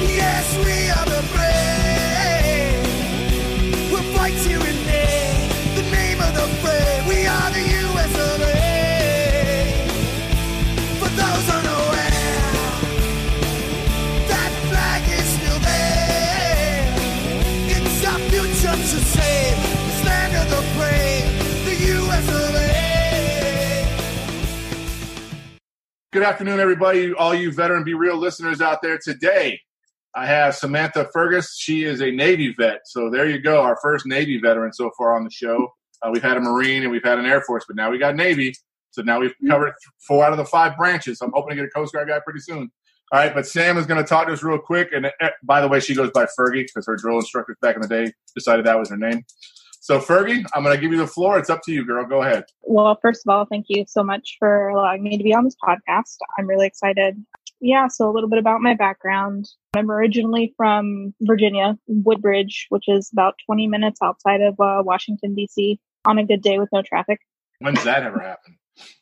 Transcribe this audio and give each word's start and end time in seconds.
Yes, 0.00 0.56
we 0.58 0.90
are 0.90 1.06
the 1.06 1.22
prey. 1.34 2.72
We'll 3.90 4.02
fight 4.16 4.38
you 4.48 4.58
in 4.60 4.86
name, 4.86 5.50
the 5.76 5.82
name 5.90 6.20
of 6.20 6.34
the 6.34 6.46
fray. 6.62 7.02
We 7.08 7.26
are 7.26 7.50
the 7.50 7.64
US. 7.82 8.12
For 11.00 11.08
those 11.08 11.48
unaware, 11.50 12.10
that 14.28 14.52
flag 14.68 15.02
is 15.18 15.28
still 15.36 15.60
there. 15.60 16.94
It's 17.76 18.04
our 18.06 18.18
future 18.30 18.76
to 18.76 19.00
save. 19.16 19.56
This 19.86 20.04
land 20.04 20.34
of 20.36 20.48
the 20.50 20.62
brave, 20.78 21.26
the 21.64 21.76
US. 21.98 22.26
Good 26.12 26.22
afternoon, 26.22 26.60
everybody, 26.60 27.12
all 27.12 27.34
you 27.34 27.52
veteran 27.52 27.84
Be 27.84 27.94
Real 27.94 28.16
listeners 28.16 28.60
out 28.60 28.80
there. 28.82 28.98
Today, 28.98 29.60
I 30.18 30.26
have 30.26 30.56
Samantha 30.56 31.08
Fergus. 31.12 31.56
She 31.56 31.84
is 31.84 32.02
a 32.02 32.10
Navy 32.10 32.52
vet. 32.58 32.80
So 32.86 33.08
there 33.08 33.28
you 33.28 33.40
go, 33.40 33.62
our 33.62 33.78
first 33.80 34.04
Navy 34.04 34.40
veteran 34.40 34.72
so 34.72 34.90
far 34.98 35.14
on 35.14 35.22
the 35.22 35.30
show. 35.30 35.68
Uh, 36.02 36.10
we've 36.12 36.24
had 36.24 36.36
a 36.36 36.40
Marine 36.40 36.82
and 36.82 36.90
we've 36.90 37.04
had 37.04 37.20
an 37.20 37.24
Air 37.24 37.40
Force, 37.42 37.64
but 37.68 37.76
now 37.76 37.88
we 37.88 37.98
got 37.98 38.16
Navy. 38.16 38.52
So 38.90 39.02
now 39.02 39.20
we've 39.20 39.34
covered 39.46 39.74
four 40.08 40.24
out 40.24 40.32
of 40.32 40.38
the 40.38 40.44
five 40.44 40.76
branches. 40.76 41.20
I'm 41.20 41.30
hoping 41.32 41.50
to 41.50 41.54
get 41.62 41.66
a 41.66 41.70
Coast 41.70 41.92
Guard 41.92 42.08
guy 42.08 42.18
pretty 42.18 42.40
soon. 42.40 42.68
All 43.12 43.20
right, 43.20 43.32
but 43.32 43.46
Sam 43.46 43.78
is 43.78 43.86
going 43.86 44.02
to 44.02 44.08
talk 44.08 44.26
to 44.26 44.32
us 44.32 44.42
real 44.42 44.58
quick. 44.58 44.88
And 44.92 45.06
uh, 45.06 45.30
by 45.44 45.60
the 45.60 45.68
way, 45.68 45.78
she 45.78 45.94
goes 45.94 46.10
by 46.10 46.26
Fergie 46.36 46.66
because 46.66 46.86
her 46.86 46.96
drill 46.96 47.18
instructors 47.18 47.56
back 47.62 47.76
in 47.76 47.82
the 47.82 47.88
day 47.88 48.12
decided 48.34 48.66
that 48.66 48.76
was 48.76 48.90
her 48.90 48.96
name. 48.96 49.24
So 49.80 50.00
Fergie, 50.00 50.44
I'm 50.52 50.64
going 50.64 50.74
to 50.74 50.82
give 50.82 50.90
you 50.90 50.98
the 50.98 51.06
floor. 51.06 51.38
It's 51.38 51.48
up 51.48 51.62
to 51.62 51.72
you, 51.72 51.84
girl. 51.86 52.04
Go 52.04 52.22
ahead. 52.22 52.44
Well, 52.62 52.98
first 53.00 53.22
of 53.24 53.32
all, 53.32 53.46
thank 53.46 53.66
you 53.68 53.84
so 53.86 54.02
much 54.02 54.34
for 54.40 54.68
allowing 54.70 55.04
me 55.04 55.16
to 55.16 55.22
be 55.22 55.32
on 55.32 55.44
this 55.44 55.56
podcast. 55.62 56.16
I'm 56.36 56.48
really 56.48 56.66
excited. 56.66 57.24
Yeah, 57.60 57.88
so 57.88 58.08
a 58.08 58.12
little 58.12 58.28
bit 58.28 58.38
about 58.38 58.60
my 58.60 58.74
background. 58.74 59.48
I'm 59.78 59.90
originally 59.90 60.54
from 60.56 61.14
Virginia, 61.20 61.78
Woodbridge, 61.86 62.66
which 62.68 62.84
is 62.88 63.10
about 63.12 63.34
20 63.46 63.68
minutes 63.68 64.00
outside 64.02 64.40
of 64.40 64.58
uh, 64.60 64.82
Washington, 64.84 65.34
D.C., 65.34 65.78
on 66.04 66.18
a 66.18 66.24
good 66.24 66.42
day 66.42 66.58
with 66.58 66.68
no 66.72 66.82
traffic. 66.82 67.20
When 67.60 67.74
does 67.74 67.84
that 67.84 68.02
ever 68.02 68.20
happen? 68.20 68.58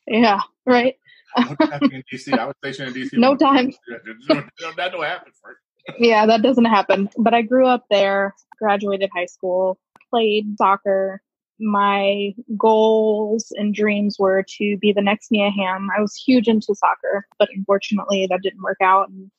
Yeah, 0.06 0.40
right. 0.66 0.96
No 1.38 1.54
traffic 1.54 1.92
in 1.92 2.02
DC. 2.12 2.38
I 2.38 2.46
was 2.46 2.54
stationed 2.62 2.96
in 2.96 3.02
DC. 3.02 3.18
No 3.18 3.36
time. 3.36 3.72
That 3.88 4.92
don't 4.92 5.04
happen 5.04 5.32
for. 5.40 5.58
Yeah, 5.98 6.26
that 6.26 6.42
doesn't 6.42 6.64
happen. 6.64 7.08
But 7.18 7.34
I 7.34 7.42
grew 7.42 7.66
up 7.66 7.84
there, 7.90 8.34
graduated 8.58 9.10
high 9.14 9.26
school, 9.26 9.78
played 10.10 10.56
soccer. 10.58 11.20
My 11.58 12.34
goals 12.58 13.52
and 13.56 13.74
dreams 13.74 14.16
were 14.18 14.44
to 14.58 14.76
be 14.78 14.92
the 14.92 15.02
next 15.02 15.30
Mia 15.30 15.50
Hamm. 15.50 15.88
I 15.96 16.00
was 16.00 16.14
huge 16.14 16.48
into 16.48 16.74
soccer, 16.74 17.26
but 17.38 17.48
unfortunately 17.54 18.26
that 18.28 18.42
didn't 18.42 18.62
work 18.62 18.78
out. 18.82 19.08
And 19.08 19.30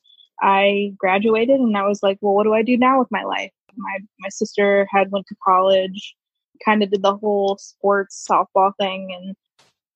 I 0.42 0.94
graduated 0.98 1.60
and 1.60 1.78
I 1.78 1.88
was 1.88 2.04
like, 2.04 2.18
well, 2.22 2.34
what 2.34 2.44
do 2.44 2.54
I 2.54 2.64
do 2.64 2.78
now 2.78 3.00
with 3.00 3.10
my 3.12 3.24
life? 3.24 3.52
My, 3.76 4.00
my 4.20 4.30
sister 4.30 4.88
had 4.92 5.12
went 5.12 5.28
to 5.28 5.36
college, 5.44 6.16
kind 6.64 6.84
of 6.84 6.92
did 6.92 7.02
the 7.02 7.16
whole 7.16 7.58
sports 7.60 8.26
softball 8.30 8.72
thing 8.80 9.14
and, 9.14 9.36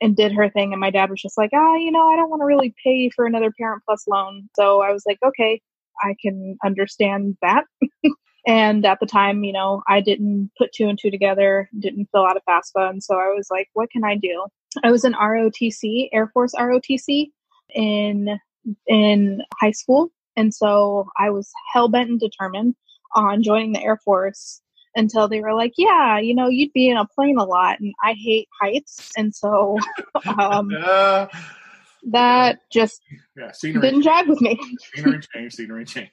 and 0.02 0.16
did 0.16 0.32
her 0.34 0.50
thing. 0.50 0.74
And 0.74 0.80
my 0.80 0.90
dad 0.90 1.10
was 1.10 1.22
just 1.22 1.38
like, 1.38 1.52
ah, 1.54 1.76
you 1.76 1.92
know, 1.92 2.08
I 2.08 2.16
don't 2.16 2.30
want 2.30 2.42
to 2.42 2.46
really 2.46 2.74
pay 2.84 3.10
for 3.10 3.26
another 3.26 3.52
parent 3.52 3.84
plus 3.86 4.08
loan. 4.08 4.50
So 4.56 4.82
I 4.82 4.92
was 4.92 5.04
like, 5.06 5.20
okay, 5.24 5.62
I 6.04 6.16
can 6.22 6.58
understand 6.64 7.38
that. 7.42 7.66
and 8.48 8.86
at 8.86 9.00
the 9.00 9.06
time, 9.06 9.44
you 9.44 9.54
know, 9.54 9.84
I 9.88 10.02
didn't 10.02 10.52
put 10.58 10.74
two 10.74 10.88
and 10.88 10.98
two 11.00 11.12
together, 11.12 11.70
didn't 11.80 12.10
fill 12.12 12.26
out 12.26 12.38
a 12.38 12.42
FAFSA. 12.50 12.90
And 12.90 13.04
so 13.04 13.16
I 13.16 13.28
was 13.28 13.48
like, 13.52 13.70
what 13.74 13.92
can 13.92 14.04
I 14.04 14.16
do? 14.16 14.46
I 14.84 14.92
was 14.92 15.06
in 15.06 15.14
ROTC, 15.14 16.10
Air 16.14 16.30
Force 16.34 16.54
ROTC 16.56 17.32
in, 17.76 18.40
in 18.88 19.42
high 19.60 19.72
school. 19.72 20.12
And 20.36 20.54
so 20.54 21.10
I 21.18 21.30
was 21.30 21.52
hell 21.74 21.90
bent 21.90 22.10
and 22.10 22.20
determined 22.20 22.76
on 23.16 23.44
joining 23.44 23.74
the 23.74 23.82
Air 23.84 23.98
Force 23.98 24.62
until 24.96 25.28
they 25.28 25.42
were 25.42 25.54
like, 25.54 25.74
yeah, 25.78 26.20
you 26.20 26.36
know, 26.36 26.48
you'd 26.48 26.74
be 26.74 26.90
in 26.90 26.98
a 26.98 27.06
plane 27.06 27.38
a 27.38 27.44
lot 27.46 27.80
and 27.80 27.94
I 28.04 28.14
hate 28.14 28.48
heights. 28.62 29.12
And 29.18 29.34
so, 29.34 29.78
um, 30.38 30.70
Uh, 30.78 31.28
that 32.12 32.60
just 32.72 33.02
yeah, 33.38 33.52
didn't 33.62 34.04
jive 34.04 34.28
with 34.28 34.42
me. 34.42 34.60
scenery 34.96 35.20
change, 35.34 35.54
scenery 35.54 35.86
change. 35.86 36.10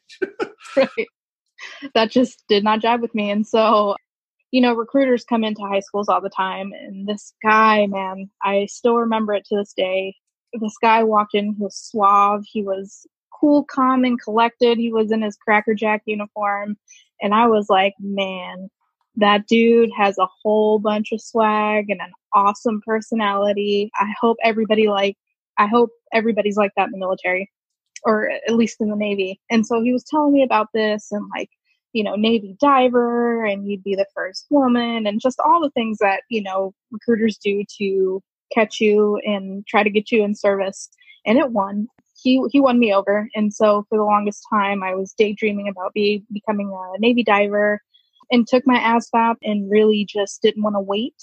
right. 0.76 1.06
That 1.94 2.10
just 2.10 2.44
did 2.48 2.62
not 2.62 2.80
jive 2.80 3.00
with 3.00 3.14
me. 3.14 3.30
And 3.30 3.46
so, 3.46 3.96
you 4.50 4.60
know, 4.60 4.74
recruiters 4.74 5.24
come 5.24 5.44
into 5.44 5.62
high 5.62 5.80
schools 5.80 6.08
all 6.08 6.20
the 6.20 6.30
time. 6.30 6.72
And 6.72 7.06
this 7.06 7.32
guy, 7.42 7.86
man, 7.86 8.30
I 8.42 8.66
still 8.66 8.96
remember 8.96 9.34
it 9.34 9.44
to 9.46 9.56
this 9.56 9.72
day. 9.72 10.14
This 10.60 10.76
guy 10.80 11.04
walked 11.04 11.34
in, 11.34 11.54
he 11.54 11.62
was 11.62 11.76
suave, 11.76 12.44
he 12.46 12.62
was 12.62 13.06
cool, 13.38 13.64
calm, 13.64 14.04
and 14.04 14.20
collected. 14.20 14.78
He 14.78 14.92
was 14.92 15.12
in 15.12 15.22
his 15.22 15.36
Cracker 15.36 15.74
Jack 15.74 16.02
uniform. 16.06 16.76
And 17.20 17.34
I 17.34 17.46
was 17.46 17.68
like, 17.68 17.94
man, 18.00 18.68
that 19.16 19.46
dude 19.46 19.90
has 19.96 20.16
a 20.18 20.28
whole 20.42 20.78
bunch 20.78 21.12
of 21.12 21.20
swag 21.20 21.90
and 21.90 22.00
an 22.00 22.12
awesome 22.34 22.80
personality. 22.86 23.90
I 23.96 24.12
hope 24.20 24.36
everybody 24.44 24.88
like, 24.88 25.16
I 25.58 25.66
hope 25.66 25.90
everybody's 26.12 26.56
like 26.56 26.70
that 26.76 26.86
in 26.86 26.92
the 26.92 26.98
military 26.98 27.50
or 28.04 28.30
at 28.30 28.54
least 28.54 28.80
in 28.80 28.90
the 28.90 28.96
Navy. 28.96 29.40
And 29.50 29.66
so 29.66 29.82
he 29.82 29.92
was 29.92 30.04
telling 30.04 30.32
me 30.32 30.42
about 30.42 30.68
this 30.72 31.08
and 31.10 31.28
like, 31.36 31.50
you 31.92 32.04
know, 32.04 32.14
Navy 32.14 32.56
diver 32.60 33.44
and 33.44 33.66
you'd 33.66 33.82
be 33.82 33.96
the 33.96 34.06
first 34.14 34.46
woman 34.50 35.06
and 35.06 35.20
just 35.20 35.40
all 35.44 35.60
the 35.60 35.70
things 35.70 35.98
that, 35.98 36.22
you 36.28 36.42
know, 36.42 36.72
recruiters 36.92 37.38
do 37.38 37.64
to 37.78 38.22
catch 38.54 38.80
you 38.80 39.18
and 39.24 39.66
try 39.66 39.82
to 39.82 39.90
get 39.90 40.12
you 40.12 40.22
in 40.22 40.34
service. 40.34 40.88
And 41.26 41.38
it 41.38 41.50
won. 41.50 41.88
He 42.20 42.42
he 42.50 42.60
won 42.60 42.78
me 42.78 42.92
over. 42.92 43.28
And 43.34 43.52
so 43.52 43.84
for 43.88 43.98
the 43.98 44.04
longest 44.04 44.44
time 44.50 44.82
I 44.82 44.94
was 44.94 45.14
daydreaming 45.16 45.68
about 45.68 45.92
be 45.94 46.24
becoming 46.32 46.70
a 46.72 46.98
Navy 47.00 47.22
diver 47.22 47.80
and 48.30 48.46
took 48.46 48.66
my 48.66 48.78
ASVAB 48.78 49.36
and 49.42 49.70
really 49.70 50.06
just 50.08 50.42
didn't 50.42 50.62
want 50.62 50.76
to 50.76 50.80
wait 50.80 51.14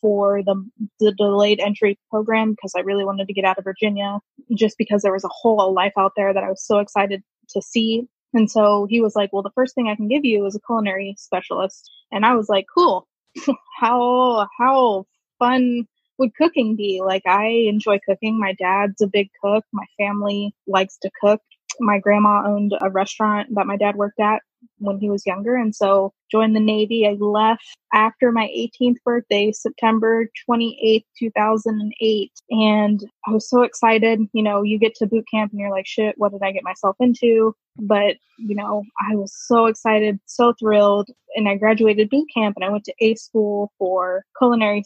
for 0.00 0.42
the 0.44 0.54
the 1.00 1.12
delayed 1.12 1.60
entry 1.60 1.98
program 2.10 2.52
because 2.52 2.72
I 2.76 2.80
really 2.80 3.04
wanted 3.04 3.26
to 3.28 3.34
get 3.34 3.44
out 3.44 3.58
of 3.58 3.64
Virginia 3.64 4.18
just 4.56 4.78
because 4.78 5.02
there 5.02 5.12
was 5.12 5.24
a 5.24 5.30
whole 5.30 5.72
life 5.74 5.92
out 5.98 6.12
there 6.16 6.32
that 6.32 6.44
I 6.44 6.48
was 6.48 6.64
so 6.64 6.78
excited 6.78 7.22
to 7.50 7.62
see. 7.62 8.06
And 8.34 8.50
so 8.50 8.86
he 8.88 9.00
was 9.00 9.16
like, 9.16 9.32
"Well, 9.32 9.42
the 9.42 9.50
first 9.54 9.74
thing 9.74 9.88
I 9.88 9.96
can 9.96 10.08
give 10.08 10.24
you 10.24 10.44
is 10.46 10.54
a 10.54 10.60
culinary 10.60 11.14
specialist." 11.18 11.90
And 12.12 12.24
I 12.26 12.34
was 12.34 12.48
like, 12.48 12.66
"Cool. 12.74 13.06
how 13.80 14.46
how 14.58 15.06
fun 15.38 15.86
would 16.18 16.34
cooking 16.34 16.76
be? 16.76 17.00
Like 17.04 17.22
I 17.26 17.46
enjoy 17.68 18.00
cooking. 18.06 18.38
My 18.38 18.54
dad's 18.54 19.00
a 19.02 19.06
big 19.06 19.30
cook. 19.42 19.64
My 19.72 19.86
family 19.98 20.54
likes 20.66 20.98
to 21.02 21.10
cook. 21.22 21.40
My 21.80 21.98
grandma 21.98 22.44
owned 22.46 22.72
a 22.80 22.90
restaurant 22.90 23.54
that 23.54 23.66
my 23.66 23.76
dad 23.76 23.96
worked 23.96 24.20
at 24.20 24.42
when 24.78 24.98
he 24.98 25.10
was 25.10 25.26
younger. 25.26 25.56
And 25.56 25.74
so 25.74 26.12
joined 26.30 26.54
the 26.54 26.60
Navy. 26.60 27.06
I 27.06 27.12
left 27.12 27.76
after 27.92 28.32
my 28.32 28.48
18th 28.56 28.96
birthday, 29.04 29.52
September 29.52 30.28
28th, 30.48 31.04
2008. 31.18 32.32
And 32.50 33.00
I 33.26 33.32
was 33.32 33.48
so 33.48 33.62
excited. 33.62 34.20
You 34.32 34.42
know, 34.42 34.62
you 34.62 34.78
get 34.78 34.94
to 34.96 35.06
boot 35.06 35.24
camp 35.32 35.52
and 35.52 35.60
you're 35.60 35.70
like, 35.70 35.86
shit, 35.86 36.14
what 36.18 36.32
did 36.32 36.42
I 36.42 36.52
get 36.52 36.64
myself 36.64 36.96
into? 37.00 37.54
But, 37.80 38.16
you 38.38 38.54
know, 38.54 38.84
I 39.10 39.14
was 39.14 39.32
so 39.46 39.66
excited, 39.66 40.18
so 40.26 40.52
thrilled. 40.58 41.08
And 41.36 41.48
I 41.48 41.56
graduated 41.56 42.10
boot 42.10 42.28
camp 42.34 42.56
and 42.56 42.64
I 42.64 42.70
went 42.70 42.84
to 42.84 42.94
A 43.00 43.14
school 43.14 43.72
for 43.78 44.24
culinary, 44.38 44.84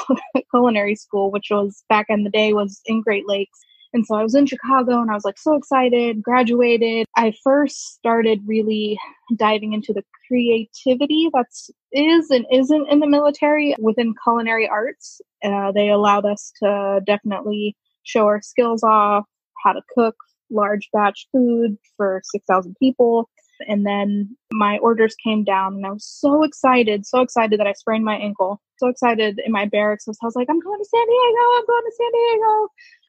culinary 0.50 0.96
school, 0.96 1.30
which 1.30 1.48
was 1.50 1.84
back 1.88 2.06
in 2.08 2.24
the 2.24 2.30
day 2.30 2.52
was 2.52 2.80
in 2.86 3.00
Great 3.02 3.26
Lakes. 3.26 3.58
And 3.94 4.06
so 4.06 4.14
I 4.14 4.22
was 4.22 4.34
in 4.34 4.46
Chicago 4.46 5.00
and 5.00 5.10
I 5.10 5.14
was 5.14 5.24
like 5.24 5.38
so 5.38 5.54
excited, 5.54 6.22
graduated. 6.22 7.06
I 7.16 7.34
first 7.44 7.94
started 7.94 8.40
really 8.46 8.98
diving 9.36 9.74
into 9.74 9.92
the 9.92 10.02
creativity 10.26 11.28
that's 11.32 11.70
is 11.92 12.30
and 12.30 12.46
isn't 12.50 12.88
in 12.90 13.00
the 13.00 13.06
military 13.06 13.74
within 13.78 14.14
culinary 14.24 14.66
arts. 14.66 15.20
Uh, 15.44 15.72
they 15.72 15.90
allowed 15.90 16.24
us 16.24 16.52
to 16.62 17.00
definitely 17.06 17.76
show 18.04 18.24
our 18.26 18.40
skills 18.40 18.82
off, 18.82 19.24
how 19.62 19.72
to 19.72 19.82
cook 19.94 20.16
large 20.50 20.88
batch 20.92 21.26
food 21.32 21.76
for 21.96 22.22
6,000 22.24 22.74
people. 22.78 23.28
And 23.68 23.86
then 23.86 24.36
my 24.52 24.78
orders 24.78 25.14
came 25.22 25.44
down 25.44 25.74
and 25.74 25.86
I 25.86 25.90
was 25.90 26.04
so 26.04 26.42
excited, 26.42 27.06
so 27.06 27.20
excited 27.20 27.60
that 27.60 27.66
I 27.66 27.74
sprained 27.74 28.04
my 28.04 28.16
ankle. 28.16 28.60
So 28.78 28.88
excited 28.88 29.40
in 29.44 29.52
my 29.52 29.66
barracks. 29.66 30.08
I 30.08 30.12
was 30.22 30.34
like, 30.34 30.48
I'm 30.50 30.58
going 30.58 30.80
to 30.80 30.84
San 30.84 31.06
Diego. 31.06 31.44
I'm 31.56 31.66
going 31.66 31.84
to 31.84 31.92
San 31.96 32.10
Diego 32.12 32.68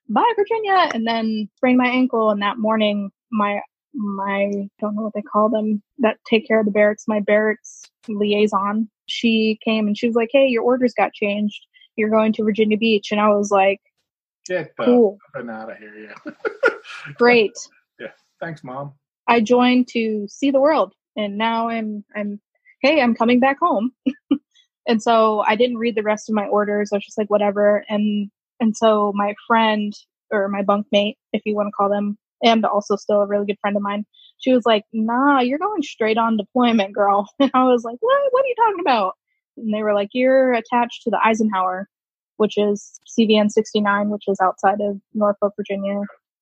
bye 0.09 0.33
Virginia, 0.35 0.89
and 0.93 1.07
then 1.07 1.49
sprained 1.57 1.77
my 1.77 1.87
ankle. 1.87 2.29
And 2.29 2.41
that 2.41 2.57
morning, 2.57 3.11
my 3.31 3.59
my 3.93 4.69
don't 4.79 4.95
know 4.95 5.03
what 5.03 5.13
they 5.13 5.21
call 5.21 5.49
them 5.49 5.81
that 5.99 6.17
take 6.27 6.47
care 6.47 6.59
of 6.59 6.65
the 6.65 6.71
barracks, 6.71 7.07
my 7.07 7.19
barracks 7.19 7.83
liaison. 8.07 8.89
She 9.05 9.59
came 9.63 9.87
and 9.87 9.97
she 9.97 10.07
was 10.07 10.15
like, 10.15 10.29
"Hey, 10.31 10.47
your 10.47 10.63
orders 10.63 10.93
got 10.93 11.13
changed. 11.13 11.65
You're 11.95 12.09
going 12.09 12.33
to 12.33 12.43
Virginia 12.43 12.77
Beach." 12.77 13.11
And 13.11 13.21
I 13.21 13.29
was 13.29 13.51
like, 13.51 13.81
Get 14.45 14.73
the 14.77 14.85
"Cool, 14.85 15.17
out 15.35 15.71
of 15.71 15.77
here, 15.77 16.09
yeah. 16.25 16.31
great." 17.15 17.53
Yeah. 17.99 18.11
Thanks, 18.39 18.63
mom. 18.63 18.93
I 19.27 19.39
joined 19.39 19.87
to 19.89 20.27
see 20.27 20.51
the 20.51 20.59
world, 20.59 20.93
and 21.15 21.37
now 21.37 21.69
I'm 21.69 22.03
I'm 22.15 22.39
hey, 22.83 23.01
I'm 23.01 23.15
coming 23.15 23.39
back 23.39 23.57
home. 23.59 23.91
and 24.87 25.01
so 25.01 25.39
I 25.47 25.55
didn't 25.55 25.77
read 25.77 25.95
the 25.95 26.03
rest 26.03 26.29
of 26.29 26.35
my 26.35 26.45
orders. 26.45 26.91
I 26.91 26.97
was 26.97 27.05
just 27.05 27.17
like, 27.17 27.29
whatever. 27.29 27.83
And 27.89 28.29
and 28.63 28.77
so 28.77 29.11
my 29.13 29.35
friend 29.45 29.93
or 30.31 30.47
my 30.47 30.63
bunkmate, 30.63 31.15
if 31.33 31.41
you 31.45 31.53
want 31.53 31.67
to 31.67 31.71
call 31.73 31.89
them, 31.89 32.17
and 32.41 32.65
also 32.65 32.95
still 32.95 33.21
a 33.21 33.27
really 33.27 33.45
good 33.45 33.59
friend 33.59 33.75
of 33.75 33.83
mine, 33.83 34.05
she 34.37 34.53
was 34.53 34.65
like, 34.65 34.85
"Nah, 34.93 35.41
you're 35.41 35.59
going 35.59 35.83
straight 35.83 36.17
on 36.17 36.37
deployment, 36.37 36.93
girl." 36.93 37.27
And 37.41 37.51
I 37.53 37.65
was 37.65 37.83
like, 37.83 37.97
"What? 37.99 38.21
What 38.31 38.45
are 38.45 38.47
you 38.47 38.55
talking 38.55 38.79
about?" 38.79 39.15
And 39.57 39.73
they 39.73 39.83
were 39.83 39.93
like, 39.93 40.09
"You're 40.13 40.53
attached 40.53 41.03
to 41.03 41.09
the 41.09 41.19
Eisenhower, 41.21 41.89
which 42.37 42.57
is 42.57 43.01
CVN 43.05 43.49
69, 43.49 44.09
which 44.09 44.23
is 44.27 44.39
outside 44.41 44.79
of 44.79 45.01
Norfolk, 45.13 45.53
Virginia." 45.57 45.99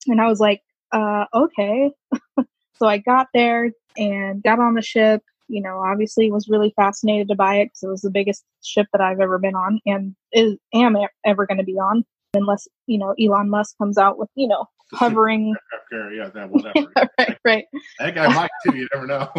And 0.07 0.21
I 0.21 0.27
was 0.27 0.39
like, 0.39 0.61
"Uh, 0.91 1.25
okay." 1.33 1.91
so 2.75 2.85
I 2.85 2.99
got 2.99 3.29
there 3.33 3.71
and 3.97 4.43
got 4.43 4.59
on 4.59 4.75
the 4.75 4.83
ship. 4.83 5.23
You 5.51 5.61
know, 5.61 5.79
obviously 5.79 6.31
was 6.31 6.49
really 6.49 6.73
fascinated 6.75 7.27
to 7.27 7.35
buy 7.35 7.55
it 7.57 7.65
because 7.65 7.83
it 7.83 7.89
was 7.89 8.01
the 8.01 8.09
biggest 8.09 8.43
ship 8.63 8.87
that 8.93 9.01
I've 9.01 9.19
ever 9.19 9.37
been 9.37 9.55
on 9.55 9.79
and 9.85 10.15
is 10.31 10.57
am 10.73 10.95
ever 11.25 11.45
going 11.45 11.57
to 11.57 11.63
be 11.63 11.73
on, 11.73 12.03
unless 12.33 12.67
you 12.87 12.97
know 12.97 13.13
Elon 13.21 13.49
Musk 13.49 13.77
comes 13.77 13.97
out 13.97 14.17
with 14.17 14.29
you 14.35 14.47
know 14.47 14.65
hovering. 14.93 15.55
Carrier, 15.89 16.23
yeah, 16.23 16.29
that 16.29 16.49
whatever. 16.49 16.87
right, 17.17 17.37
right. 17.45 17.65
that 17.99 18.15
guy 18.15 18.33
might 18.33 18.51
too. 18.63 18.77
You 18.77 18.87
never 18.93 19.07
know. 19.07 19.29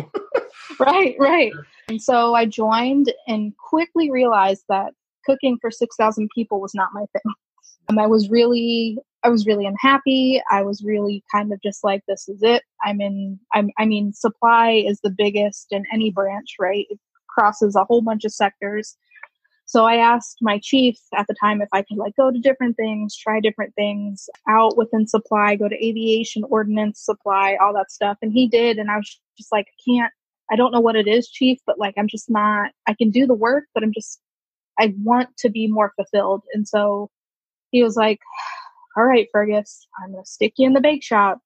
right, 0.78 1.14
right. 1.18 1.52
And 1.88 2.00
so 2.00 2.34
I 2.34 2.46
joined 2.46 3.12
and 3.26 3.56
quickly 3.56 4.10
realized 4.10 4.64
that 4.68 4.92
cooking 5.24 5.58
for 5.60 5.70
6,000 5.70 6.28
people 6.34 6.60
was 6.60 6.74
not 6.74 6.88
my 6.92 7.04
thing. 7.12 7.34
And 7.88 8.00
I 8.00 8.06
was 8.06 8.28
really, 8.28 8.98
I 9.24 9.28
was 9.28 9.46
really 9.46 9.66
unhappy. 9.66 10.42
I 10.50 10.62
was 10.62 10.82
really 10.82 11.22
kind 11.30 11.52
of 11.52 11.62
just 11.62 11.84
like, 11.84 12.02
this 12.08 12.28
is 12.28 12.42
it. 12.42 12.62
I'm 12.84 13.00
in, 13.00 13.38
I'm, 13.54 13.70
I 13.78 13.84
mean, 13.84 14.12
supply 14.12 14.70
is 14.72 15.00
the 15.02 15.10
biggest 15.10 15.68
in 15.70 15.84
any 15.92 16.10
branch, 16.10 16.56
right? 16.58 16.86
It 16.90 16.98
crosses 17.28 17.76
a 17.76 17.84
whole 17.84 18.02
bunch 18.02 18.24
of 18.24 18.32
sectors. 18.32 18.96
So 19.64 19.84
I 19.84 19.96
asked 19.96 20.38
my 20.42 20.58
chief 20.62 20.98
at 21.14 21.26
the 21.28 21.34
time 21.40 21.62
if 21.62 21.68
I 21.72 21.82
could 21.82 21.96
like 21.96 22.16
go 22.16 22.30
to 22.30 22.38
different 22.38 22.76
things, 22.76 23.16
try 23.16 23.40
different 23.40 23.74
things 23.74 24.28
out 24.48 24.76
within 24.76 25.06
supply, 25.06 25.56
go 25.56 25.68
to 25.68 25.86
aviation, 25.86 26.44
ordnance, 26.44 27.00
supply, 27.00 27.56
all 27.60 27.72
that 27.74 27.90
stuff. 27.90 28.18
And 28.20 28.32
he 28.32 28.48
did. 28.48 28.78
And 28.78 28.90
I 28.90 28.96
was 28.96 29.20
just 29.38 29.52
like, 29.52 29.66
I 29.68 29.90
can't, 29.90 30.12
I 30.50 30.56
don't 30.56 30.72
know 30.72 30.80
what 30.80 30.96
it 30.96 31.06
is, 31.06 31.30
chief, 31.30 31.58
but 31.64 31.78
like, 31.78 31.94
I'm 31.96 32.08
just 32.08 32.28
not, 32.28 32.72
I 32.86 32.94
can 32.94 33.10
do 33.10 33.26
the 33.26 33.34
work, 33.34 33.64
but 33.72 33.82
I'm 33.82 33.92
just, 33.92 34.20
I 34.78 34.94
want 35.02 35.30
to 35.38 35.48
be 35.48 35.68
more 35.68 35.92
fulfilled. 35.96 36.42
And 36.52 36.66
so 36.68 37.08
he 37.70 37.82
was 37.82 37.96
like, 37.96 38.18
all 38.96 39.04
right, 39.04 39.28
Fergus, 39.32 39.86
I'm 40.02 40.12
going 40.12 40.24
to 40.24 40.30
stick 40.30 40.54
you 40.56 40.66
in 40.66 40.74
the 40.74 40.80
bake 40.80 41.02
shop 41.02 41.38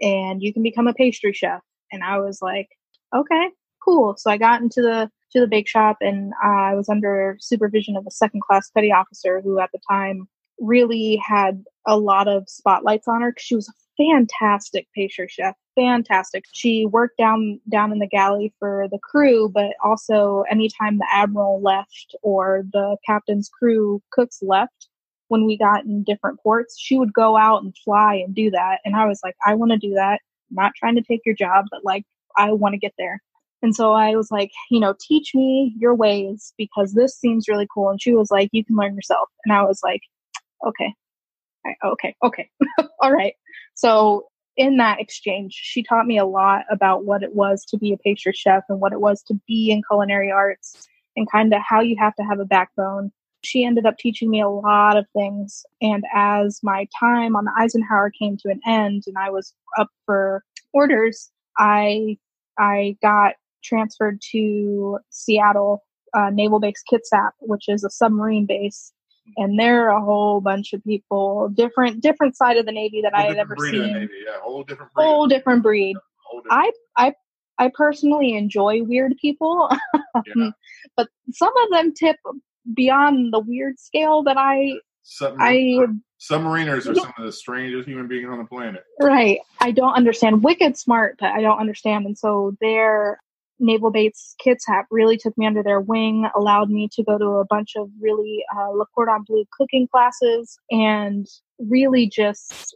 and 0.00 0.42
you 0.42 0.52
can 0.52 0.62
become 0.62 0.86
a 0.86 0.94
pastry 0.94 1.32
chef. 1.32 1.60
And 1.92 2.02
I 2.04 2.18
was 2.18 2.40
like, 2.42 2.68
okay, 3.14 3.48
cool. 3.82 4.16
So 4.18 4.30
I 4.30 4.36
got 4.36 4.60
into 4.60 4.82
the, 4.82 5.10
to 5.32 5.40
the 5.40 5.46
bake 5.46 5.68
shop 5.68 5.98
and 6.00 6.32
I 6.42 6.74
was 6.74 6.88
under 6.88 7.36
supervision 7.40 7.96
of 7.96 8.06
a 8.06 8.10
second 8.10 8.42
class 8.42 8.70
petty 8.70 8.92
officer 8.92 9.40
who 9.40 9.60
at 9.60 9.70
the 9.72 9.80
time 9.88 10.28
really 10.60 11.16
had 11.16 11.64
a 11.86 11.98
lot 11.98 12.28
of 12.28 12.44
spotlights 12.48 13.08
on 13.08 13.22
her 13.22 13.30
because 13.30 13.44
she 13.44 13.56
was 13.56 13.68
a 13.68 13.72
fantastic 13.96 14.88
pastry 14.94 15.28
chef 15.28 15.54
fantastic 15.76 16.44
she 16.52 16.86
worked 16.86 17.16
down 17.16 17.60
down 17.70 17.92
in 17.92 17.98
the 18.00 18.08
galley 18.08 18.52
for 18.58 18.86
the 18.90 18.98
crew 18.98 19.48
but 19.48 19.72
also 19.84 20.44
anytime 20.50 20.98
the 20.98 21.06
admiral 21.12 21.60
left 21.62 22.16
or 22.22 22.64
the 22.72 22.96
captain's 23.06 23.48
crew 23.48 24.02
cooks 24.10 24.38
left 24.42 24.88
when 25.28 25.46
we 25.46 25.56
got 25.56 25.84
in 25.84 26.02
different 26.04 26.38
ports 26.40 26.76
she 26.78 26.96
would 26.96 27.12
go 27.12 27.36
out 27.36 27.62
and 27.62 27.76
fly 27.84 28.14
and 28.14 28.34
do 28.34 28.50
that 28.50 28.80
and 28.84 28.96
i 28.96 29.06
was 29.06 29.20
like 29.22 29.34
i 29.46 29.54
want 29.54 29.72
to 29.72 29.78
do 29.78 29.94
that 29.94 30.20
I'm 30.50 30.56
not 30.56 30.72
trying 30.76 30.94
to 30.96 31.02
take 31.02 31.22
your 31.24 31.34
job 31.34 31.66
but 31.70 31.84
like 31.84 32.04
i 32.36 32.52
want 32.52 32.74
to 32.74 32.78
get 32.78 32.94
there 32.98 33.20
and 33.64 33.74
so 33.74 33.92
I 33.92 34.14
was 34.14 34.30
like, 34.30 34.50
you 34.70 34.78
know, 34.78 34.94
teach 35.00 35.34
me 35.34 35.74
your 35.78 35.94
ways 35.94 36.52
because 36.58 36.92
this 36.92 37.18
seems 37.18 37.48
really 37.48 37.66
cool. 37.72 37.88
And 37.88 38.00
she 38.00 38.12
was 38.12 38.30
like, 38.30 38.50
you 38.52 38.62
can 38.62 38.76
learn 38.76 38.94
yourself. 38.94 39.30
And 39.46 39.54
I 39.54 39.62
was 39.62 39.80
like, 39.82 40.02
okay, 40.66 40.92
I, 41.64 41.74
okay, 41.82 42.14
okay, 42.22 42.50
all 43.00 43.10
right. 43.10 43.32
So 43.74 44.26
in 44.58 44.76
that 44.76 45.00
exchange, 45.00 45.54
she 45.54 45.82
taught 45.82 46.06
me 46.06 46.18
a 46.18 46.26
lot 46.26 46.66
about 46.70 47.06
what 47.06 47.22
it 47.22 47.34
was 47.34 47.64
to 47.70 47.78
be 47.78 47.94
a 47.94 47.96
pastry 47.96 48.34
chef 48.34 48.64
and 48.68 48.82
what 48.82 48.92
it 48.92 49.00
was 49.00 49.22
to 49.28 49.40
be 49.48 49.70
in 49.70 49.82
culinary 49.88 50.30
arts 50.30 50.86
and 51.16 51.30
kind 51.30 51.54
of 51.54 51.62
how 51.66 51.80
you 51.80 51.96
have 51.98 52.14
to 52.16 52.22
have 52.22 52.40
a 52.40 52.44
backbone. 52.44 53.12
She 53.44 53.64
ended 53.64 53.86
up 53.86 53.98
teaching 53.98 54.30
me 54.30 54.40
a 54.40 54.48
lot 54.48 54.96
of 54.96 55.06
things. 55.12 55.64
And 55.82 56.04
as 56.14 56.60
my 56.62 56.88
time 56.98 57.36
on 57.36 57.44
the 57.44 57.52
Eisenhower 57.56 58.10
came 58.10 58.36
to 58.38 58.48
an 58.48 58.60
end 58.66 59.04
and 59.06 59.18
I 59.18 59.30
was 59.30 59.52
up 59.78 59.88
for 60.06 60.42
orders, 60.72 61.30
I 61.58 62.18
I 62.58 62.96
got 63.02 63.34
transferred 63.62 64.20
to 64.32 64.98
Seattle 65.10 65.82
uh, 66.14 66.30
Naval 66.30 66.60
Base 66.60 66.82
Kitsap, 66.90 67.30
which 67.40 67.68
is 67.68 67.82
a 67.84 67.90
submarine 67.90 68.46
base, 68.46 68.92
and 69.36 69.58
there 69.58 69.90
are 69.90 69.96
a 69.96 70.04
whole 70.04 70.40
bunch 70.40 70.72
of 70.72 70.82
people, 70.84 71.48
different 71.54 72.00
different 72.00 72.36
side 72.36 72.56
of 72.56 72.66
the 72.66 72.72
Navy 72.72 73.00
that 73.02 73.14
I 73.14 73.22
had 73.22 73.36
ever 73.36 73.54
breed 73.56 73.74
of 73.74 73.80
the 73.80 73.86
seen. 73.86 73.94
Navy, 73.94 74.12
yeah, 74.26 74.32
whole 74.40 74.62
different 74.62 74.92
breed. 74.94 75.04
Whole 75.04 75.26
different 75.26 75.62
breed. 75.62 75.96
Whole 76.24 76.40
different- 76.42 76.72
I 76.96 77.06
I 77.08 77.14
I 77.58 77.70
personally 77.74 78.34
enjoy 78.34 78.82
weird 78.82 79.14
people, 79.20 79.68
yeah. 80.36 80.50
but 80.96 81.08
some 81.32 81.52
of 81.64 81.70
them 81.70 81.92
tip 81.94 82.16
beyond 82.72 83.32
the 83.32 83.40
weird 83.40 83.78
scale 83.78 84.22
that 84.24 84.36
I 84.38 84.78
Submarine- 85.02 86.02
I 86.30 86.34
submariners 86.34 86.90
are 86.90 86.94
some 86.94 87.12
of 87.18 87.24
the 87.24 87.32
strangest 87.32 87.86
human 87.86 88.08
beings 88.08 88.28
on 88.30 88.38
the 88.38 88.44
planet. 88.44 88.84
Right. 89.00 89.38
I 89.60 89.70
don't 89.70 89.92
understand. 89.92 90.42
Wicked 90.42 90.78
smart, 90.78 91.16
but 91.20 91.30
I 91.30 91.42
don't 91.42 91.58
understand. 91.58 92.06
And 92.06 92.16
so 92.16 92.56
their 92.60 93.18
Naval 93.60 93.90
Base 93.90 94.34
Kitsap 94.44 94.84
really 94.90 95.16
took 95.18 95.36
me 95.36 95.46
under 95.46 95.62
their 95.62 95.80
wing, 95.80 96.26
allowed 96.34 96.70
me 96.70 96.88
to 96.92 97.04
go 97.04 97.18
to 97.18 97.26
a 97.26 97.44
bunch 97.44 97.72
of 97.76 97.90
really 98.00 98.42
uh, 98.56 98.70
Le 98.70 98.86
Cordon 98.94 99.24
Bleu 99.26 99.44
cooking 99.52 99.86
classes, 99.86 100.58
and 100.70 101.26
really 101.58 102.08
just 102.08 102.74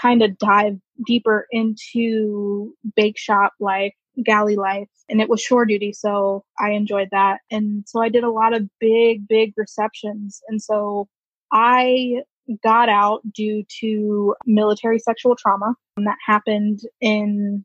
kind 0.00 0.22
of 0.22 0.36
dive 0.38 0.78
deeper 1.06 1.46
into 1.50 2.74
bake 2.96 3.16
shop 3.16 3.52
life, 3.60 3.94
galley 4.24 4.56
life. 4.56 4.88
And 5.08 5.20
it 5.20 5.28
was 5.28 5.40
shore 5.40 5.64
duty, 5.64 5.92
so 5.92 6.44
I 6.58 6.70
enjoyed 6.70 7.08
that. 7.12 7.40
And 7.50 7.84
so 7.86 8.02
I 8.02 8.08
did 8.08 8.24
a 8.24 8.30
lot 8.30 8.54
of 8.54 8.68
big, 8.78 9.26
big 9.26 9.52
receptions. 9.56 10.40
And 10.48 10.62
so 10.62 11.08
I 11.52 12.22
got 12.62 12.88
out 12.88 13.20
due 13.32 13.64
to 13.80 14.34
military 14.46 14.98
sexual 14.98 15.36
trauma 15.36 15.74
and 15.98 16.06
that 16.06 16.16
happened 16.24 16.80
in 17.00 17.64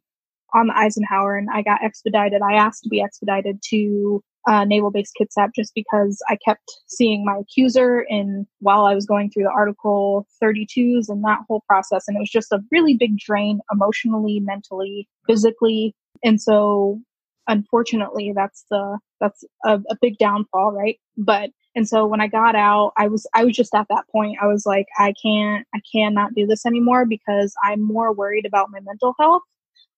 on 0.53 0.67
the 0.67 0.77
Eisenhower, 0.77 1.35
and 1.35 1.49
I 1.51 1.61
got 1.61 1.83
expedited. 1.83 2.41
I 2.41 2.53
asked 2.53 2.83
to 2.83 2.89
be 2.89 3.01
expedited 3.01 3.59
to 3.69 4.23
uh, 4.47 4.65
Naval 4.65 4.91
Base 4.91 5.11
Kitsap 5.19 5.49
just 5.55 5.73
because 5.73 6.21
I 6.29 6.37
kept 6.45 6.69
seeing 6.87 7.25
my 7.25 7.39
accuser, 7.39 8.05
and 8.09 8.45
while 8.59 8.85
I 8.85 8.93
was 8.93 9.05
going 9.05 9.29
through 9.29 9.43
the 9.43 9.51
Article 9.51 10.27
32s 10.43 11.09
and 11.09 11.23
that 11.23 11.39
whole 11.47 11.63
process, 11.67 12.03
and 12.07 12.17
it 12.17 12.19
was 12.19 12.29
just 12.29 12.51
a 12.51 12.61
really 12.71 12.95
big 12.95 13.17
drain 13.17 13.61
emotionally, 13.71 14.39
mentally, 14.41 15.07
physically, 15.27 15.95
and 16.23 16.41
so 16.41 17.01
unfortunately, 17.47 18.33
that's 18.35 18.65
the 18.69 18.99
that's 19.19 19.43
a, 19.65 19.81
a 19.89 19.97
big 20.01 20.17
downfall, 20.17 20.71
right? 20.71 20.99
But 21.17 21.51
and 21.75 21.87
so 21.87 22.05
when 22.05 22.21
I 22.21 22.27
got 22.27 22.55
out, 22.55 22.93
I 22.97 23.07
was 23.07 23.27
I 23.33 23.43
was 23.45 23.55
just 23.55 23.73
at 23.73 23.87
that 23.89 24.05
point. 24.11 24.37
I 24.41 24.47
was 24.47 24.65
like, 24.65 24.87
I 24.97 25.13
can't 25.21 25.65
I 25.73 25.79
cannot 25.91 26.33
do 26.35 26.45
this 26.45 26.65
anymore 26.65 27.05
because 27.05 27.53
I'm 27.63 27.81
more 27.81 28.13
worried 28.13 28.45
about 28.45 28.71
my 28.71 28.79
mental 28.81 29.15
health 29.19 29.43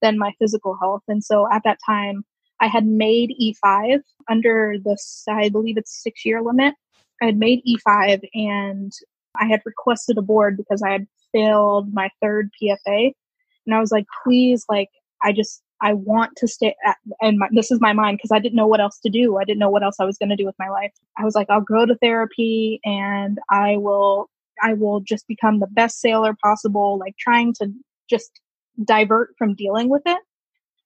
than 0.01 0.17
my 0.17 0.34
physical 0.39 0.77
health. 0.82 1.03
And 1.08 1.24
so 1.24 1.48
at 1.51 1.63
that 1.65 1.79
time, 1.86 2.24
I 2.62 2.67
had 2.67 2.86
made 2.86 3.34
E5 3.41 4.01
under 4.29 4.75
the 4.84 4.98
I 5.29 5.50
believe 5.50 5.77
it's 5.77 6.01
six 6.03 6.25
year 6.25 6.41
limit. 6.41 6.74
I 7.22 7.25
had 7.25 7.38
made 7.38 7.62
E5 7.65 8.22
and 8.34 8.91
I 9.39 9.46
had 9.46 9.62
requested 9.65 10.17
a 10.17 10.22
board 10.22 10.58
because 10.58 10.82
I 10.82 10.91
had 10.91 11.08
failed 11.34 11.94
my 11.94 12.10
third 12.22 12.50
PFA. 12.62 13.13
And 13.65 13.75
I 13.75 13.79
was 13.79 13.91
like, 13.91 14.05
please, 14.24 14.65
like, 14.70 14.89
I 15.24 15.32
just, 15.32 15.62
I 15.82 15.94
want 15.94 16.36
to 16.38 16.48
stay 16.48 16.75
at, 16.86 16.98
and 17.22 17.38
my, 17.38 17.48
this 17.51 17.72
is 17.72 17.82
my 17.82 17.94
mind 17.94 18.17
because 18.17 18.32
I 18.32 18.39
didn't 18.39 18.55
know 18.55 18.67
what 18.67 18.79
else 18.79 19.00
to 19.00 19.10
do. 19.10 19.38
I 19.38 19.44
didn't 19.44 19.60
know 19.60 19.70
what 19.70 19.84
else 19.84 19.98
I 20.00 20.05
was 20.05 20.17
going 20.17 20.29
to 20.29 20.36
do 20.36 20.46
with 20.46 20.55
my 20.58 20.70
life. 20.70 20.94
I 21.17 21.24
was 21.25 21.36
like, 21.36 21.50
I'll 21.50 21.62
go 21.62 21.86
to 21.86 21.96
therapy 21.96 22.79
and 22.86 23.39
I 23.50 23.77
will, 23.77 24.29
I 24.63 24.74
will 24.74 25.01
just 25.01 25.27
become 25.27 25.60
the 25.60 25.67
best 25.67 26.00
sailor 26.00 26.36
possible, 26.41 26.98
like 26.98 27.15
trying 27.17 27.53
to 27.55 27.72
just 28.10 28.32
divert 28.84 29.36
from 29.38 29.55
dealing 29.55 29.89
with 29.89 30.03
it. 30.05 30.20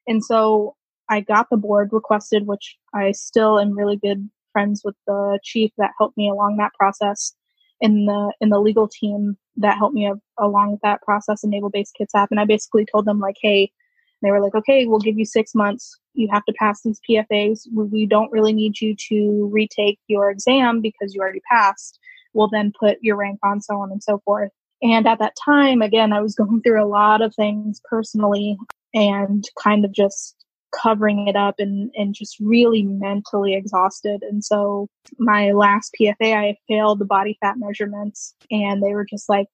And 0.07 0.23
so 0.23 0.75
I 1.09 1.21
got 1.21 1.47
the 1.49 1.57
board 1.57 1.89
requested, 1.91 2.47
which 2.47 2.77
I 2.93 3.11
still 3.11 3.59
am 3.59 3.77
really 3.77 3.97
good 3.97 4.29
friends 4.51 4.81
with 4.83 4.95
the 5.05 5.39
chief 5.43 5.71
that 5.77 5.91
helped 5.97 6.17
me 6.17 6.29
along 6.29 6.57
that 6.57 6.73
process 6.73 7.35
in 7.81 8.05
the 8.05 8.33
in 8.41 8.49
the 8.49 8.59
legal 8.59 8.87
team 8.87 9.37
that 9.57 9.77
helped 9.77 9.93
me 9.95 10.11
along 10.37 10.71
with 10.71 10.81
that 10.81 11.01
process 11.01 11.43
in 11.43 11.49
Naval 11.49 11.69
Base 11.69 11.91
Kitsap. 11.99 12.27
And 12.31 12.39
I 12.39 12.45
basically 12.45 12.85
told 12.85 13.05
them 13.05 13.19
like, 13.19 13.35
hey, 13.41 13.71
They 14.21 14.31
were 14.31 14.41
like, 14.41 14.55
okay, 14.55 14.85
we'll 14.85 14.99
give 14.99 15.17
you 15.17 15.25
six 15.25 15.55
months. 15.55 15.97
You 16.13 16.27
have 16.31 16.43
to 16.45 16.53
pass 16.53 16.81
these 16.83 16.99
PFAs. 17.09 17.67
We 17.73 18.05
don't 18.05 18.31
really 18.31 18.53
need 18.53 18.81
you 18.81 18.95
to 19.09 19.49
retake 19.51 19.99
your 20.07 20.29
exam 20.29 20.81
because 20.81 21.13
you 21.13 21.21
already 21.21 21.41
passed. 21.49 21.99
We'll 22.33 22.49
then 22.49 22.71
put 22.77 22.97
your 23.01 23.15
rank 23.15 23.39
on, 23.43 23.61
so 23.61 23.75
on 23.75 23.91
and 23.91 24.03
so 24.03 24.21
forth. 24.25 24.51
And 24.81 25.07
at 25.07 25.19
that 25.19 25.33
time, 25.43 25.81
again, 25.81 26.13
I 26.13 26.21
was 26.21 26.35
going 26.37 26.61
through 26.61 26.83
a 26.83 26.87
lot 26.87 27.21
of 27.21 27.33
things 27.35 27.81
personally 27.89 28.57
and 28.93 29.43
kind 29.61 29.85
of 29.85 29.91
just 29.91 30.35
covering 30.71 31.27
it 31.27 31.35
up 31.35 31.55
and, 31.57 31.91
and 31.95 32.13
just 32.13 32.37
really 32.39 32.83
mentally 32.83 33.55
exhausted. 33.55 34.21
And 34.21 34.43
so 34.43 34.87
my 35.17 35.51
last 35.51 35.95
PFA, 35.99 36.35
I 36.35 36.57
failed 36.67 36.99
the 36.99 37.05
body 37.05 37.37
fat 37.41 37.55
measurements 37.57 38.35
and 38.51 38.83
they 38.83 38.93
were 38.93 39.05
just 39.05 39.29
like, 39.29 39.47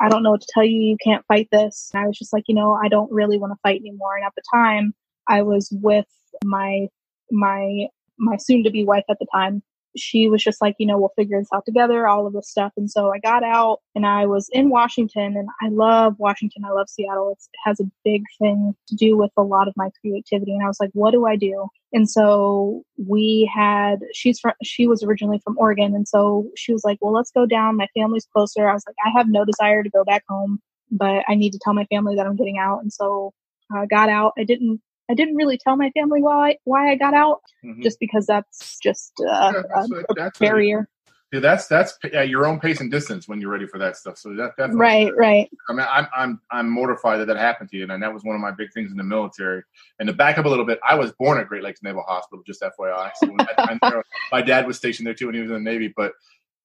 I 0.00 0.08
don't 0.08 0.22
know 0.22 0.32
what 0.32 0.40
to 0.40 0.48
tell 0.52 0.64
you. 0.64 0.80
You 0.80 0.96
can't 1.02 1.24
fight 1.26 1.48
this. 1.52 1.90
And 1.92 2.02
I 2.02 2.06
was 2.06 2.18
just 2.18 2.32
like, 2.32 2.44
you 2.48 2.54
know, 2.54 2.72
I 2.72 2.88
don't 2.88 3.10
really 3.12 3.38
want 3.38 3.52
to 3.52 3.58
fight 3.62 3.80
anymore. 3.80 4.16
And 4.16 4.24
at 4.24 4.34
the 4.34 4.42
time 4.52 4.94
I 5.28 5.42
was 5.42 5.68
with 5.70 6.06
my, 6.44 6.88
my, 7.30 7.86
my 8.18 8.36
soon 8.36 8.64
to 8.64 8.70
be 8.70 8.84
wife 8.84 9.04
at 9.08 9.18
the 9.18 9.26
time 9.32 9.62
she 9.96 10.28
was 10.28 10.42
just 10.42 10.60
like, 10.60 10.74
you 10.78 10.86
know, 10.86 10.98
we'll 10.98 11.12
figure 11.16 11.38
this 11.38 11.48
out 11.54 11.64
together, 11.64 12.06
all 12.06 12.26
of 12.26 12.32
this 12.32 12.48
stuff. 12.48 12.72
And 12.76 12.90
so 12.90 13.12
I 13.12 13.18
got 13.18 13.42
out 13.44 13.80
and 13.94 14.06
I 14.06 14.26
was 14.26 14.48
in 14.52 14.70
Washington 14.70 15.36
and 15.36 15.48
I 15.60 15.68
love 15.68 16.14
Washington. 16.18 16.64
I 16.64 16.70
love 16.70 16.88
Seattle. 16.88 17.32
It's, 17.32 17.48
it 17.52 17.58
has 17.64 17.80
a 17.80 17.90
big 18.04 18.22
thing 18.38 18.74
to 18.88 18.96
do 18.96 19.16
with 19.16 19.30
a 19.36 19.42
lot 19.42 19.68
of 19.68 19.74
my 19.76 19.90
creativity. 20.00 20.52
And 20.52 20.62
I 20.62 20.68
was 20.68 20.80
like, 20.80 20.90
what 20.92 21.10
do 21.10 21.26
I 21.26 21.36
do? 21.36 21.68
And 21.92 22.08
so 22.08 22.82
we 22.96 23.50
had, 23.54 24.00
she's 24.14 24.40
from, 24.40 24.52
she 24.62 24.86
was 24.86 25.02
originally 25.02 25.40
from 25.44 25.56
Oregon. 25.58 25.94
And 25.94 26.08
so 26.08 26.48
she 26.56 26.72
was 26.72 26.84
like, 26.84 26.98
well, 27.00 27.12
let's 27.12 27.30
go 27.30 27.44
down. 27.44 27.76
My 27.76 27.88
family's 27.94 28.26
closer. 28.32 28.68
I 28.68 28.74
was 28.74 28.84
like, 28.86 28.96
I 29.04 29.10
have 29.16 29.28
no 29.28 29.44
desire 29.44 29.82
to 29.82 29.90
go 29.90 30.04
back 30.04 30.24
home, 30.28 30.60
but 30.90 31.24
I 31.28 31.34
need 31.34 31.52
to 31.52 31.58
tell 31.62 31.74
my 31.74 31.84
family 31.86 32.16
that 32.16 32.26
I'm 32.26 32.36
getting 32.36 32.58
out. 32.58 32.80
And 32.80 32.92
so 32.92 33.34
I 33.70 33.86
got 33.86 34.08
out. 34.08 34.32
I 34.38 34.44
didn't 34.44 34.80
I 35.10 35.14
didn't 35.14 35.36
really 35.36 35.58
tell 35.58 35.76
my 35.76 35.90
family 35.90 36.22
why 36.22 36.50
I, 36.50 36.56
why 36.64 36.90
I 36.90 36.94
got 36.94 37.14
out, 37.14 37.40
mm-hmm. 37.64 37.82
just 37.82 37.98
because 38.00 38.26
that's 38.26 38.78
just 38.82 39.12
uh, 39.20 39.52
yeah, 39.54 39.62
that's 39.74 39.90
a, 39.90 39.96
a, 39.96 40.04
that's 40.16 40.38
barrier. 40.38 40.80
A, 40.80 40.86
yeah, 41.32 41.40
that's 41.40 41.66
that's 41.66 41.98
at 42.12 42.28
your 42.28 42.46
own 42.46 42.60
pace 42.60 42.80
and 42.80 42.90
distance 42.90 43.26
when 43.26 43.40
you're 43.40 43.50
ready 43.50 43.66
for 43.66 43.78
that 43.78 43.96
stuff. 43.96 44.18
So 44.18 44.34
that 44.34 44.52
that's 44.58 44.74
right, 44.74 45.10
right. 45.16 45.50
I 45.68 45.72
mean, 45.72 45.86
I'm 45.90 46.06
I'm 46.14 46.40
I'm 46.50 46.70
mortified 46.70 47.20
that 47.20 47.26
that 47.26 47.38
happened 47.38 47.70
to 47.70 47.78
you, 47.78 47.86
and 47.88 48.02
that 48.02 48.12
was 48.12 48.22
one 48.22 48.36
of 48.36 48.42
my 48.42 48.50
big 48.50 48.70
things 48.74 48.90
in 48.90 48.98
the 48.98 49.02
military. 49.02 49.62
And 49.98 50.06
to 50.08 50.12
back 50.12 50.36
up 50.36 50.44
a 50.44 50.48
little 50.48 50.66
bit, 50.66 50.78
I 50.86 50.94
was 50.94 51.10
born 51.12 51.38
at 51.38 51.48
Great 51.48 51.62
Lakes 51.62 51.82
Naval 51.82 52.02
Hospital, 52.02 52.44
just 52.46 52.60
FYI. 52.60 53.12
So 53.16 53.34
I, 53.38 54.02
my 54.32 54.42
dad 54.42 54.66
was 54.66 54.76
stationed 54.76 55.06
there 55.06 55.14
too 55.14 55.24
when 55.26 55.34
he 55.34 55.40
was 55.40 55.50
in 55.50 55.64
the 55.64 55.70
Navy. 55.70 55.92
But 55.96 56.12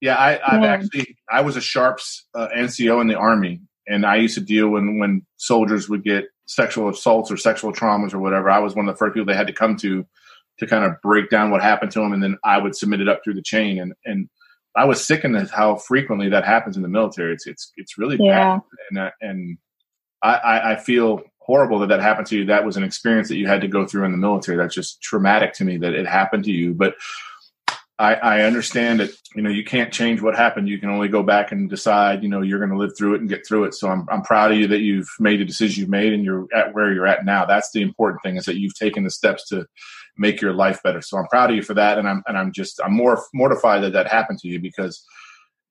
yeah, 0.02 0.16
I, 0.16 0.38
I've 0.46 0.62
yeah. 0.62 0.68
actually 0.68 1.16
I 1.30 1.40
was 1.40 1.56
a 1.56 1.62
sharps 1.62 2.26
uh, 2.34 2.48
NCO 2.54 3.00
in 3.00 3.06
the 3.06 3.16
Army, 3.16 3.62
and 3.86 4.04
I 4.04 4.16
used 4.16 4.34
to 4.34 4.44
deal 4.44 4.68
when 4.68 4.98
when 4.98 5.24
soldiers 5.38 5.88
would 5.88 6.04
get 6.04 6.26
sexual 6.48 6.88
assaults 6.88 7.30
or 7.30 7.36
sexual 7.36 7.72
traumas 7.72 8.12
or 8.12 8.18
whatever, 8.18 8.50
I 8.50 8.58
was 8.58 8.74
one 8.74 8.88
of 8.88 8.94
the 8.94 8.98
first 8.98 9.14
people 9.14 9.26
they 9.26 9.36
had 9.36 9.46
to 9.46 9.52
come 9.52 9.76
to 9.76 10.04
to 10.58 10.66
kind 10.66 10.84
of 10.84 11.00
break 11.02 11.30
down 11.30 11.52
what 11.52 11.62
happened 11.62 11.92
to 11.92 12.00
them, 12.00 12.12
and 12.12 12.22
then 12.22 12.36
I 12.44 12.58
would 12.58 12.74
submit 12.74 13.00
it 13.00 13.08
up 13.08 13.20
through 13.22 13.34
the 13.34 13.42
chain. 13.42 13.80
And 13.80 13.92
and 14.04 14.28
I 14.76 14.84
was 14.84 15.04
sickened 15.04 15.36
at 15.36 15.50
how 15.50 15.76
frequently 15.76 16.28
that 16.30 16.44
happens 16.44 16.76
in 16.76 16.82
the 16.82 16.88
military. 16.88 17.32
It's 17.32 17.46
it's 17.46 17.72
it's 17.76 17.98
really 17.98 18.16
yeah. 18.18 18.56
bad, 18.56 18.60
and 18.90 18.98
uh, 18.98 19.10
and 19.20 19.58
I, 20.22 20.72
I 20.72 20.76
feel 20.76 21.22
horrible 21.38 21.78
that 21.78 21.88
that 21.88 22.00
happened 22.00 22.26
to 22.28 22.36
you. 22.36 22.44
That 22.44 22.64
was 22.64 22.76
an 22.76 22.82
experience 22.82 23.28
that 23.28 23.36
you 23.36 23.46
had 23.46 23.60
to 23.60 23.68
go 23.68 23.86
through 23.86 24.04
in 24.04 24.12
the 24.12 24.18
military. 24.18 24.56
That's 24.56 24.74
just 24.74 25.00
traumatic 25.00 25.52
to 25.54 25.64
me 25.64 25.78
that 25.78 25.94
it 25.94 26.06
happened 26.06 26.44
to 26.44 26.50
you. 26.50 26.74
But 26.74 26.94
I, 27.98 28.14
I 28.14 28.40
understand 28.42 29.00
that 29.00 29.10
you 29.34 29.42
know 29.42 29.50
you 29.50 29.64
can't 29.64 29.92
change 29.92 30.22
what 30.22 30.36
happened. 30.36 30.68
You 30.68 30.78
can 30.78 30.88
only 30.88 31.08
go 31.08 31.22
back 31.24 31.50
and 31.50 31.68
decide. 31.68 32.22
You 32.22 32.28
know 32.28 32.42
you're 32.42 32.60
going 32.60 32.70
to 32.70 32.76
live 32.76 32.96
through 32.96 33.14
it 33.14 33.20
and 33.20 33.28
get 33.28 33.46
through 33.46 33.64
it. 33.64 33.74
So 33.74 33.88
I'm 33.88 34.06
I'm 34.08 34.22
proud 34.22 34.52
of 34.52 34.58
you 34.58 34.68
that 34.68 34.80
you've 34.80 35.08
made 35.18 35.40
the 35.40 35.44
decision 35.44 35.80
you've 35.80 35.90
made 35.90 36.12
and 36.12 36.24
you're 36.24 36.46
at 36.54 36.74
where 36.74 36.92
you're 36.92 37.08
at 37.08 37.24
now. 37.24 37.44
That's 37.44 37.72
the 37.72 37.82
important 37.82 38.22
thing 38.22 38.36
is 38.36 38.44
that 38.44 38.58
you've 38.58 38.76
taken 38.76 39.02
the 39.02 39.10
steps 39.10 39.48
to 39.48 39.66
make 40.16 40.40
your 40.40 40.52
life 40.52 40.80
better. 40.82 41.02
So 41.02 41.18
I'm 41.18 41.26
proud 41.26 41.50
of 41.50 41.56
you 41.56 41.62
for 41.62 41.74
that. 41.74 41.98
And 41.98 42.08
I'm 42.08 42.22
and 42.28 42.38
I'm 42.38 42.52
just 42.52 42.80
I'm 42.84 42.94
more 42.94 43.20
mortified 43.34 43.82
that 43.82 43.94
that 43.94 44.06
happened 44.06 44.38
to 44.40 44.48
you 44.48 44.60
because 44.60 45.04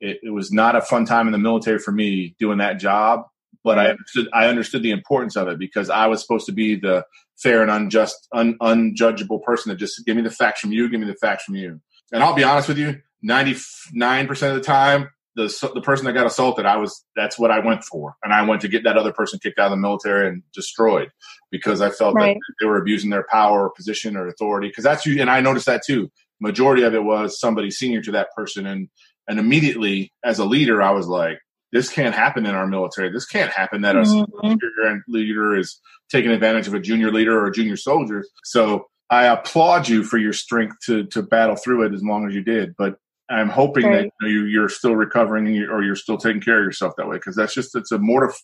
it, 0.02 0.20
it 0.22 0.32
was 0.32 0.52
not 0.52 0.76
a 0.76 0.82
fun 0.82 1.06
time 1.06 1.28
in 1.28 1.32
the 1.32 1.40
military 1.40 1.80
for 1.80 1.94
me 1.94 2.36
doing 2.40 2.58
that 2.58 2.80
job. 2.80 3.24
But 3.64 3.80
I 3.80 3.90
understood 3.92 4.28
I 4.34 4.48
understood 4.48 4.84
the 4.84 4.92
importance 4.92 5.38
of 5.38 5.48
it 5.48 5.60
because 5.60 5.90
I 5.90 6.08
was 6.08 6.22
supposed 6.22 6.46
to 6.48 6.52
be 6.52 6.76
the 6.76 7.06
fair 7.38 7.62
and 7.62 7.72
unjust, 7.72 8.28
un, 8.34 8.58
unjudgeable 8.60 9.44
person 9.44 9.70
that 9.70 9.78
just 9.78 10.06
give 10.06 10.16
me 10.16 10.24
the 10.24 10.32
facts 10.32 10.60
from 10.60 10.74
you, 10.74 10.90
give 10.90 11.00
me 11.00 11.08
the 11.08 11.16
facts 11.16 11.46
from 11.46 11.56
you 11.56 11.80
and 12.12 12.24
I'll 12.24 12.34
be 12.34 12.44
honest 12.44 12.68
with 12.68 12.78
you, 12.78 13.02
99% 13.28 14.30
of 14.50 14.56
the 14.56 14.62
time, 14.62 15.10
the, 15.36 15.72
the 15.74 15.82
person 15.82 16.06
that 16.06 16.14
got 16.14 16.26
assaulted, 16.26 16.66
I 16.66 16.78
was, 16.78 17.06
that's 17.16 17.38
what 17.38 17.52
I 17.52 17.60
went 17.60 17.84
for. 17.84 18.16
And 18.24 18.34
I 18.34 18.42
went 18.44 18.62
to 18.62 18.68
get 18.68 18.84
that 18.86 18.98
other 18.98 19.14
person 19.14 19.40
kicked 19.40 19.60
out 19.60 19.66
of 19.66 19.72
the 19.72 19.78
military 19.78 20.28
and 20.28 20.42
destroyed 20.54 21.10
because 21.52 21.80
I 21.82 21.90
felt 21.90 22.16
right. 22.16 22.36
that 22.36 22.54
they 22.60 22.66
were 22.66 22.80
abusing 22.80 23.12
their 23.12 23.26
power 23.30 23.66
or 23.66 23.72
position 23.72 24.18
or 24.18 24.28
authority. 24.28 24.72
Cause 24.72 24.84
that's 24.84 25.06
you. 25.06 25.22
And 25.22 25.30
I 25.30 25.42
noticed 25.42 25.68
that 25.68 25.84
too. 25.86 26.12
Majority 26.40 26.84
of 26.84 26.94
it 26.94 27.04
was 27.04 27.40
somebody 27.40 27.70
senior 27.70 28.02
to 28.02 28.12
that 28.14 28.30
person. 28.36 28.66
And, 28.66 28.90
and 29.28 29.40
immediately 29.40 30.12
as 30.24 30.40
a 30.40 30.46
leader, 30.46 30.82
I 30.82 30.92
was 30.92 31.08
like, 31.08 31.40
this 31.72 31.90
can't 31.90 32.16
happen 32.16 32.46
in 32.46 32.56
our 32.56 32.66
military. 32.66 33.12
This 33.12 33.26
can't 33.26 33.52
happen 33.52 33.82
that 33.82 33.96
mm-hmm. 33.96 34.48
a 34.48 35.00
leader 35.08 35.58
is 35.58 35.80
taking 36.10 36.32
advantage 36.32 36.68
of 36.68 36.74
a 36.74 36.80
junior 36.80 37.12
leader 37.12 37.38
or 37.38 37.48
a 37.48 37.52
junior 37.52 37.76
soldier. 37.76 38.24
So 38.44 38.88
I 39.10 39.26
applaud 39.26 39.88
you 39.88 40.04
for 40.04 40.18
your 40.18 40.34
strength 40.34 40.78
to 40.86 41.06
to 41.08 41.22
battle 41.22 41.56
through 41.56 41.86
it 41.86 41.94
as 41.94 42.04
long 42.04 42.28
as 42.28 42.36
you 42.36 42.44
did. 42.44 42.76
But 42.78 42.98
I'm 43.30 43.50
hoping 43.50 43.86
right. 43.86 44.12
that 44.22 44.28
you, 44.28 44.46
you're 44.46 44.70
still 44.70 44.96
recovering 44.96 45.48
or 45.64 45.84
you're 45.84 45.96
still 45.96 46.18
taking 46.18 46.42
care 46.42 46.60
of 46.60 46.66
yourself 46.66 46.94
that 46.98 47.08
way 47.08 47.18
because 47.18 47.36
that's 47.36 47.54
just 47.54 47.76
it's 47.76 47.92
a 47.92 47.98
mortif. 47.98 48.36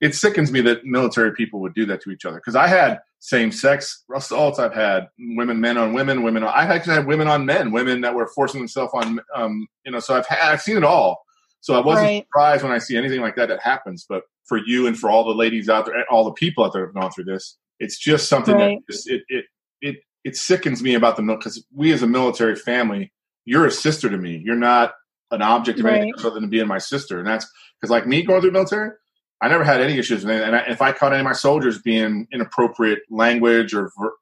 It 0.00 0.14
sickens 0.14 0.52
me 0.52 0.60
that 0.62 0.84
military 0.84 1.32
people 1.32 1.60
would 1.60 1.74
do 1.74 1.86
that 1.86 2.02
to 2.02 2.10
each 2.10 2.24
other 2.24 2.36
because 2.36 2.56
I 2.56 2.66
had 2.66 3.00
same 3.20 3.50
sex 3.50 4.04
assaults. 4.14 4.58
I've 4.58 4.74
had 4.74 5.08
women, 5.18 5.60
men 5.60 5.78
on 5.78 5.94
women, 5.94 6.22
women. 6.22 6.42
On, 6.42 6.52
I've 6.54 6.70
actually 6.70 6.94
had 6.94 7.06
women 7.06 7.28
on 7.28 7.46
men, 7.46 7.72
women 7.72 8.02
that 8.02 8.14
were 8.14 8.26
forcing 8.28 8.60
themselves 8.60 8.92
on. 8.94 9.20
Um, 9.34 9.66
you 9.84 9.92
know, 9.92 10.00
so 10.00 10.16
I've 10.16 10.26
had 10.26 10.40
I've 10.40 10.62
seen 10.62 10.76
it 10.76 10.84
all. 10.84 11.22
So 11.60 11.74
I 11.74 11.84
wasn't 11.84 12.06
right. 12.06 12.24
surprised 12.24 12.62
when 12.62 12.72
I 12.72 12.78
see 12.78 12.96
anything 12.96 13.20
like 13.20 13.36
that 13.36 13.48
that 13.48 13.60
happens. 13.60 14.06
But 14.08 14.22
for 14.44 14.58
you 14.58 14.86
and 14.86 14.98
for 14.98 15.10
all 15.10 15.24
the 15.24 15.34
ladies 15.34 15.68
out 15.68 15.86
there, 15.86 16.04
all 16.10 16.24
the 16.24 16.32
people 16.32 16.64
out 16.64 16.72
there 16.72 16.86
have 16.86 16.94
gone 16.94 17.10
through 17.10 17.24
this, 17.24 17.56
it's 17.80 17.98
just 17.98 18.28
something 18.28 18.54
right. 18.54 18.78
that 18.86 18.92
just, 18.92 19.10
it, 19.10 19.22
it 19.28 19.46
it 19.80 19.96
it 20.24 20.36
sickens 20.36 20.82
me 20.82 20.94
about 20.94 21.16
the 21.16 21.22
because 21.22 21.64
we 21.74 21.92
as 21.92 22.02
a 22.02 22.06
military 22.06 22.56
family, 22.56 23.12
you're 23.44 23.66
a 23.66 23.70
sister 23.70 24.10
to 24.10 24.18
me. 24.18 24.42
You're 24.44 24.56
not 24.56 24.94
an 25.30 25.42
object 25.42 25.78
of 25.78 25.84
right. 25.84 26.00
anything 26.00 26.14
other 26.18 26.40
than 26.40 26.48
being 26.48 26.66
my 26.66 26.78
sister, 26.78 27.18
and 27.18 27.26
that's 27.26 27.50
because 27.80 27.90
like 27.90 28.06
me 28.06 28.22
going 28.22 28.40
through 28.40 28.52
military, 28.52 28.90
I 29.40 29.48
never 29.48 29.64
had 29.64 29.80
any 29.80 29.98
issues. 29.98 30.24
And, 30.24 30.32
and 30.32 30.56
I, 30.56 30.60
if 30.68 30.82
I 30.82 30.92
caught 30.92 31.12
any 31.12 31.20
of 31.20 31.24
my 31.24 31.32
soldiers 31.32 31.80
being 31.80 32.26
inappropriate 32.32 33.00
language 33.10 33.74
or 33.74 33.90
ver- 33.98 34.14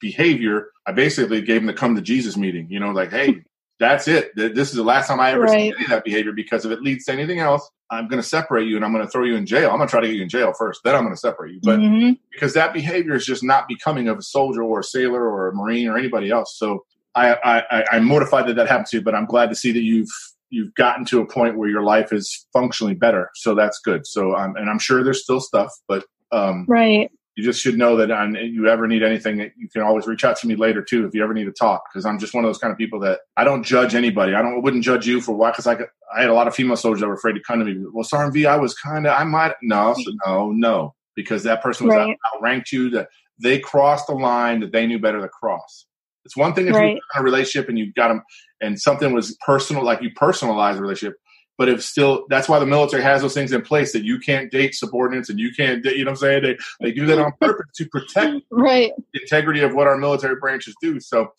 behavior, 0.00 0.68
I 0.86 0.92
basically 0.92 1.42
gave 1.42 1.60
them 1.60 1.66
the 1.66 1.72
come 1.72 1.94
to 1.94 2.02
Jesus 2.02 2.36
meeting. 2.36 2.68
You 2.70 2.80
know, 2.80 2.90
like, 2.90 3.10
hey, 3.10 3.42
that's 3.80 4.06
it. 4.08 4.34
This 4.36 4.70
is 4.70 4.74
the 4.74 4.84
last 4.84 5.08
time 5.08 5.20
I 5.20 5.32
ever 5.32 5.42
right. 5.42 5.50
see 5.50 5.74
any 5.74 5.84
of 5.84 5.90
that 5.90 6.04
behavior 6.04 6.32
because 6.32 6.64
if 6.64 6.72
it 6.72 6.82
leads 6.82 7.04
to 7.06 7.12
anything 7.12 7.40
else, 7.40 7.68
I'm 7.90 8.08
going 8.08 8.22
to 8.22 8.26
separate 8.28 8.68
you 8.68 8.76
and 8.76 8.84
I'm 8.84 8.92
going 8.92 9.04
to 9.04 9.10
throw 9.10 9.24
you 9.24 9.36
in 9.36 9.46
jail. 9.46 9.70
I'm 9.70 9.76
going 9.76 9.88
to 9.88 9.90
try 9.90 10.00
to 10.00 10.06
get 10.06 10.16
you 10.16 10.22
in 10.22 10.28
jail 10.28 10.52
first, 10.56 10.80
then 10.84 10.94
I'm 10.94 11.02
going 11.02 11.14
to 11.14 11.20
separate 11.20 11.54
you. 11.54 11.60
But 11.62 11.80
mm-hmm. 11.80 12.12
because 12.32 12.54
that 12.54 12.72
behavior 12.72 13.14
is 13.14 13.26
just 13.26 13.42
not 13.42 13.68
becoming 13.68 14.08
of 14.08 14.18
a 14.18 14.22
soldier 14.22 14.62
or 14.62 14.80
a 14.80 14.84
sailor 14.84 15.28
or 15.28 15.48
a 15.48 15.54
marine 15.54 15.88
or 15.88 15.98
anybody 15.98 16.30
else. 16.30 16.56
So 16.56 16.84
I, 17.14 17.34
I, 17.44 17.84
I'm 17.92 18.04
mortified 18.04 18.46
that 18.48 18.56
that 18.56 18.68
happened 18.68 18.86
to 18.88 18.98
you, 18.98 19.02
but 19.02 19.14
I'm 19.14 19.26
glad 19.26 19.48
to 19.50 19.54
see 19.54 19.72
that 19.72 19.82
you've 19.82 20.10
you've 20.50 20.74
gotten 20.74 21.04
to 21.06 21.20
a 21.20 21.26
point 21.26 21.58
where 21.58 21.68
your 21.68 21.82
life 21.82 22.12
is 22.12 22.46
functionally 22.52 22.94
better. 22.94 23.30
So 23.34 23.56
that's 23.56 23.80
good. 23.80 24.06
So 24.06 24.36
I'm, 24.36 24.54
and 24.54 24.70
I'm 24.70 24.78
sure 24.78 25.02
there's 25.02 25.22
still 25.22 25.40
stuff, 25.40 25.72
but 25.88 26.04
um, 26.30 26.64
right 26.68 27.10
you 27.36 27.42
just 27.42 27.60
should 27.60 27.76
know 27.76 27.96
that 27.96 28.10
on 28.10 28.34
you 28.34 28.68
ever 28.68 28.86
need 28.86 29.02
anything 29.02 29.50
you 29.56 29.68
can 29.68 29.82
always 29.82 30.06
reach 30.06 30.24
out 30.24 30.36
to 30.36 30.46
me 30.46 30.54
later 30.54 30.82
too 30.82 31.06
if 31.06 31.14
you 31.14 31.22
ever 31.22 31.34
need 31.34 31.44
to 31.44 31.52
talk 31.52 31.82
because 31.90 32.06
i'm 32.06 32.18
just 32.18 32.34
one 32.34 32.44
of 32.44 32.48
those 32.48 32.58
kind 32.58 32.72
of 32.72 32.78
people 32.78 33.00
that 33.00 33.20
i 33.36 33.44
don't 33.44 33.64
judge 33.64 33.94
anybody 33.94 34.34
i 34.34 34.42
don't 34.42 34.62
wouldn't 34.62 34.84
judge 34.84 35.06
you 35.06 35.20
for 35.20 35.34
why 35.34 35.50
because 35.50 35.66
I, 35.66 35.74
I 36.14 36.20
had 36.20 36.30
a 36.30 36.34
lot 36.34 36.46
of 36.46 36.54
female 36.54 36.76
soldiers 36.76 37.00
that 37.00 37.08
were 37.08 37.14
afraid 37.14 37.34
to 37.34 37.40
come 37.40 37.58
to 37.58 37.64
me 37.64 37.84
well 37.92 38.04
sergeant 38.04 38.34
v 38.34 38.46
i 38.46 38.56
was 38.56 38.74
kind 38.74 39.06
of 39.06 39.18
i 39.18 39.24
might 39.24 39.54
no 39.62 39.94
so 39.94 40.12
no 40.26 40.52
no 40.52 40.94
because 41.16 41.42
that 41.44 41.62
person 41.62 41.86
was 41.86 41.96
right. 41.96 42.10
out, 42.10 42.36
outranked 42.36 42.72
you 42.72 42.90
that 42.90 43.08
they 43.42 43.58
crossed 43.58 44.06
the 44.06 44.14
line 44.14 44.60
that 44.60 44.72
they 44.72 44.86
knew 44.86 44.98
better 44.98 45.20
to 45.20 45.28
cross 45.28 45.86
it's 46.24 46.36
one 46.36 46.54
thing 46.54 46.68
if 46.68 46.74
right. 46.74 46.82
you're 46.82 46.96
in 46.96 47.00
a 47.16 47.22
relationship 47.22 47.68
and 47.68 47.78
you 47.78 47.92
got 47.92 48.08
them 48.08 48.22
and 48.60 48.80
something 48.80 49.12
was 49.12 49.36
personal 49.44 49.84
like 49.84 50.00
you 50.02 50.10
personalize 50.10 50.76
the 50.76 50.82
relationship 50.82 51.16
but 51.58 51.68
if 51.68 51.82
still 51.82 52.26
that's 52.28 52.48
why 52.48 52.58
the 52.58 52.66
military 52.66 53.02
has 53.02 53.22
those 53.22 53.34
things 53.34 53.52
in 53.52 53.62
place 53.62 53.92
that 53.92 54.04
you 54.04 54.18
can't 54.18 54.50
date 54.50 54.74
subordinates 54.74 55.30
and 55.30 55.38
you 55.38 55.52
can't 55.54 55.82
date, 55.82 55.96
you 55.96 56.04
know 56.04 56.10
what 56.10 56.22
I'm 56.22 56.42
saying? 56.42 56.42
They 56.42 56.56
they 56.80 56.92
do 56.92 57.06
that 57.06 57.18
on 57.18 57.32
purpose 57.40 57.66
to 57.76 57.86
protect 57.86 58.42
right 58.50 58.92
the 59.12 59.20
integrity 59.22 59.60
of 59.60 59.74
what 59.74 59.86
our 59.86 59.96
military 59.96 60.36
branches 60.36 60.74
do. 60.80 61.00
So 61.00 61.32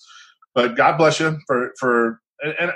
but 0.54 0.76
God 0.76 0.98
bless 0.98 1.20
you 1.20 1.38
for 1.48 1.74
for 1.80 2.22
and, 2.42 2.56
and 2.60 2.72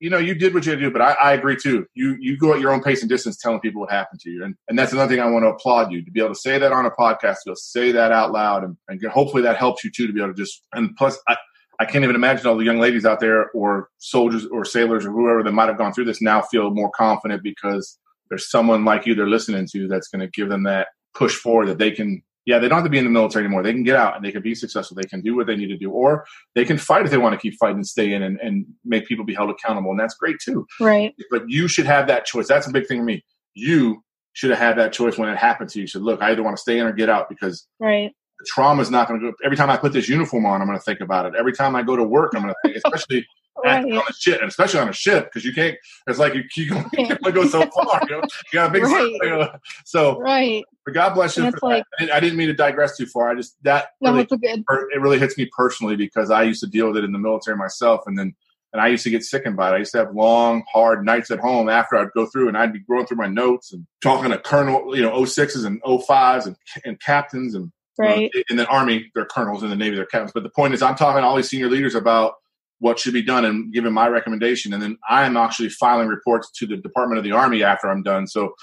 you 0.00 0.10
know, 0.10 0.18
you 0.18 0.34
did 0.34 0.52
what 0.52 0.66
you 0.66 0.70
had 0.72 0.80
to 0.80 0.84
do, 0.84 0.90
but 0.90 1.00
I, 1.00 1.12
I, 1.12 1.32
agree 1.32 1.56
too. 1.56 1.86
You 1.94 2.16
you 2.20 2.36
go 2.36 2.52
at 2.52 2.60
your 2.60 2.72
own 2.72 2.82
pace 2.82 3.00
and 3.00 3.08
distance 3.08 3.38
telling 3.38 3.60
people 3.60 3.80
what 3.80 3.90
happened 3.90 4.20
to 4.20 4.30
you. 4.30 4.44
And 4.44 4.54
and 4.68 4.78
that's 4.78 4.92
another 4.92 5.08
thing 5.08 5.22
I 5.22 5.30
want 5.30 5.44
to 5.44 5.48
applaud 5.48 5.92
you 5.92 6.04
to 6.04 6.10
be 6.10 6.20
able 6.20 6.34
to 6.34 6.40
say 6.40 6.58
that 6.58 6.72
on 6.72 6.84
a 6.84 6.90
podcast, 6.90 7.38
to 7.46 7.56
say 7.56 7.92
that 7.92 8.12
out 8.12 8.32
loud 8.32 8.64
and, 8.64 8.76
and 8.88 9.02
hopefully 9.06 9.42
that 9.44 9.56
helps 9.56 9.82
you 9.82 9.90
too 9.90 10.06
to 10.06 10.12
be 10.12 10.20
able 10.20 10.34
to 10.34 10.42
just 10.42 10.62
and 10.74 10.94
plus 10.96 11.18
I 11.28 11.36
I 11.80 11.84
can't 11.84 12.04
even 12.04 12.16
imagine 12.16 12.46
all 12.46 12.56
the 12.56 12.64
young 12.64 12.80
ladies 12.80 13.04
out 13.04 13.20
there 13.20 13.50
or 13.50 13.88
soldiers 13.98 14.46
or 14.46 14.64
sailors 14.64 15.04
or 15.04 15.10
whoever 15.10 15.42
that 15.42 15.52
might 15.52 15.68
have 15.68 15.78
gone 15.78 15.92
through 15.92 16.06
this 16.06 16.22
now 16.22 16.42
feel 16.42 16.70
more 16.70 16.90
confident 16.90 17.42
because 17.42 17.98
there's 18.28 18.50
someone 18.50 18.84
like 18.84 19.06
you 19.06 19.14
they're 19.14 19.28
listening 19.28 19.66
to 19.72 19.88
that's 19.88 20.08
going 20.08 20.20
to 20.20 20.28
give 20.28 20.48
them 20.48 20.64
that 20.64 20.88
push 21.14 21.34
forward 21.34 21.66
that 21.66 21.78
they 21.78 21.90
can 21.90 22.22
yeah, 22.46 22.58
they 22.58 22.68
don't 22.68 22.76
have 22.76 22.84
to 22.84 22.90
be 22.90 22.98
in 22.98 23.04
the 23.04 23.10
military 23.10 23.44
anymore. 23.44 23.62
They 23.62 23.72
can 23.72 23.84
get 23.84 23.96
out 23.96 24.16
and 24.16 24.24
they 24.24 24.30
can 24.30 24.42
be 24.42 24.54
successful. 24.54 24.96
They 24.96 25.08
can 25.08 25.22
do 25.22 25.34
what 25.34 25.46
they 25.46 25.56
need 25.56 25.68
to 25.68 25.78
do, 25.78 25.90
or 25.90 26.26
they 26.54 26.64
can 26.64 26.76
fight 26.76 27.04
if 27.04 27.10
they 27.10 27.16
want 27.16 27.32
to 27.32 27.40
keep 27.40 27.58
fighting 27.58 27.76
and 27.76 27.86
stay 27.86 28.12
in 28.12 28.22
and, 28.22 28.38
and 28.40 28.66
make 28.84 29.06
people 29.06 29.24
be 29.24 29.34
held 29.34 29.50
accountable. 29.50 29.90
And 29.90 29.98
that's 29.98 30.14
great 30.14 30.36
too. 30.44 30.66
Right. 30.78 31.14
But 31.30 31.48
you 31.48 31.68
should 31.68 31.86
have 31.86 32.06
that 32.08 32.26
choice. 32.26 32.46
That's 32.46 32.66
a 32.66 32.70
big 32.70 32.86
thing 32.86 33.00
for 33.00 33.04
me. 33.04 33.24
You 33.54 34.04
should 34.34 34.50
have 34.50 34.58
had 34.58 34.76
that 34.76 34.92
choice 34.92 35.16
when 35.16 35.30
it 35.30 35.38
happened 35.38 35.70
to 35.70 35.78
you. 35.78 35.82
You 35.82 35.86
should 35.86 36.02
look, 36.02 36.20
I 36.20 36.32
either 36.32 36.42
want 36.42 36.56
to 36.56 36.60
stay 36.60 36.78
in 36.78 36.86
or 36.86 36.92
get 36.92 37.08
out 37.08 37.28
because 37.30 37.66
Right. 37.80 38.12
The 38.44 38.50
trauma 38.52 38.82
is 38.82 38.90
not 38.90 39.08
going 39.08 39.20
to 39.20 39.30
go. 39.30 39.36
Every 39.44 39.56
time 39.56 39.70
I 39.70 39.76
put 39.76 39.92
this 39.92 40.08
uniform 40.08 40.44
on, 40.46 40.60
I'm 40.60 40.66
going 40.66 40.78
to 40.78 40.84
think 40.84 41.00
about 41.00 41.26
it. 41.26 41.34
Every 41.38 41.52
time 41.52 41.74
I 41.74 41.82
go 41.82 41.96
to 41.96 42.04
work, 42.04 42.32
I'm 42.34 42.42
going 42.42 42.54
to 42.54 42.68
think, 42.68 42.76
especially 42.84 43.26
Right. 43.64 43.84
on 43.84 43.98
a 43.98 44.12
ship, 44.12 44.40
and 44.40 44.48
especially 44.48 44.80
on 44.80 44.88
a 44.88 44.92
ship, 44.92 45.26
because 45.26 45.44
you 45.44 45.54
can't. 45.54 45.76
It's 46.08 46.18
like 46.18 46.34
you, 46.34 46.42
you 46.56 46.66
can 46.70 46.84
only 47.24 47.32
go 47.32 47.46
so 47.46 47.70
far. 47.70 48.02
You, 48.08 48.16
know? 48.16 48.22
you 48.22 48.52
got 48.52 48.70
a 48.70 48.72
big 48.72 48.82
Right. 48.82 49.12
you 49.22 49.32
uh, 49.32 49.36
know? 49.36 49.50
So, 49.84 50.18
Right. 50.18 50.64
but 50.84 50.92
God 50.92 51.14
bless 51.14 51.36
you 51.36 51.44
for 51.44 51.72
it's 51.72 51.86
that. 52.00 52.12
I, 52.12 52.20
didn't, 52.20 52.36
mean 52.36 52.48
to 52.48 52.52
digress 52.52 52.96
too 52.96 53.06
far. 53.06 53.30
I 53.30 53.36
just 53.36 53.56
that 53.62 53.90
No, 54.00 54.12
really 54.12 54.26
it 54.28 55.00
really 55.00 55.20
hits 55.20 55.38
me 55.38 55.48
personally 55.56 55.94
because 55.94 56.32
I 56.32 56.42
used 56.42 56.60
to 56.64 56.66
deal 56.66 56.88
with 56.88 56.96
it 56.96 57.04
in 57.04 57.12
the 57.12 57.18
military 57.18 57.56
myself, 57.56 58.02
and 58.06 58.18
then 58.18 58.34
and 58.74 58.80
I 58.82 58.88
used 58.88 59.04
to 59.04 59.10
get 59.10 59.22
sickened 59.22 59.56
by 59.56 59.70
it. 59.70 59.74
I 59.74 59.78
used 59.78 59.92
to 59.92 59.98
have 59.98 60.16
long, 60.16 60.64
hard 60.70 61.04
nights 61.04 61.30
at 61.30 61.38
home 61.38 61.68
after 61.68 61.96
I'd 61.96 62.10
go 62.10 62.26
through 62.26 62.48
and 62.48 62.56
I'd 62.58 62.72
be 62.72 62.80
going 62.80 63.06
through 63.06 63.18
my 63.18 63.28
notes 63.28 63.72
and 63.72 63.86
talking 64.02 64.32
to 64.32 64.38
colonel, 64.38 64.96
you 64.96 65.02
know, 65.02 65.12
06s 65.22 65.64
and 65.64 65.80
05s 65.80 66.46
and, 66.46 66.56
and 66.84 67.00
captains 67.00 67.54
and 67.54 67.70
Right. 67.98 68.30
uh, 68.34 68.42
in 68.50 68.56
the 68.56 68.66
army, 68.66 69.10
they're 69.14 69.24
colonels. 69.24 69.62
In 69.62 69.70
the 69.70 69.76
navy, 69.76 69.96
they're 69.96 70.06
captains. 70.06 70.32
But 70.32 70.42
the 70.42 70.50
point 70.50 70.74
is, 70.74 70.82
I'm 70.82 70.96
talking 70.96 71.22
to 71.22 71.26
all 71.26 71.36
these 71.36 71.48
senior 71.48 71.68
leaders 71.68 71.94
about 71.94 72.34
what 72.80 72.98
should 72.98 73.14
be 73.14 73.22
done 73.22 73.44
and 73.44 73.72
giving 73.72 73.92
my 73.92 74.08
recommendation, 74.08 74.72
and 74.72 74.82
then 74.82 74.98
I'm 75.08 75.36
actually 75.36 75.68
filing 75.68 76.08
reports 76.08 76.50
to 76.58 76.66
the 76.66 76.76
Department 76.76 77.18
of 77.18 77.24
the 77.24 77.32
Army 77.32 77.62
after 77.62 77.88
I'm 77.88 78.02
done. 78.02 78.26
So, 78.26 78.54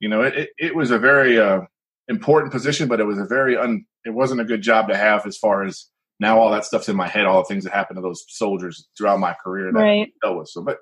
you 0.00 0.08
know, 0.08 0.22
it, 0.22 0.34
it, 0.34 0.50
it 0.58 0.74
was 0.74 0.90
a 0.90 0.98
very 0.98 1.38
uh, 1.38 1.62
important 2.08 2.52
position, 2.52 2.88
but 2.88 3.00
it 3.00 3.04
was 3.04 3.18
a 3.18 3.24
very 3.24 3.56
un. 3.56 3.84
It 4.04 4.10
wasn't 4.10 4.40
a 4.40 4.44
good 4.44 4.62
job 4.62 4.88
to 4.88 4.96
have 4.96 5.26
as 5.26 5.36
far 5.36 5.64
as 5.64 5.86
now 6.20 6.38
all 6.38 6.50
that 6.52 6.64
stuff's 6.64 6.88
in 6.88 6.96
my 6.96 7.08
head, 7.08 7.26
all 7.26 7.42
the 7.42 7.48
things 7.48 7.64
that 7.64 7.72
happened 7.72 7.96
to 7.96 8.02
those 8.02 8.24
soldiers 8.28 8.86
throughout 8.96 9.18
my 9.18 9.34
career 9.34 9.72
that 9.72 9.78
Right. 9.78 10.12
I 10.22 10.26
dealt 10.26 10.38
with. 10.38 10.48
So, 10.48 10.62
but 10.62 10.78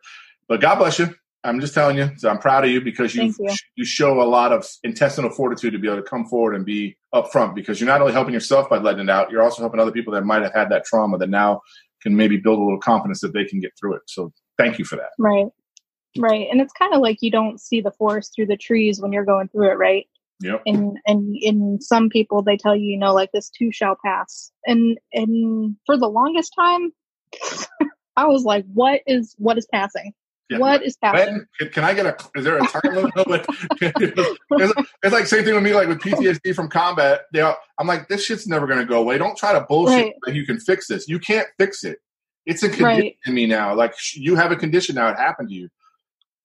but 0.46 0.60
God 0.60 0.76
bless 0.76 0.98
you. 0.98 1.14
I'm 1.44 1.60
just 1.60 1.74
telling 1.74 1.96
you. 1.96 2.10
So 2.16 2.28
I'm 2.30 2.38
proud 2.38 2.64
of 2.64 2.70
you 2.70 2.80
because 2.80 3.14
you 3.14 3.34
you. 3.38 3.54
you 3.76 3.84
show 3.84 4.22
a 4.22 4.24
lot 4.24 4.50
of 4.52 4.66
intestinal 4.82 5.30
fortitude 5.30 5.72
to 5.74 5.78
be 5.78 5.88
able 5.88 5.98
to 5.98 6.08
come 6.08 6.24
forward 6.24 6.54
and 6.54 6.64
be 6.64 6.96
upfront 7.14 7.54
because 7.54 7.80
you're 7.80 7.88
not 7.88 8.00
only 8.00 8.12
helping 8.12 8.34
yourself 8.34 8.68
by 8.68 8.78
letting 8.78 9.02
it 9.02 9.10
out, 9.10 9.30
you're 9.30 9.42
also 9.42 9.62
helping 9.62 9.78
other 9.78 9.92
people 9.92 10.12
that 10.14 10.24
might 10.24 10.42
have 10.42 10.54
had 10.54 10.70
that 10.70 10.84
trauma 10.84 11.18
that 11.18 11.28
now 11.28 11.60
can 12.02 12.16
maybe 12.16 12.38
build 12.38 12.58
a 12.58 12.62
little 12.62 12.80
confidence 12.80 13.20
that 13.20 13.32
they 13.32 13.44
can 13.44 13.60
get 13.60 13.72
through 13.78 13.94
it. 13.94 14.02
So 14.06 14.32
thank 14.58 14.78
you 14.78 14.84
for 14.84 14.96
that. 14.96 15.10
Right. 15.18 15.46
Right. 16.16 16.48
And 16.50 16.60
it's 16.60 16.72
kind 16.72 16.94
of 16.94 17.00
like 17.00 17.18
you 17.20 17.30
don't 17.30 17.60
see 17.60 17.80
the 17.80 17.90
forest 17.90 18.32
through 18.34 18.46
the 18.46 18.56
trees 18.56 19.00
when 19.00 19.12
you're 19.12 19.24
going 19.24 19.48
through 19.48 19.70
it, 19.70 19.78
right? 19.78 20.06
Yep. 20.40 20.62
and 20.66 20.98
and 21.06 21.36
in 21.40 21.80
some 21.80 22.08
people 22.08 22.42
they 22.42 22.56
tell 22.56 22.74
you 22.74 22.86
you 22.86 22.98
know 22.98 23.14
like 23.14 23.30
this 23.32 23.48
too 23.48 23.70
shall 23.70 23.96
pass 24.04 24.50
and 24.66 24.98
and 25.12 25.76
for 25.86 25.96
the 25.96 26.08
longest 26.08 26.52
time 26.58 26.92
i 28.16 28.26
was 28.26 28.42
like 28.42 28.64
what 28.74 29.00
is 29.06 29.36
what 29.38 29.56
is 29.58 29.68
passing 29.72 30.12
Yeah. 30.50 30.58
what 30.58 30.84
is 30.84 30.96
passing 30.98 31.46
When, 31.58 31.70
can, 31.70 31.84
I 31.84 31.94
get 31.94 32.04
a? 32.06 32.16
Is 32.34 32.44
there 32.44 32.58
a 32.58 32.66
time 32.66 32.82
limit? 32.94 33.12
Like, 33.26 33.46
it's, 33.80 34.82
it's 35.02 35.12
like 35.12 35.26
same 35.26 35.44
thing 35.44 35.54
with 35.54 35.62
me, 35.64 35.74
like 35.74 35.88
with 35.88 36.00
PTSD 36.00 36.54
from 36.54 36.68
combat. 36.68 37.22
They 37.32 37.40
are, 37.40 37.56
I'm 37.78 37.86
like, 37.86 38.08
this 38.08 38.24
shit's 38.24 38.46
never 38.46 38.66
going 38.66 38.78
to 38.78 38.84
go 38.84 39.00
away. 39.00 39.16
Don't 39.18 39.36
try 39.38 39.52
to 39.54 39.62
bullshit 39.62 39.96
Right. 39.96 40.12
that 40.26 40.34
you 40.34 40.44
can 40.44 40.58
fix 40.60 40.86
this. 40.86 41.08
You 41.08 41.18
can't 41.18 41.48
fix 41.58 41.82
it. 41.84 41.98
It's 42.46 42.62
a 42.62 42.68
condition 42.68 42.86
Right. 42.86 43.16
in 43.26 43.34
me 43.34 43.46
now. 43.46 43.74
Like 43.74 43.94
sh- 43.98 44.16
you 44.16 44.36
have 44.36 44.52
a 44.52 44.56
condition 44.56 44.96
now. 44.96 45.08
It 45.08 45.16
happened 45.16 45.48
to 45.48 45.54
you. 45.54 45.68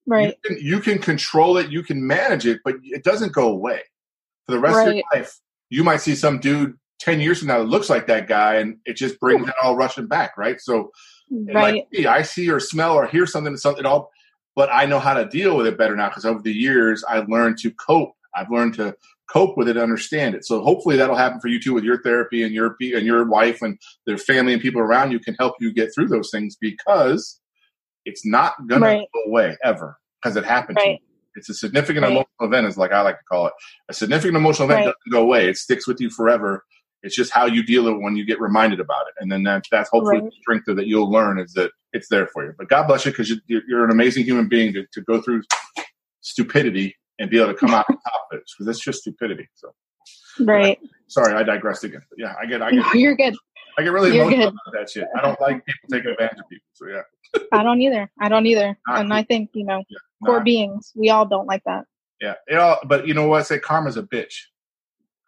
right 0.07 0.33
You 0.45 0.55
can, 0.55 0.65
you 0.65 0.79
can 0.79 0.99
control 0.99 1.57
it. 1.57 1.69
You 1.69 1.83
can 1.83 2.05
manage 2.07 2.45
it, 2.45 2.61
but 2.63 2.75
it 2.83 3.03
doesn't 3.03 3.33
go 3.33 3.49
away 3.49 3.81
for 4.45 4.53
the 4.53 4.59
rest 4.59 4.87
of 4.87 4.93
your 4.95 5.03
life. 5.13 5.37
You 5.69 5.83
might 5.83 5.97
see 5.97 6.15
some 6.15 6.39
dude 6.39 6.75
ten 6.99 7.19
years 7.19 7.39
from 7.39 7.49
now 7.49 7.59
that 7.59 7.65
looks 7.65 7.89
like 7.89 8.07
that 8.07 8.27
guy, 8.27 8.55
and 8.55 8.77
it 8.85 8.93
just 8.95 9.19
brings 9.19 9.47
it 9.47 9.53
all 9.61 9.75
rushing 9.75 10.07
back, 10.07 10.37
right? 10.37 10.59
So 10.61 10.89
right 11.31 11.85
Like 11.93 12.05
I 12.05 12.21
see 12.23 12.49
or 12.49 12.59
smell 12.59 12.95
or 12.95 13.07
hear 13.07 13.25
something, 13.25 13.55
something 13.57 13.85
all, 13.85 14.11
but 14.55 14.69
I 14.71 14.85
know 14.85 14.99
how 14.99 15.13
to 15.13 15.25
deal 15.25 15.57
with 15.57 15.67
it 15.67 15.77
better 15.77 15.95
now 15.95 16.09
because 16.09 16.25
over 16.25 16.41
the 16.41 16.53
years 16.53 17.03
I've 17.09 17.29
learned 17.29 17.57
to 17.59 17.71
cope. 17.71 18.13
I've 18.35 18.51
learned 18.51 18.75
to 18.75 18.95
cope 19.31 19.57
with 19.57 19.67
it, 19.69 19.77
understand 19.77 20.35
it. 20.35 20.45
So 20.45 20.61
hopefully 20.61 20.97
that'll 20.97 21.15
happen 21.15 21.39
for 21.39 21.47
you 21.49 21.59
too 21.59 21.73
with 21.73 21.83
your 21.83 22.01
therapy 22.01 22.43
and 22.43 22.53
your 22.53 22.75
and 22.81 23.05
your 23.05 23.25
wife 23.27 23.61
and 23.61 23.77
their 24.05 24.17
family 24.17 24.53
and 24.53 24.61
people 24.61 24.81
around 24.81 25.11
you 25.11 25.19
can 25.19 25.35
help 25.39 25.55
you 25.59 25.73
get 25.73 25.93
through 25.93 26.07
those 26.07 26.29
things 26.31 26.57
because 26.59 27.39
it's 28.05 28.25
not 28.25 28.53
gonna 28.67 28.85
Right. 28.87 29.07
go 29.13 29.21
away 29.27 29.57
ever 29.63 29.97
because 30.21 30.35
it 30.37 30.45
happened 30.45 30.77
to 30.79 30.85
you. 30.85 30.91
right 30.93 31.01
It's 31.35 31.49
a 31.49 31.53
significant 31.53 32.03
Right. 32.05 32.11
emotional 32.11 32.27
event, 32.41 32.67
is 32.67 32.77
like 32.77 32.91
I 32.91 33.01
like 33.01 33.17
to 33.19 33.25
call 33.31 33.47
it. 33.47 33.53
A 33.89 33.93
significant 33.93 34.35
emotional 34.37 34.69
event 34.69 34.85
doesn't 34.85 35.11
go 35.11 35.21
away; 35.23 35.49
it 35.49 35.57
sticks 35.57 35.87
with 35.87 36.01
you 36.01 36.09
forever. 36.09 36.63
It's 37.03 37.15
just 37.15 37.31
how 37.31 37.45
you 37.45 37.63
deal 37.63 37.83
with 37.85 37.93
it 37.93 38.01
when 38.01 38.15
you 38.15 38.25
get 38.25 38.39
reminded 38.41 38.79
about 38.79 39.07
it, 39.07 39.13
and 39.21 39.31
then 39.31 39.43
that, 39.43 39.63
that's 39.71 39.89
hopefully 39.89 40.17
Right. 40.21 40.25
the 40.25 40.31
strength 40.41 40.65
that 40.67 40.87
you'll 40.87 41.09
learn 41.09 41.39
is 41.39 41.53
that 41.53 41.71
it's 41.93 42.09
there 42.09 42.27
for 42.27 42.45
you. 42.45 42.53
But 42.57 42.67
God 42.69 42.87
bless 42.87 43.05
you 43.05 43.11
because 43.11 43.29
you're, 43.47 43.61
you're 43.67 43.85
an 43.85 43.91
amazing 43.91 44.25
human 44.25 44.47
being 44.49 44.73
to, 44.73 44.85
to 44.91 45.01
go 45.01 45.21
through 45.21 45.43
stupidity 46.21 46.95
and 47.19 47.29
be 47.29 47.37
able 47.39 47.51
to 47.53 47.57
come 47.57 47.73
out 47.73 47.85
on 47.89 47.95
top 47.97 48.27
of 48.31 48.37
it 48.37 48.43
because 48.57 48.67
it's 48.75 48.83
just 48.83 49.01
stupidity. 49.01 49.47
So 49.55 49.69
right 50.41 50.79
sorry, 51.07 51.33
I 51.33 51.43
digressed 51.43 51.83
again. 51.83 52.01
But 52.09 52.19
yeah, 52.19 52.35
I 52.39 52.45
get 52.45 52.61
I 52.61 52.71
no, 52.71 52.83
get 52.83 52.95
you're 52.95 53.15
good 53.15 53.35
I 53.77 53.83
get 53.83 53.91
really 53.91 54.13
You're 54.13 54.23
emotional 54.23 54.51
good. 54.51 54.59
about 54.67 54.79
that 54.79 54.89
shit. 54.89 55.07
I 55.17 55.21
don't 55.21 55.39
like 55.41 55.65
people 55.65 55.87
taking 55.91 56.11
advantage 56.11 56.39
of 56.39 56.49
people. 56.49 56.67
So 56.73 56.87
yeah, 56.87 57.41
i 57.53 57.63
don't 57.63 57.81
either 57.81 58.09
i 58.19 58.27
don't 58.29 58.45
either 58.45 58.77
Not 58.87 58.99
and 59.01 59.13
i 59.13 59.23
think 59.23 59.49
you 59.53 59.65
know 59.65 59.83
Nah. 60.21 60.27
core 60.31 60.41
beings 60.41 60.91
we 60.95 61.09
all 61.09 61.25
don't 61.25 61.47
like 61.47 61.63
that 61.65 61.85
yeah. 62.21 62.33
It 62.47 62.55
all, 62.57 62.77
but 62.85 63.07
you 63.07 63.13
know 63.13 63.27
what? 63.29 63.39
I 63.39 63.43
say 63.43 63.59
karma's 63.59 63.95
a 63.95 64.03
bitch. 64.03 64.33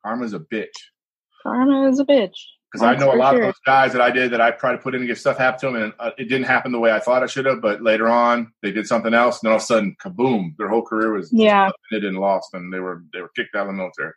Karma's 0.06 0.34
a 0.34 0.40
bitch. 0.40 0.68
Karma 1.41 1.89
is 1.89 1.99
a 1.99 2.06
bitch 2.06 2.36
because 2.71 2.86
I 2.86 2.95
know 2.95 3.13
a 3.13 3.15
lot 3.15 3.34
sure. 3.34 3.41
of 3.41 3.47
those 3.47 3.60
guys 3.65 3.91
that 3.91 4.01
I 4.01 4.12
did 4.12 4.32
that 4.32 4.39
I 4.39 4.51
tried 4.51 4.73
to 4.73 4.77
put 4.77 4.95
in 4.95 5.01
and 5.01 5.08
get 5.08 5.17
stuff 5.17 5.38
happen 5.38 5.60
to 5.60 5.65
them, 5.67 5.84
and 5.84 5.93
uh, 5.99 6.12
it 6.17 6.25
didn't 6.25 6.45
happen 6.47 6.71
the 6.71 6.80
way 6.80 6.91
I 6.91 6.99
thought 6.99 7.21
it 7.21 7.30
should 7.30 7.45
have. 7.45 7.62
But 7.62 7.82
later 7.82 8.08
on, 8.08 8.54
they 8.62 8.71
did 8.71 8.88
something 8.88 9.13
else, 9.13 9.41
and 9.41 9.49
all 9.49 9.58
of 9.58 9.62
a 9.62 9.65
sudden, 9.65 9.95
kaboom! 10.01 10.56
Their 10.58 10.69
whole 10.69 10.82
career 10.82 11.12
was 11.13 11.30
yeah 11.34 11.69
ended 11.91 12.08
and 12.08 12.17
lost, 12.17 12.54
and 12.54 12.71
they 12.73 12.80
were 12.80 13.04
they 13.13 13.21
were 13.21 13.32
kicked 13.36 13.56
out 13.56 13.62
of 13.62 13.67
the 13.67 13.73
military. 13.73 14.13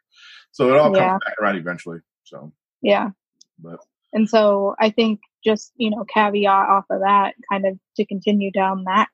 So 0.52 0.68
it 0.70 0.78
all 0.78 0.92
comes 0.92 0.98
Yeah. 0.98 1.18
back 1.26 1.34
around 1.40 1.56
eventually. 1.56 1.98
So, 2.22 2.52
yeah 2.80 3.10
but 3.58 3.80
And 4.12 4.28
so 4.28 4.76
I 4.78 4.90
think 4.90 5.20
just, 5.44 5.72
you 5.76 5.90
know, 5.90 6.04
caveat 6.04 6.68
off 6.68 6.84
of 6.90 7.00
that, 7.00 7.34
kind 7.50 7.66
of 7.66 7.78
to 7.96 8.06
continue 8.06 8.50
down 8.50 8.84
that, 8.84 9.08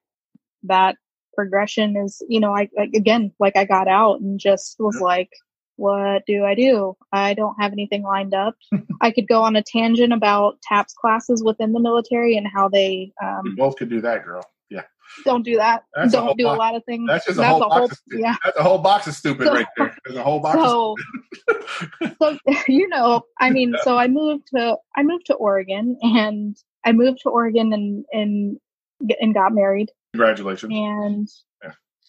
that 0.64 0.96
progression 1.34 1.96
is, 1.96 2.22
you 2.28 2.40
know, 2.40 2.54
I, 2.54 2.68
like, 2.76 2.90
again, 2.94 3.32
like 3.40 3.56
I 3.56 3.64
got 3.64 3.88
out 3.88 4.20
and 4.20 4.38
just 4.38 4.76
was 4.78 4.96
Yeah. 5.00 5.04
like, 5.04 5.30
what 5.80 6.24
do 6.26 6.44
I 6.44 6.54
do? 6.54 6.94
I 7.10 7.32
don't 7.32 7.56
have 7.58 7.72
anything 7.72 8.02
lined 8.02 8.34
up. 8.34 8.54
I 9.00 9.10
could 9.10 9.26
go 9.26 9.40
on 9.42 9.56
a 9.56 9.62
tangent 9.62 10.12
about 10.12 10.58
TAPS 10.62 10.92
classes 10.92 11.42
within 11.42 11.72
the 11.72 11.80
military 11.80 12.36
and 12.36 12.46
how 12.46 12.68
they 12.68 13.12
we 13.20 13.26
um, 13.26 13.56
both 13.56 13.76
could 13.76 13.88
do 13.88 14.02
that, 14.02 14.24
girl. 14.24 14.44
Yeah, 14.68 14.82
don't 15.24 15.42
do 15.42 15.56
that. 15.56 15.84
That's 15.94 16.12
don't 16.12 16.36
do 16.36 16.46
a 16.46 16.52
lot 16.52 16.74
of 16.76 16.84
things. 16.84 17.08
that's 17.08 17.24
just 17.26 17.38
a 17.38 17.44
whole 17.46 17.60
box. 17.60 17.92
of 17.92 17.98
stu- 17.98 18.18
yeah. 18.18 18.36
That's 18.44 18.58
a 18.58 18.62
whole 18.62 18.78
box 18.78 19.06
of 19.06 19.14
stupid 19.14 19.46
So- 19.46 19.54
right 19.54 19.66
there. 19.78 19.96
There's 20.04 20.16
a 20.18 20.22
whole 20.22 20.40
box. 20.40 20.58
So, 20.58 20.96
so 22.20 22.38
you 22.68 22.86
know, 22.88 23.22
I 23.40 23.48
mean, 23.50 23.74
so 23.82 23.96
I 23.96 24.06
moved 24.08 24.48
to 24.54 24.76
I 24.94 25.02
moved 25.02 25.26
to 25.26 25.34
Oregon, 25.34 25.96
and 26.02 26.56
I 26.84 26.92
moved 26.92 27.20
to 27.22 27.30
Oregon 27.30 27.72
and 27.72 28.04
and 28.12 28.58
and 29.18 29.32
got 29.34 29.54
married, 29.54 29.90
congratulations. 30.12 30.70
and 30.74 31.26
Yeah. 31.26 31.49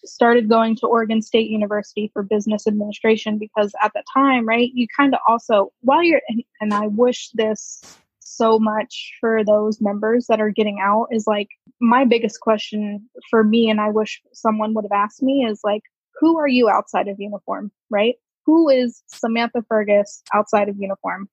Started 0.04 0.48
going 0.48 0.76
to 0.76 0.86
Oregon 0.86 1.22
State 1.22 1.50
University 1.50 2.10
for 2.12 2.22
business 2.22 2.66
administration 2.66 3.38
because 3.38 3.72
at 3.82 3.92
the 3.94 4.02
time, 4.12 4.46
right, 4.46 4.70
you 4.74 4.86
kind 4.96 5.14
of 5.14 5.20
also 5.28 5.72
while 5.80 6.02
you're 6.02 6.22
and, 6.28 6.42
and 6.60 6.74
I 6.74 6.86
wish 6.88 7.30
this 7.34 7.82
so 8.20 8.58
much 8.58 9.12
for 9.20 9.44
those 9.44 9.80
members 9.80 10.26
that 10.26 10.40
are 10.40 10.50
getting 10.50 10.78
out 10.80 11.08
is 11.10 11.26
like 11.26 11.48
my 11.80 12.04
biggest 12.04 12.40
question 12.40 13.08
for 13.30 13.44
me 13.44 13.68
and 13.68 13.80
I 13.80 13.90
wish 13.90 14.22
someone 14.32 14.74
would 14.74 14.84
have 14.84 14.92
asked 14.92 15.22
me 15.22 15.44
is 15.44 15.60
like 15.62 15.82
who 16.18 16.38
are 16.38 16.48
you 16.48 16.68
outside 16.68 17.08
of 17.08 17.18
uniform, 17.18 17.70
right? 17.90 18.14
Who 18.46 18.68
is 18.68 19.02
Samantha 19.06 19.64
Fergus 19.68 20.22
outside 20.32 20.68
of 20.68 20.76
uniform? 20.78 21.28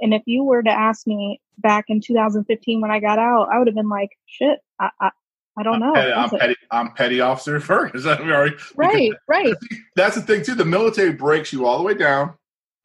And 0.00 0.12
if 0.12 0.22
you 0.26 0.42
were 0.42 0.62
to 0.62 0.70
ask 0.70 1.06
me 1.06 1.40
back 1.58 1.86
in 1.88 2.00
2015 2.00 2.80
when 2.80 2.90
I 2.90 3.00
got 3.00 3.18
out, 3.18 3.48
I 3.52 3.58
would 3.58 3.68
have 3.68 3.76
been 3.76 3.88
like, 3.88 4.10
shit, 4.26 4.58
I, 4.80 4.90
I, 5.00 5.10
I 5.56 5.62
don't 5.62 5.78
know. 5.80 5.92
Petty- 5.94 6.12
I'm 6.12 6.30
petty. 6.30 6.56
I'm 6.70 6.90
petty 6.92 7.20
officer 7.20 7.60
Fergus. 7.60 8.06
I'm 8.06 8.28
already- 8.30 8.56
Right, 8.76 9.12
right, 9.28 9.54
that's 9.96 10.16
the 10.16 10.22
thing 10.22 10.42
too. 10.42 10.54
The 10.54 10.64
military 10.64 11.12
breaks 11.12 11.52
you 11.52 11.66
all 11.66 11.78
the 11.78 11.84
way 11.84 11.94
down 11.94 12.34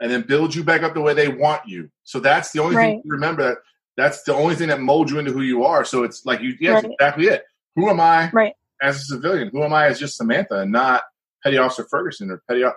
and 0.02 0.12
then 0.12 0.22
builds 0.22 0.56
you 0.56 0.64
back 0.64 0.84
up 0.84 0.94
the 0.94 1.02
way 1.02 1.14
they 1.14 1.28
want 1.30 1.68
you. 1.68 1.90
So 2.04 2.20
that's 2.20 2.52
the 2.52 2.62
only 2.62 2.76
thing 2.76 2.96
Right. 2.96 3.04
to 3.04 3.10
remember 3.10 3.44
that 3.44 3.58
that's 3.98 4.24
the 4.24 4.34
only 4.34 4.56
thing 4.56 4.70
that 4.70 4.80
molds 4.80 5.12
you 5.12 5.20
into 5.20 5.32
who 5.32 5.42
you 5.42 5.66
are. 5.66 5.84
So 5.84 6.04
it's 6.04 6.26
like 6.26 6.42
you 6.42 6.56
yeah, 6.60 6.74
Right. 6.74 6.86
exactly 6.86 7.26
it. 7.28 7.44
Who 7.76 7.90
am 7.90 8.00
I 8.00 8.30
right. 8.32 8.54
as 8.82 8.98
a 8.98 9.00
civilian? 9.00 9.50
Who 9.50 9.64
am 9.64 9.74
I 9.74 9.88
as 9.88 10.00
just 10.00 10.16
Samantha 10.18 10.60
and 10.62 10.72
not 10.72 11.04
Petty 11.44 11.58
Officer 11.58 11.86
Ferguson 11.90 12.30
or 12.32 12.42
Petty 12.48 12.64
O- 12.66 12.74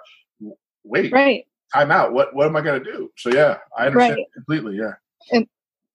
wait, 0.85 1.12
Right. 1.12 1.46
time 1.72 1.90
out. 1.92 2.12
What 2.12 2.35
what 2.35 2.46
am 2.46 2.57
I 2.57 2.61
gonna 2.62 2.83
do? 2.83 3.11
So 3.18 3.31
yeah, 3.31 3.59
I 3.76 3.87
understand 3.87 4.16
Right. 4.16 4.26
completely, 4.35 4.76
yeah. 4.78 4.94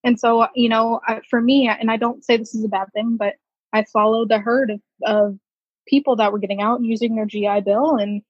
And 0.03 0.17
so, 0.17 0.47
you 0.55 0.69
know, 0.69 1.01
I- 1.05 1.21
for 1.29 1.41
me, 1.41 1.67
and 1.67 1.91
I 1.91 1.97
don't 1.97 2.23
say 2.23 2.37
this 2.37 2.55
is 2.55 2.63
a 2.63 2.69
bad 2.69 2.87
thing, 2.93 3.17
but 3.17 3.33
I 3.73 3.83
followed 3.91 4.29
the 4.29 4.39
herd 4.39 4.71
of, 4.71 4.81
of 5.05 5.37
people 5.87 6.15
that 6.17 6.31
were 6.31 6.39
getting 6.39 6.61
out 6.61 6.79
and 6.79 6.85
using 6.85 7.15
their 7.15 7.25
GI 7.25 7.61
Bill. 7.61 7.95
And, 7.95 8.21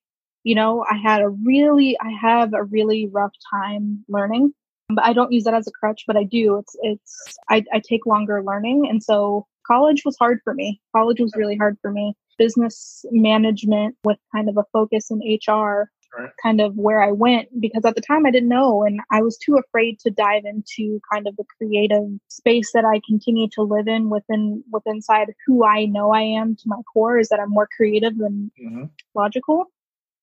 You 0.43 0.55
know, 0.55 0.85
I 0.89 0.95
had 0.95 1.21
a 1.21 1.29
really, 1.29 1.97
I 1.99 2.11
have 2.21 2.53
a 2.53 2.63
really 2.63 3.07
rough 3.11 3.33
time 3.51 4.05
learning, 4.07 4.53
but 4.89 5.03
I 5.03 5.13
don't 5.13 5.31
use 5.31 5.43
that 5.43 5.53
as 5.53 5.67
a 5.67 5.71
crutch, 5.71 6.03
but 6.07 6.15
I 6.15 6.23
do. 6.23 6.57
It's, 6.57 6.75
it's, 6.81 7.37
I, 7.49 7.63
I 7.73 7.81
take 7.81 8.05
longer 8.05 8.41
learning. 8.43 8.87
And 8.89 9.03
so 9.03 9.45
college 9.65 10.03
was 10.05 10.15
hard 10.17 10.39
for 10.43 10.53
me. 10.53 10.79
College 10.95 11.19
was 11.19 11.33
really 11.35 11.57
hard 11.57 11.77
for 11.81 11.91
me. 11.91 12.15
Business 12.37 13.03
management 13.11 13.95
with 14.03 14.17
kind 14.33 14.47
of 14.47 14.57
a 14.57 14.65
focus 14.71 15.11
in 15.11 15.19
HR 15.19 15.89
Right. 16.17 16.29
kind 16.41 16.61
of 16.61 16.75
where 16.75 17.01
I 17.01 17.11
went 17.11 17.49
because 17.59 17.85
at 17.85 17.95
the 17.95 18.01
time 18.01 18.25
I 18.25 18.31
didn't 18.31 18.49
know 18.49 18.83
and 18.83 19.01
I 19.11 19.21
was 19.21 19.37
too 19.37 19.57
afraid 19.57 19.99
to 19.99 20.09
dive 20.09 20.45
into 20.45 20.99
kind 21.11 21.27
of 21.27 21.35
the 21.35 21.45
creative 21.57 22.07
space 22.27 22.71
that 22.73 22.85
I 22.85 23.01
continue 23.07 23.47
to 23.53 23.61
live 23.63 23.87
in 23.87 24.09
within 24.09 24.63
within 24.71 24.97
inside 24.97 25.33
who 25.45 25.65
I 25.65 25.85
know 25.85 26.11
I 26.11 26.21
am 26.21 26.55
to 26.55 26.63
my 26.65 26.81
core 26.91 27.19
is 27.19 27.29
that 27.29 27.39
I'm 27.39 27.49
more 27.49 27.67
creative 27.75 28.17
than 28.17 28.51
hmm 28.57 28.83
logical. 29.15 29.65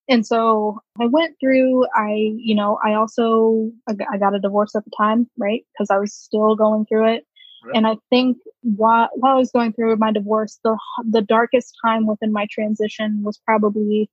And 0.08 0.26
so 0.26 0.80
I 1.00 1.06
went 1.06 1.36
through, 1.40 1.86
I, 1.94 2.12
you 2.36 2.54
know, 2.54 2.78
I 2.84 2.94
also, 2.94 3.70
I 3.88 3.94
got- 3.94 4.34
a 4.34 4.38
divorce 4.38 4.74
at 4.74 4.84
the 4.84 4.90
time, 4.96 5.28
right? 5.38 5.64
Because 5.72 5.90
I 5.90 5.98
was 5.98 6.12
still 6.12 6.54
going 6.54 6.84
through 6.86 7.14
it. 7.14 7.26
Right. 7.64 7.76
And 7.76 7.86
I 7.86 7.96
think 8.10 8.36
while, 8.62 9.08
while 9.14 9.36
I 9.36 9.38
was 9.38 9.50
going 9.50 9.72
through 9.72 9.96
my 9.96 10.12
divorce, 10.12 10.60
the, 10.62 10.76
the 11.08 11.22
darkest 11.22 11.74
time 11.84 12.06
within 12.06 12.32
my 12.32 12.46
transition 12.50 13.22
was 13.22 13.38
probably 13.38 14.10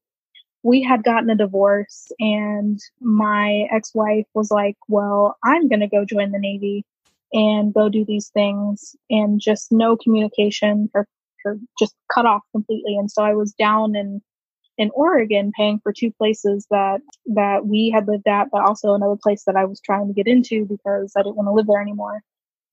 we 0.64 0.82
had 0.82 1.04
gotten 1.04 1.30
a 1.30 1.36
divorce 1.36 2.12
and 2.20 2.80
my 3.00 3.68
ex-wife 3.72 4.26
was 4.34 4.52
like, 4.52 4.78
well, 4.88 5.38
I'm 5.44 5.68
going 5.68 5.80
to 5.80 5.88
go 5.88 6.06
join 6.06 6.32
the 6.32 6.40
Navy 6.40 6.86
and 7.34 7.74
go 7.74 7.90
do 7.90 8.06
these 8.06 8.30
things 8.30 8.96
and 9.10 9.40
just 9.40 9.72
no 9.72 9.98
communication 9.98 10.90
or, 10.94 11.08
or 11.46 11.58
just 11.80 11.96
cut 12.14 12.26
off 12.26 12.42
completely. 12.52 12.96
And 12.96 13.10
so 13.10 13.24
I 13.24 13.34
was 13.34 13.54
down 13.54 13.96
in, 13.96 14.22
in 14.78 14.92
Oregon 14.94 15.52
paying 15.58 15.80
for 15.82 15.94
two 15.94 16.12
places 16.12 16.68
that, 16.70 17.00
that 17.28 17.66
we 17.66 17.90
had 17.90 18.08
lived 18.08 18.28
at, 18.28 18.50
but 18.52 18.62
also 18.62 18.94
another 18.94 19.18
place 19.22 19.44
that 19.46 19.56
I 19.56 19.66
was 19.66 19.82
trying 19.82 20.08
to 20.08 20.14
get 20.14 20.28
into 20.28 20.66
because 20.66 21.14
I 21.18 21.24
didn't 21.24 21.38
want 21.38 21.48
to 21.48 21.54
live 21.54 21.68
there 21.68 21.82
anymore. 21.82 22.22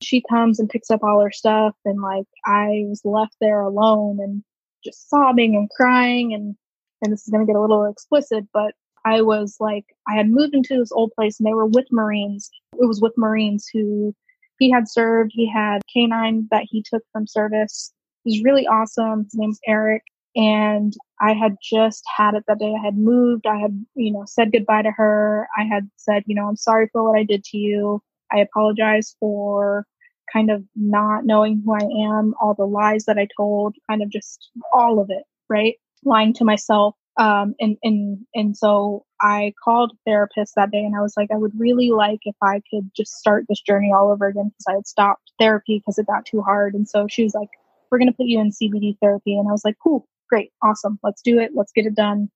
She 0.02 0.22
comes 0.28 0.60
and 0.60 0.68
picks 0.68 0.90
up 0.90 1.02
all 1.02 1.20
her 1.22 1.32
stuff 1.32 1.74
and 1.84 2.02
like 2.02 2.26
I 2.44 2.84
was 2.86 3.00
left 3.04 3.36
there 3.40 3.60
alone 3.60 4.18
and 4.20 4.44
just 4.84 5.08
sobbing 5.08 5.56
and 5.56 5.70
crying 5.70 6.34
and 6.34 6.54
and 7.02 7.12
this 7.12 7.22
is 7.22 7.30
going 7.30 7.46
to 7.46 7.50
get 7.50 7.58
a 7.58 7.60
little 7.60 7.84
explicit, 7.84 8.44
but 8.52 8.74
I 9.04 9.22
was 9.22 9.56
like, 9.60 9.84
I 10.08 10.14
had 10.16 10.28
moved 10.28 10.54
into 10.54 10.76
this 10.78 10.92
old 10.92 11.12
place 11.14 11.38
and 11.38 11.46
they 11.46 11.54
were 11.54 11.66
with 11.66 11.86
Marines. 11.90 12.50
It 12.74 12.86
was 12.86 13.00
with 13.00 13.16
Marines 13.16 13.68
who 13.72 14.14
he 14.58 14.70
had 14.70 14.88
served. 14.88 15.30
He 15.34 15.50
had 15.50 15.82
canine 15.92 16.48
that 16.50 16.64
he 16.68 16.82
took 16.82 17.02
from 17.12 17.26
service. 17.26 17.92
He's 18.24 18.44
really 18.44 18.66
awesome. 18.66 19.24
His 19.24 19.34
name's 19.34 19.60
Eric. 19.66 20.02
And 20.36 20.92
I 21.20 21.32
had 21.32 21.56
just 21.62 22.04
had 22.16 22.34
it 22.34 22.44
that 22.46 22.58
day. 22.58 22.74
I 22.78 22.84
had 22.84 22.98
moved. 22.98 23.46
I 23.46 23.56
had, 23.56 23.84
you 23.94 24.12
know, 24.12 24.24
said 24.26 24.52
goodbye 24.52 24.82
to 24.82 24.90
her. 24.90 25.48
I 25.56 25.64
had 25.64 25.88
said, 25.96 26.24
you 26.26 26.34
know, 26.34 26.46
I'm 26.46 26.56
sorry 26.56 26.88
for 26.92 27.02
what 27.02 27.18
I 27.18 27.24
did 27.24 27.44
to 27.44 27.56
you. 27.56 28.02
I 28.30 28.40
apologize 28.40 29.16
for 29.18 29.86
kind 30.32 30.50
of 30.50 30.62
not 30.76 31.24
knowing 31.24 31.62
who 31.64 31.72
I 31.72 32.18
am, 32.18 32.34
all 32.40 32.54
the 32.54 32.66
lies 32.66 33.06
that 33.06 33.18
I 33.18 33.26
told, 33.36 33.76
kind 33.88 34.02
of 34.02 34.10
just 34.10 34.50
all 34.72 35.00
of 35.00 35.08
it, 35.10 35.22
right? 35.48 35.76
Lying 36.04 36.34
to 36.34 36.44
myself. 36.44 36.94
Um, 37.18 37.54
and, 37.58 37.76
and, 37.82 38.18
and 38.34 38.56
so 38.56 39.04
I 39.20 39.52
called 39.64 39.92
therapist 40.06 40.54
that 40.54 40.70
day 40.70 40.78
and 40.78 40.94
I 40.96 41.00
was 41.00 41.14
like, 41.16 41.30
I 41.32 41.36
would 41.36 41.58
really 41.58 41.90
like 41.90 42.20
if 42.22 42.36
I 42.40 42.62
could 42.70 42.90
just 42.96 43.12
start 43.14 43.46
this 43.48 43.60
journey 43.60 43.92
all 43.92 44.12
over 44.12 44.28
again 44.28 44.50
because 44.50 44.66
I 44.68 44.74
had 44.74 44.86
stopped 44.86 45.32
therapy 45.40 45.80
because 45.80 45.98
it 45.98 46.06
got 46.06 46.24
too 46.24 46.42
hard. 46.42 46.74
And 46.74 46.88
so 46.88 47.06
she 47.08 47.24
was 47.24 47.34
like, 47.34 47.48
we're 47.90 47.98
going 47.98 48.08
to 48.08 48.16
put 48.16 48.26
you 48.26 48.40
in 48.40 48.50
CBT 48.50 48.98
therapy. 49.00 49.36
And 49.36 49.48
I 49.48 49.52
was 49.52 49.64
like, 49.64 49.76
cool, 49.82 50.06
great, 50.28 50.52
awesome. 50.62 51.00
Let's 51.02 51.20
do 51.22 51.40
it. 51.40 51.52
Let's 51.56 51.72
get 51.72 51.86
it 51.86 51.96
done. 51.96 52.30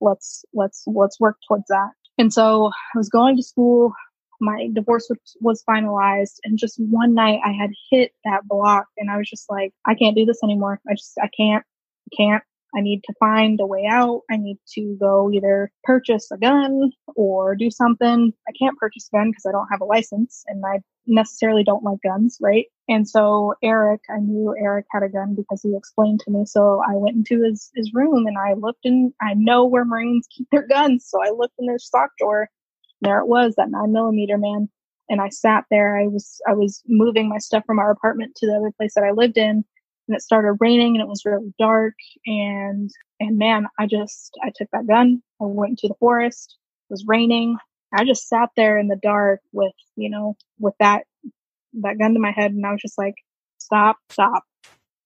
Let's, 0.00 0.44
let's, 0.54 0.84
let's 0.86 1.18
work 1.18 1.38
towards 1.48 1.66
that. 1.68 1.90
And 2.18 2.32
so 2.32 2.66
I 2.94 2.98
was 2.98 3.08
going 3.08 3.36
to 3.36 3.42
school. 3.42 3.92
My 4.40 4.68
divorce 4.72 5.08
was, 5.08 5.18
was 5.40 5.64
finalized 5.68 6.36
and 6.44 6.58
just 6.58 6.78
one 6.78 7.12
night 7.12 7.40
I 7.44 7.50
had 7.50 7.70
hit 7.90 8.12
that 8.24 8.46
block 8.46 8.86
and 8.96 9.10
I 9.10 9.16
was 9.16 9.28
just 9.28 9.50
like, 9.50 9.72
I 9.84 9.96
can't 9.96 10.16
do 10.16 10.24
this 10.24 10.44
anymore. 10.44 10.80
I 10.88 10.94
just, 10.94 11.18
I 11.20 11.28
can't, 11.36 11.64
can't. 12.16 12.44
I 12.76 12.80
need 12.80 13.02
to 13.04 13.14
find 13.18 13.60
a 13.60 13.66
way 13.66 13.86
out. 13.90 14.22
I 14.30 14.36
need 14.36 14.58
to 14.74 14.96
go 15.00 15.30
either 15.32 15.70
purchase 15.84 16.30
a 16.30 16.36
gun 16.36 16.92
or 17.16 17.54
do 17.54 17.70
something. 17.70 18.32
I 18.46 18.52
can't 18.58 18.76
purchase 18.76 19.08
a 19.12 19.16
gun 19.16 19.30
because 19.30 19.46
I 19.46 19.52
don't 19.52 19.68
have 19.70 19.80
a 19.80 19.86
license 19.86 20.44
and 20.46 20.62
I 20.64 20.80
necessarily 21.06 21.64
don't 21.64 21.82
like 21.82 21.98
guns, 22.02 22.36
right? 22.40 22.66
And 22.88 23.08
so 23.08 23.54
Eric, 23.62 24.02
I 24.10 24.18
knew 24.18 24.54
Eric 24.58 24.86
had 24.92 25.02
a 25.02 25.08
gun 25.08 25.34
because 25.34 25.62
he 25.62 25.74
explained 25.76 26.20
to 26.20 26.30
me. 26.30 26.44
So 26.44 26.82
I 26.86 26.94
went 26.94 27.16
into 27.16 27.42
his, 27.42 27.70
his 27.74 27.92
room 27.94 28.26
and 28.26 28.36
I 28.38 28.52
looked 28.52 28.84
and 28.84 29.12
I 29.20 29.34
know 29.34 29.64
where 29.64 29.84
Marines 29.84 30.26
keep 30.36 30.48
their 30.50 30.66
guns. 30.66 31.06
So 31.08 31.22
I 31.22 31.30
looked 31.30 31.54
in 31.58 31.66
their 31.66 31.78
stock 31.78 32.10
drawer. 32.18 32.48
There 33.00 33.20
it 33.20 33.28
was, 33.28 33.54
that 33.56 33.70
nine 33.70 33.92
millimeter 33.92 34.36
man. 34.36 34.68
And 35.08 35.22
I 35.22 35.30
sat 35.30 35.64
there. 35.70 35.96
I 35.96 36.06
was, 36.06 36.38
I 36.46 36.52
was 36.52 36.82
moving 36.86 37.30
my 37.30 37.38
stuff 37.38 37.64
from 37.66 37.78
our 37.78 37.90
apartment 37.90 38.34
to 38.36 38.46
the 38.46 38.56
other 38.56 38.72
place 38.76 38.92
that 38.94 39.04
I 39.04 39.12
lived 39.12 39.38
in 39.38 39.64
and 40.08 40.16
it 40.16 40.22
started 40.22 40.54
raining 40.60 40.96
and 40.96 41.02
it 41.02 41.08
was 41.08 41.24
really 41.24 41.54
dark. 41.58 41.94
And 42.26 42.90
and 43.20 43.38
man 43.38 43.66
i 43.78 43.86
just 43.86 44.36
i 44.42 44.52
took 44.54 44.68
that 44.72 44.86
gun 44.86 45.22
i 45.40 45.44
went 45.44 45.70
into 45.70 45.88
the 45.88 45.98
forest 45.98 46.56
it 46.88 46.92
was 46.92 47.04
raining. 47.06 47.56
I 47.92 48.04
just 48.04 48.28
sat 48.28 48.50
there 48.56 48.78
in 48.78 48.88
the 48.88 48.96
dark 48.96 49.40
with 49.52 49.74
you 49.96 50.10
know 50.10 50.36
with 50.58 50.74
that 50.80 51.04
that 51.82 51.98
gun 51.98 52.14
to 52.14 52.20
my 52.20 52.30
head 52.30 52.52
and 52.52 52.64
i 52.64 52.72
was 52.72 52.80
just 52.80 52.98
like 52.98 53.14
stop 53.58 53.96
stop. 54.10 54.44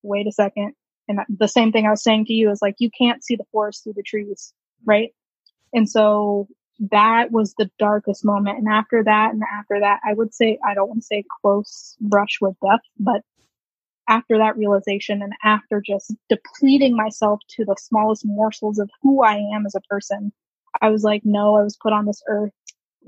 Wait 0.02 0.26
a 0.26 0.32
second. 0.32 0.74
And 1.08 1.20
the 1.28 1.48
same 1.48 1.72
thing 1.72 1.86
i 1.86 1.90
was 1.90 2.02
saying 2.02 2.26
to 2.26 2.32
you 2.32 2.50
is 2.50 2.60
like 2.62 2.76
you 2.78 2.90
can't 2.96 3.24
see 3.24 3.36
the 3.36 3.46
forest 3.52 3.84
through 3.84 3.94
the 3.94 4.02
trees 4.02 4.52
right? 4.84 5.10
And 5.72 5.88
so 5.88 6.48
that 6.90 7.30
was 7.30 7.54
the 7.56 7.70
darkest 7.78 8.24
moment. 8.24 8.58
And 8.58 8.68
after 8.68 9.04
that 9.04 9.32
and 9.32 9.42
after 9.42 9.80
that 9.80 10.00
i 10.04 10.12
would 10.12 10.34
say 10.34 10.58
i 10.64 10.74
don't 10.74 10.88
want 10.88 11.00
to 11.00 11.06
say 11.06 11.24
close 11.40 11.96
brush 12.00 12.38
with 12.40 12.56
death 12.64 12.80
but 12.98 13.22
after 14.08 14.38
that 14.38 14.56
realization 14.56 15.22
and 15.22 15.32
after 15.44 15.80
just 15.84 16.14
depleting 16.28 16.96
myself 16.96 17.40
to 17.50 17.64
the 17.64 17.76
smallest 17.78 18.24
morsels 18.26 18.78
of 18.78 18.90
who 19.02 19.22
I 19.22 19.36
am 19.54 19.66
as 19.66 19.74
a 19.74 19.80
person, 19.88 20.32
I 20.80 20.90
was 20.90 21.04
like, 21.04 21.22
no, 21.24 21.56
I 21.56 21.62
was 21.62 21.76
put 21.82 21.92
on 21.92 22.06
this 22.06 22.22
earth 22.28 22.52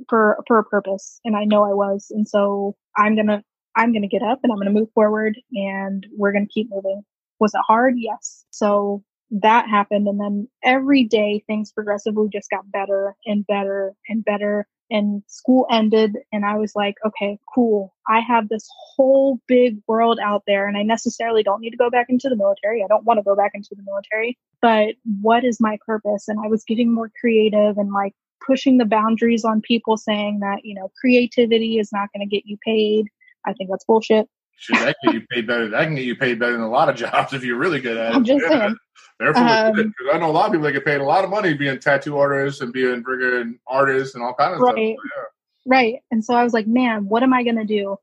for 0.09 0.38
for 0.46 0.59
a 0.59 0.64
purpose, 0.64 1.20
and 1.24 1.37
I 1.37 1.44
know 1.44 1.64
I 1.64 1.74
was, 1.74 2.09
and 2.11 2.28
so 2.28 2.76
I'm 2.96 3.16
gonna 3.16 3.42
I'm 3.76 3.92
gonna 3.92 4.09
get 4.09 4.22
up 4.22 4.40
and 4.42 4.52
I'm 4.52 4.59
gonna 4.59 4.70
move 4.70 4.90
forward, 4.94 5.38
and 5.52 6.07
we're 6.16 6.33
gonna 6.33 6.46
keep 6.46 6.68
moving. 6.70 7.02
Was 7.40 7.54
it 7.54 7.61
hard? 7.66 7.94
Yes. 7.98 8.44
So 8.50 9.02
that 9.30 9.68
happened, 9.68 10.07
and 10.09 10.20
then 10.20 10.48
every 10.62 11.04
day 11.04 11.42
things 11.46 11.72
progressively 11.72 12.28
just 12.33 12.50
got 12.50 12.70
better 12.70 13.14
and 13.26 13.46
better 13.46 13.94
and 14.09 14.24
better 14.24 14.66
and 14.90 15.23
school 15.27 15.66
ended 15.70 16.16
and 16.33 16.44
I 16.44 16.57
was 16.57 16.75
like, 16.75 16.97
okay, 17.07 17.38
cool. 17.55 17.94
I 18.09 18.20
have 18.20 18.49
this 18.49 18.68
whole 18.97 19.40
big 19.47 19.79
world 19.87 20.18
out 20.23 20.42
there 20.47 20.66
and 20.66 20.77
I 20.77 20.83
necessarily 20.83 21.42
don't 21.42 21.61
need 21.61 21.70
to 21.70 21.77
go 21.77 21.90
back 21.90 22.07
into 22.09 22.29
the 22.29 22.37
military. 22.37 22.83
I 22.83 22.87
don't 22.87 23.05
want 23.05 23.18
to 23.18 23.25
go 23.25 23.35
back 23.35 23.53
into 23.55 23.75
the 23.75 23.83
military, 23.83 24.38
but 24.61 24.94
what 25.20 25.44
is 25.44 25.61
my 25.61 25.79
purpose? 25.87 26.29
And 26.29 26.38
I 26.44 26.49
was 26.49 26.64
getting 26.64 26.92
more 26.92 27.11
creative 27.20 27.79
and 27.79 27.92
like 27.92 28.12
pushing 28.47 28.79
the 28.79 28.85
boundaries 28.85 29.44
on 29.44 29.61
people 29.61 29.97
saying 29.97 30.40
that, 30.40 30.64
you 30.64 30.75
know, 30.75 30.90
creativity 31.01 31.79
is 31.79 31.90
not 31.92 32.11
going 32.14 32.29
to 32.29 32.35
get 32.35 32.47
you 32.47 32.59
paid. 32.64 33.07
I 33.47 33.53
think 33.53 33.70
that's 33.70 33.85
bullshit. 33.85 34.29
Shit, 34.57 34.79
that 34.79 34.97
can 35.03 35.12
get 35.12 35.21
you 35.21 35.27
paid 35.31 35.47
better. 35.47 35.69
That 35.69 35.85
can 35.85 35.95
get 35.95 36.05
you 36.05 36.17
paid 36.17 36.38
better 36.38 36.53
than 36.53 36.62
a 36.62 36.71
lot 36.71 36.88
of 36.88 36.97
jobs 36.97 37.33
if 37.33 37.45
you're 37.45 37.59
really 37.59 37.81
good 37.81 37.97
at 37.97 38.12
it. 38.12 38.17
I'm 38.17 38.25
just 38.25 38.43
Yeah. 38.43 38.59
saying. 38.61 38.77
Of 39.21 39.37
Um, 39.37 39.95
I 40.12 40.19
know 40.19 40.29
a 40.29 40.33
lot 40.33 40.47
of 40.47 40.53
people 40.53 40.64
that 40.64 40.73
get 40.73 40.85
paid 40.85 41.01
a 41.01 41.05
lot 41.05 41.23
of 41.25 41.31
money 41.31 41.55
being 41.55 41.79
tattoo 41.79 42.19
artists 42.19 42.61
and 42.61 42.73
being 42.73 43.03
friggin' 43.05 43.59
artists 43.67 44.14
and 44.14 44.25
all 44.25 44.35
kinds 44.35 44.57
of 44.57 44.62
Right. 44.62 44.73
stuff. 44.73 45.11
Yeah. 45.17 45.23
Right. 45.67 46.03
And 46.11 46.25
so 46.25 46.35
I 46.35 46.43
was 46.43 46.53
like, 46.53 46.67
man, 46.67 47.09
what 47.09 47.23
am 47.23 47.33
I 47.33 47.45
going 47.45 47.57
to 47.57 47.64
do? 47.64 47.97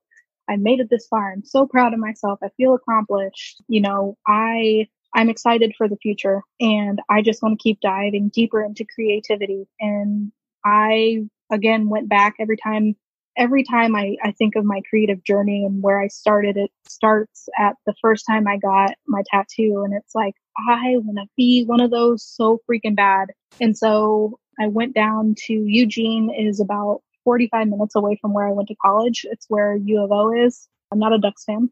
I 0.49 0.55
made 0.55 0.79
it 0.79 0.89
this 0.89 1.07
far. 1.07 1.31
I'm 1.31 1.43
so 1.43 1.67
proud 1.67 1.93
of 1.93 1.99
myself. 1.99 2.39
I 2.41 2.49
feel 2.57 2.73
accomplished. 2.73 3.61
You 3.67 3.81
know, 3.81 4.17
I, 4.27 4.87
I'm 5.13 5.29
excited 5.29 5.73
for 5.77 5.87
the 5.87 5.97
future 5.97 6.41
and 6.59 7.01
I 7.09 7.21
just 7.21 7.43
want 7.43 7.59
to 7.59 7.63
keep 7.63 7.81
diving 7.81 8.29
deeper 8.29 8.63
into 8.63 8.85
creativity. 8.85 9.67
And 9.79 10.31
I, 10.65 11.25
again, 11.51 11.89
went 11.89 12.07
back 12.09 12.35
every 12.39 12.57
time, 12.57 12.95
every 13.37 13.63
time 13.63 13.95
I, 13.95 14.15
I 14.23 14.31
think 14.31 14.55
of 14.55 14.65
my 14.65 14.81
creative 14.89 15.23
journey 15.23 15.63
and 15.65 15.81
where 15.81 15.99
I 15.99 16.07
started, 16.07 16.57
it 16.57 16.71
starts 16.87 17.47
at 17.57 17.75
the 17.85 17.93
first 18.01 18.25
time 18.29 18.47
I 18.47 18.57
got 18.57 18.91
my 19.07 19.23
tattoo. 19.31 19.83
And 19.85 19.93
it's 19.93 20.13
like, 20.13 20.35
I 20.57 20.95
want 20.97 21.17
to 21.17 21.25
be 21.37 21.63
one 21.65 21.81
of 21.81 21.91
those 21.91 22.23
so 22.23 22.59
freaking 22.69 22.95
bad. 22.95 23.29
And 23.59 23.77
so 23.77 24.39
I 24.59 24.67
went 24.67 24.93
down 24.93 25.35
to 25.45 25.53
Eugene 25.53 26.29
is 26.33 26.59
about 26.59 27.01
45 27.23 27.67
minutes 27.67 27.95
away 27.95 28.17
from 28.21 28.33
where 28.33 28.47
I 28.47 28.51
went 28.51 28.67
to 28.69 28.75
college. 28.75 29.25
It's 29.29 29.45
where 29.47 29.75
U 29.75 30.03
of 30.03 30.11
O 30.11 30.33
is. 30.33 30.67
I'm 30.91 30.99
not 30.99 31.13
a 31.13 31.17
Ducks 31.17 31.45
fan. 31.45 31.69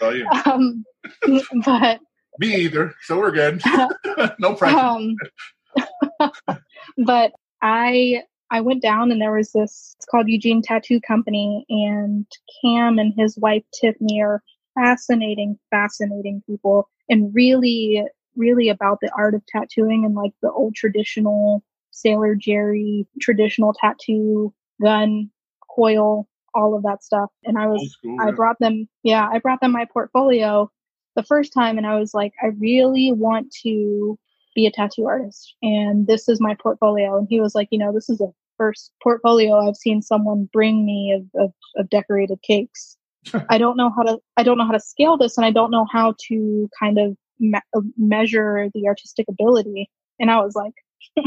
So 0.00 0.10
you 0.10 0.26
um, 0.46 0.84
but 1.64 2.00
me 2.38 2.56
either. 2.56 2.94
So 3.02 3.18
we're 3.18 3.30
good. 3.30 3.62
no 4.38 4.54
pressure. 4.54 4.76
um, 4.78 5.16
but 6.98 7.32
I 7.60 8.22
I 8.52 8.60
went 8.60 8.82
down 8.82 9.10
and 9.10 9.20
there 9.20 9.32
was 9.32 9.52
this. 9.52 9.94
It's 9.96 10.06
called 10.06 10.28
Eugene 10.28 10.62
Tattoo 10.62 11.00
Company, 11.00 11.64
and 11.70 12.26
Cam 12.62 12.98
and 12.98 13.14
his 13.16 13.36
wife 13.38 13.64
Tiffany 13.72 14.22
are 14.22 14.42
fascinating, 14.74 15.58
fascinating 15.70 16.42
people, 16.46 16.88
and 17.08 17.34
really 17.34 18.04
really 18.36 18.68
about 18.68 18.98
the 19.00 19.10
art 19.16 19.34
of 19.34 19.44
tattooing 19.46 20.04
and 20.04 20.14
like 20.14 20.32
the 20.42 20.50
old 20.50 20.74
traditional 20.74 21.62
Sailor 21.90 22.34
Jerry 22.34 23.06
traditional 23.20 23.74
tattoo 23.74 24.52
gun 24.80 25.30
coil, 25.74 26.28
all 26.54 26.74
of 26.76 26.82
that 26.82 27.04
stuff. 27.04 27.30
And 27.44 27.58
I 27.58 27.66
was 27.66 27.80
Old 27.80 27.90
school, 27.90 28.16
I 28.20 28.30
brought 28.30 28.58
them, 28.58 28.88
yeah, 29.02 29.28
I 29.30 29.38
brought 29.38 29.60
them 29.60 29.72
my 29.72 29.86
portfolio 29.92 30.70
the 31.14 31.22
first 31.22 31.52
time 31.52 31.76
and 31.76 31.86
I 31.86 31.98
was 31.98 32.14
like, 32.14 32.32
I 32.42 32.48
really 32.58 33.12
want 33.12 33.52
to 33.62 34.18
be 34.54 34.66
a 34.66 34.70
tattoo 34.70 35.06
artist 35.06 35.54
and 35.62 36.06
this 36.06 36.28
is 36.28 36.40
my 36.40 36.54
portfolio. 36.54 37.18
And 37.18 37.26
he 37.28 37.40
was 37.40 37.54
like, 37.54 37.68
you 37.70 37.78
know, 37.78 37.92
this 37.92 38.08
is 38.08 38.18
the 38.18 38.32
first 38.56 38.92
portfolio 39.02 39.68
I've 39.68 39.76
seen 39.76 40.02
someone 40.02 40.48
bring 40.52 40.84
me 40.84 41.12
of, 41.12 41.42
of, 41.42 41.52
of 41.76 41.90
decorated 41.90 42.38
cakes. 42.42 42.96
I 43.48 43.58
don't 43.58 43.76
know 43.76 43.90
how 43.94 44.02
to, 44.02 44.18
I 44.36 44.42
don't 44.42 44.58
know 44.58 44.66
how 44.66 44.72
to 44.72 44.80
scale 44.80 45.16
this 45.16 45.36
and 45.36 45.46
I 45.46 45.50
don't 45.50 45.70
know 45.70 45.86
how 45.90 46.14
to 46.28 46.68
kind 46.78 46.98
of 46.98 47.16
me- 47.38 47.60
measure 47.96 48.68
the 48.74 48.86
artistic 48.86 49.26
ability. 49.28 49.90
And 50.18 50.30
I 50.30 50.40
was 50.40 50.54
like, 50.54 50.74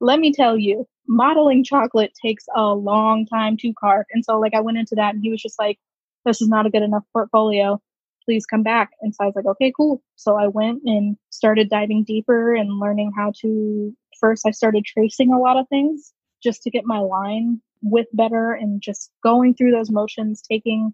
let 0.00 0.20
me 0.20 0.32
tell 0.32 0.56
you, 0.56 0.86
modeling 1.06 1.64
chocolate 1.64 2.12
takes 2.24 2.44
a 2.54 2.66
long 2.74 3.26
time 3.26 3.56
to 3.58 3.72
carve. 3.80 4.06
And 4.12 4.24
so 4.24 4.38
like 4.38 4.54
I 4.54 4.60
went 4.60 4.78
into 4.78 4.94
that 4.94 5.14
and 5.14 5.22
he 5.22 5.30
was 5.30 5.42
just 5.42 5.58
like, 5.58 5.78
this 6.24 6.40
is 6.40 6.48
not 6.48 6.66
a 6.66 6.70
good 6.70 6.82
enough 6.82 7.04
portfolio. 7.12 7.80
Please 8.24 8.44
come 8.44 8.62
back. 8.62 8.90
And 9.00 9.14
so 9.14 9.24
I 9.24 9.26
was 9.26 9.36
like, 9.36 9.46
okay, 9.46 9.72
cool. 9.74 10.02
So 10.16 10.36
I 10.36 10.48
went 10.48 10.82
and 10.84 11.16
started 11.30 11.70
diving 11.70 12.04
deeper 12.04 12.54
and 12.54 12.78
learning 12.78 13.12
how 13.16 13.32
to 13.40 13.94
first 14.20 14.46
I 14.46 14.50
started 14.50 14.84
tracing 14.84 15.32
a 15.32 15.38
lot 15.38 15.56
of 15.56 15.68
things 15.68 16.12
just 16.42 16.62
to 16.62 16.70
get 16.70 16.84
my 16.84 16.98
line 16.98 17.60
with 17.82 18.06
better 18.12 18.52
and 18.52 18.80
just 18.80 19.10
going 19.22 19.54
through 19.54 19.72
those 19.72 19.90
motions, 19.90 20.42
taking 20.42 20.92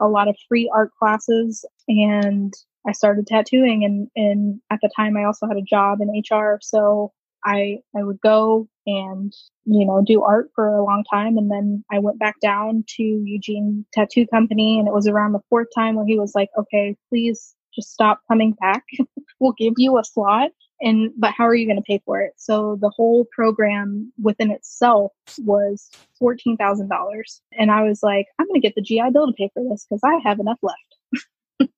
a 0.00 0.06
lot 0.06 0.28
of 0.28 0.36
free 0.48 0.70
art 0.72 0.92
classes 0.98 1.64
and 1.88 2.52
I 2.86 2.92
started 2.92 3.26
tattooing 3.26 3.84
and, 3.84 4.08
and 4.14 4.60
at 4.70 4.78
the 4.82 4.90
time 4.94 5.16
I 5.16 5.24
also 5.24 5.46
had 5.46 5.56
a 5.56 5.62
job 5.62 6.00
in 6.00 6.10
HR. 6.10 6.58
So 6.62 7.12
I 7.44 7.78
I 7.96 8.02
would 8.02 8.20
go 8.20 8.68
and 8.86 9.32
you 9.64 9.86
know 9.86 10.02
do 10.04 10.22
art 10.22 10.50
for 10.54 10.68
a 10.68 10.84
long 10.84 11.04
time 11.10 11.38
and 11.38 11.50
then 11.50 11.84
I 11.90 12.00
went 12.00 12.18
back 12.18 12.34
down 12.40 12.84
to 12.96 13.02
Eugene 13.02 13.86
Tattoo 13.92 14.26
Company 14.26 14.78
and 14.78 14.88
it 14.88 14.94
was 14.94 15.06
around 15.06 15.32
the 15.32 15.40
fourth 15.48 15.68
time 15.74 15.94
where 15.94 16.06
he 16.06 16.18
was 16.18 16.34
like, 16.34 16.50
"Okay, 16.58 16.96
please 17.08 17.54
just 17.74 17.92
stop 17.92 18.20
coming 18.28 18.52
back. 18.52 18.84
we'll 19.40 19.52
give 19.52 19.74
you 19.76 19.98
a 19.98 20.04
slot 20.04 20.50
and 20.80 21.10
but 21.16 21.32
how 21.32 21.44
are 21.46 21.54
you 21.54 21.66
going 21.66 21.76
to 21.76 21.82
pay 21.82 22.00
for 22.04 22.20
it?" 22.20 22.32
So 22.36 22.76
the 22.80 22.90
whole 22.90 23.26
program 23.32 24.12
within 24.20 24.50
itself 24.50 25.12
was 25.38 25.90
$14,000 26.22 27.40
and 27.58 27.70
I 27.70 27.82
was 27.82 28.02
like, 28.02 28.26
"I'm 28.38 28.46
going 28.46 28.60
to 28.60 28.66
get 28.66 28.74
the 28.74 28.82
GI 28.82 29.10
Bill 29.12 29.26
to 29.26 29.32
pay 29.32 29.50
for 29.54 29.62
this 29.68 29.86
cuz 29.88 30.00
I 30.04 30.18
have 30.24 30.40
enough 30.40 30.58
left." 30.62 30.96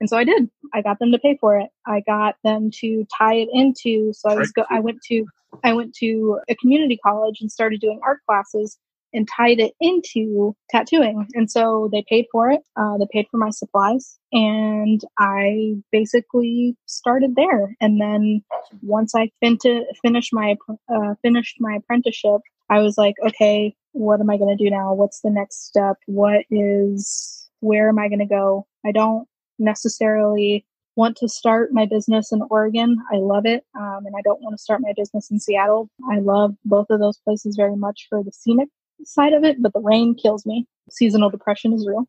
And 0.00 0.08
so 0.08 0.16
I 0.16 0.24
did. 0.24 0.50
I 0.74 0.82
got 0.82 0.98
them 0.98 1.12
to 1.12 1.18
pay 1.20 1.36
for 1.40 1.56
it. 1.60 1.68
I 1.86 2.00
got 2.04 2.34
them 2.42 2.72
to 2.80 3.06
tie 3.16 3.36
it 3.36 3.48
into. 3.52 4.12
So 4.12 4.30
I 4.30 4.34
was 4.34 4.50
go. 4.50 4.64
I 4.68 4.80
went 4.80 5.00
to 5.02 5.24
I 5.62 5.72
went 5.74 5.94
to 6.00 6.40
a 6.48 6.56
community 6.56 6.96
college 6.96 7.38
and 7.40 7.52
started 7.52 7.80
doing 7.80 8.00
art 8.02 8.18
classes 8.26 8.78
and 9.12 9.28
tied 9.28 9.60
it 9.60 9.74
into 9.80 10.54
tattooing. 10.70 11.26
And 11.34 11.50
so 11.50 11.88
they 11.92 12.04
paid 12.08 12.26
for 12.32 12.50
it. 12.50 12.60
Uh, 12.76 12.98
they 12.98 13.06
paid 13.12 13.26
for 13.30 13.38
my 13.38 13.50
supplies, 13.50 14.18
and 14.32 15.00
I 15.18 15.74
basically 15.90 16.76
started 16.86 17.34
there. 17.36 17.76
And 17.80 18.00
then 18.00 18.42
once 18.82 19.14
I 19.14 19.30
fin- 19.40 19.58
finished 20.02 20.32
my 20.32 20.56
uh, 20.88 21.14
finished 21.22 21.56
my 21.60 21.76
apprenticeship, 21.76 22.40
I 22.70 22.80
was 22.80 22.96
like, 22.96 23.14
okay, 23.26 23.74
what 23.92 24.20
am 24.20 24.30
I 24.30 24.38
going 24.38 24.56
to 24.56 24.64
do 24.64 24.70
now? 24.70 24.94
What's 24.94 25.20
the 25.20 25.30
next 25.30 25.66
step? 25.66 25.96
What 26.06 26.44
is 26.50 27.48
where 27.60 27.88
am 27.88 27.98
I 27.98 28.08
going 28.08 28.18
to 28.18 28.26
go? 28.26 28.66
I 28.84 28.92
don't 28.92 29.28
necessarily 29.58 30.66
want 30.96 31.16
to 31.16 31.28
start 31.28 31.72
my 31.72 31.86
business 31.86 32.32
in 32.32 32.42
Oregon. 32.50 32.98
I 33.12 33.16
love 33.16 33.46
it. 33.46 33.64
Um, 33.78 34.00
and 34.04 34.14
I 34.16 34.20
don't 34.22 34.42
want 34.42 34.54
to 34.54 34.62
start 34.62 34.80
my 34.82 34.92
business 34.96 35.30
in 35.30 35.40
Seattle. 35.40 35.88
I 36.10 36.18
love 36.18 36.54
both 36.64 36.88
of 36.90 37.00
those 37.00 37.18
places 37.18 37.56
very 37.56 37.76
much 37.76 38.06
for 38.10 38.22
the 38.22 38.32
scenic 38.32 38.68
side 39.04 39.32
of 39.32 39.44
it, 39.44 39.60
but 39.60 39.72
the 39.72 39.80
rain 39.80 40.14
kills 40.14 40.44
me. 40.46 40.66
Seasonal 40.90 41.30
depression 41.30 41.72
is 41.72 41.86
real. 41.86 42.06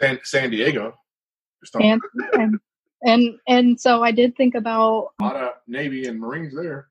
San, 0.00 0.18
San 0.24 0.50
Diego. 0.50 0.94
And, 1.80 2.00
and, 2.34 2.58
and, 3.02 3.38
and 3.48 3.80
so 3.80 4.02
I 4.02 4.10
did 4.12 4.36
think 4.36 4.54
about 4.54 5.08
a 5.20 5.24
lot 5.24 5.36
of 5.36 5.50
Navy 5.66 6.06
and 6.06 6.20
Marines 6.20 6.54
there. 6.54 6.88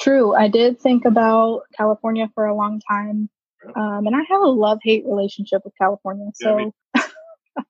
True. 0.00 0.34
I 0.34 0.48
did 0.48 0.80
think 0.80 1.04
about 1.04 1.62
California 1.76 2.28
for 2.34 2.46
a 2.46 2.56
long 2.56 2.80
time. 2.90 3.28
Um, 3.76 4.06
and 4.06 4.16
I 4.16 4.20
have 4.28 4.40
a 4.42 4.46
love 4.46 4.80
hate 4.82 5.04
relationship 5.06 5.62
with 5.64 5.72
California. 5.80 6.26
Yeah, 6.40 6.48
So, 6.48 6.72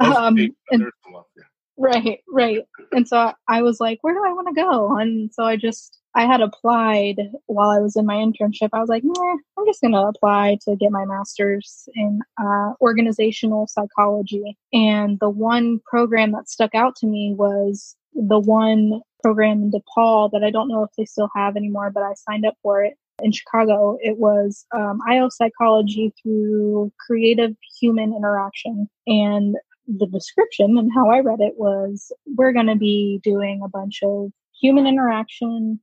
Most 0.00 0.16
Um, 0.16 0.36
and- 0.70 0.82
left, 1.14 1.28
yeah. 1.36 1.42
right, 1.78 2.20
right. 2.28 2.64
And 2.92 3.06
so 3.06 3.32
I 3.48 3.62
was 3.62 3.78
like, 3.80 3.98
where 4.02 4.14
do 4.14 4.22
I 4.26 4.32
want 4.32 4.48
to 4.48 4.60
go? 4.60 4.98
And 4.98 5.32
so 5.32 5.44
I 5.44 5.56
just, 5.56 6.00
I 6.16 6.24
had 6.24 6.40
applied 6.40 7.18
while 7.44 7.68
I 7.68 7.78
was 7.78 7.94
in 7.94 8.06
my 8.06 8.14
internship. 8.14 8.70
I 8.72 8.80
was 8.80 8.88
like, 8.88 9.02
I'm 9.04 9.66
just 9.66 9.82
going 9.82 9.92
to 9.92 10.00
apply 10.00 10.56
to 10.64 10.74
get 10.74 10.90
my 10.90 11.04
master's 11.04 11.90
in 11.94 12.20
uh, 12.42 12.72
organizational 12.80 13.66
psychology. 13.66 14.56
And 14.72 15.20
the 15.20 15.28
one 15.28 15.78
program 15.84 16.32
that 16.32 16.48
stuck 16.48 16.74
out 16.74 16.96
to 16.96 17.06
me 17.06 17.34
was 17.36 17.96
the 18.14 18.38
one 18.38 19.02
program 19.22 19.64
in 19.64 19.70
DePaul 19.70 20.30
that 20.32 20.42
I 20.42 20.50
don't 20.50 20.68
know 20.68 20.82
if 20.82 20.90
they 20.96 21.04
still 21.04 21.28
have 21.36 21.54
anymore, 21.54 21.90
but 21.90 22.02
I 22.02 22.14
signed 22.14 22.46
up 22.46 22.54
for 22.62 22.82
it 22.82 22.94
in 23.22 23.30
Chicago. 23.32 23.98
It 24.00 24.16
was 24.16 24.64
um, 24.74 25.00
IO 25.06 25.28
psychology 25.28 26.14
through 26.22 26.94
creative 26.98 27.54
human 27.78 28.14
interaction. 28.14 28.88
And 29.06 29.56
the 29.86 30.06
description 30.06 30.78
and 30.78 30.90
how 30.94 31.10
I 31.10 31.20
read 31.20 31.40
it 31.40 31.54
was 31.58 32.10
we're 32.36 32.52
going 32.52 32.68
to 32.68 32.76
be 32.76 33.20
doing 33.22 33.60
a 33.62 33.68
bunch 33.68 34.00
of 34.02 34.30
human 34.58 34.86
interaction, 34.86 35.78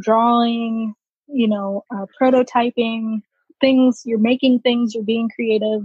drawing, 0.00 0.94
you 1.26 1.48
know, 1.48 1.84
uh, 1.94 2.06
prototyping 2.20 3.20
things. 3.60 4.02
You're 4.04 4.18
making 4.18 4.60
things. 4.60 4.94
You're 4.94 5.04
being 5.04 5.30
creative, 5.34 5.82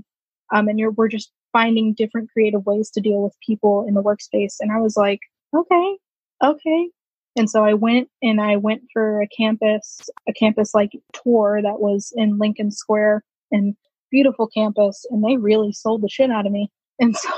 um, 0.54 0.68
and 0.68 0.80
you're 0.80 0.92
we're 0.92 1.08
just 1.08 1.32
finding 1.52 1.94
different 1.94 2.30
creative 2.32 2.66
ways 2.66 2.90
to 2.92 3.02
deal 3.02 3.22
with 3.24 3.36
people 3.46 3.86
in 3.88 3.94
the 3.94 4.04
workspace. 4.04 4.56
And 4.60 4.72
I 4.72 4.80
was 4.80 4.96
like, 4.96 5.20
okay, 5.56 5.98
okay. 6.44 6.90
And 7.36 7.50
so 7.50 7.64
I 7.64 7.74
went 7.74 8.10
and 8.22 8.42
I 8.42 8.58
went 8.58 8.84
for 8.92 9.22
a 9.22 9.28
campus, 9.28 10.02
a 10.28 10.34
campus 10.34 10.74
like 10.74 10.92
tour 11.14 11.62
that 11.62 11.80
was 11.80 12.12
in 12.16 12.38
Lincoln 12.38 12.72
Square 12.72 13.24
and 13.52 13.76
beautiful 14.12 14.48
campus. 14.48 15.06
And 15.10 15.24
they 15.24 15.38
really 15.38 15.72
sold 15.72 16.02
the 16.02 16.10
shit 16.10 16.32
out 16.32 16.46
of 16.46 16.52
me. 16.52 16.70
And 17.02 17.16
so 17.16 17.30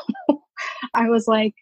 I 0.95 1.07
was 1.07 1.27
like, 1.27 1.53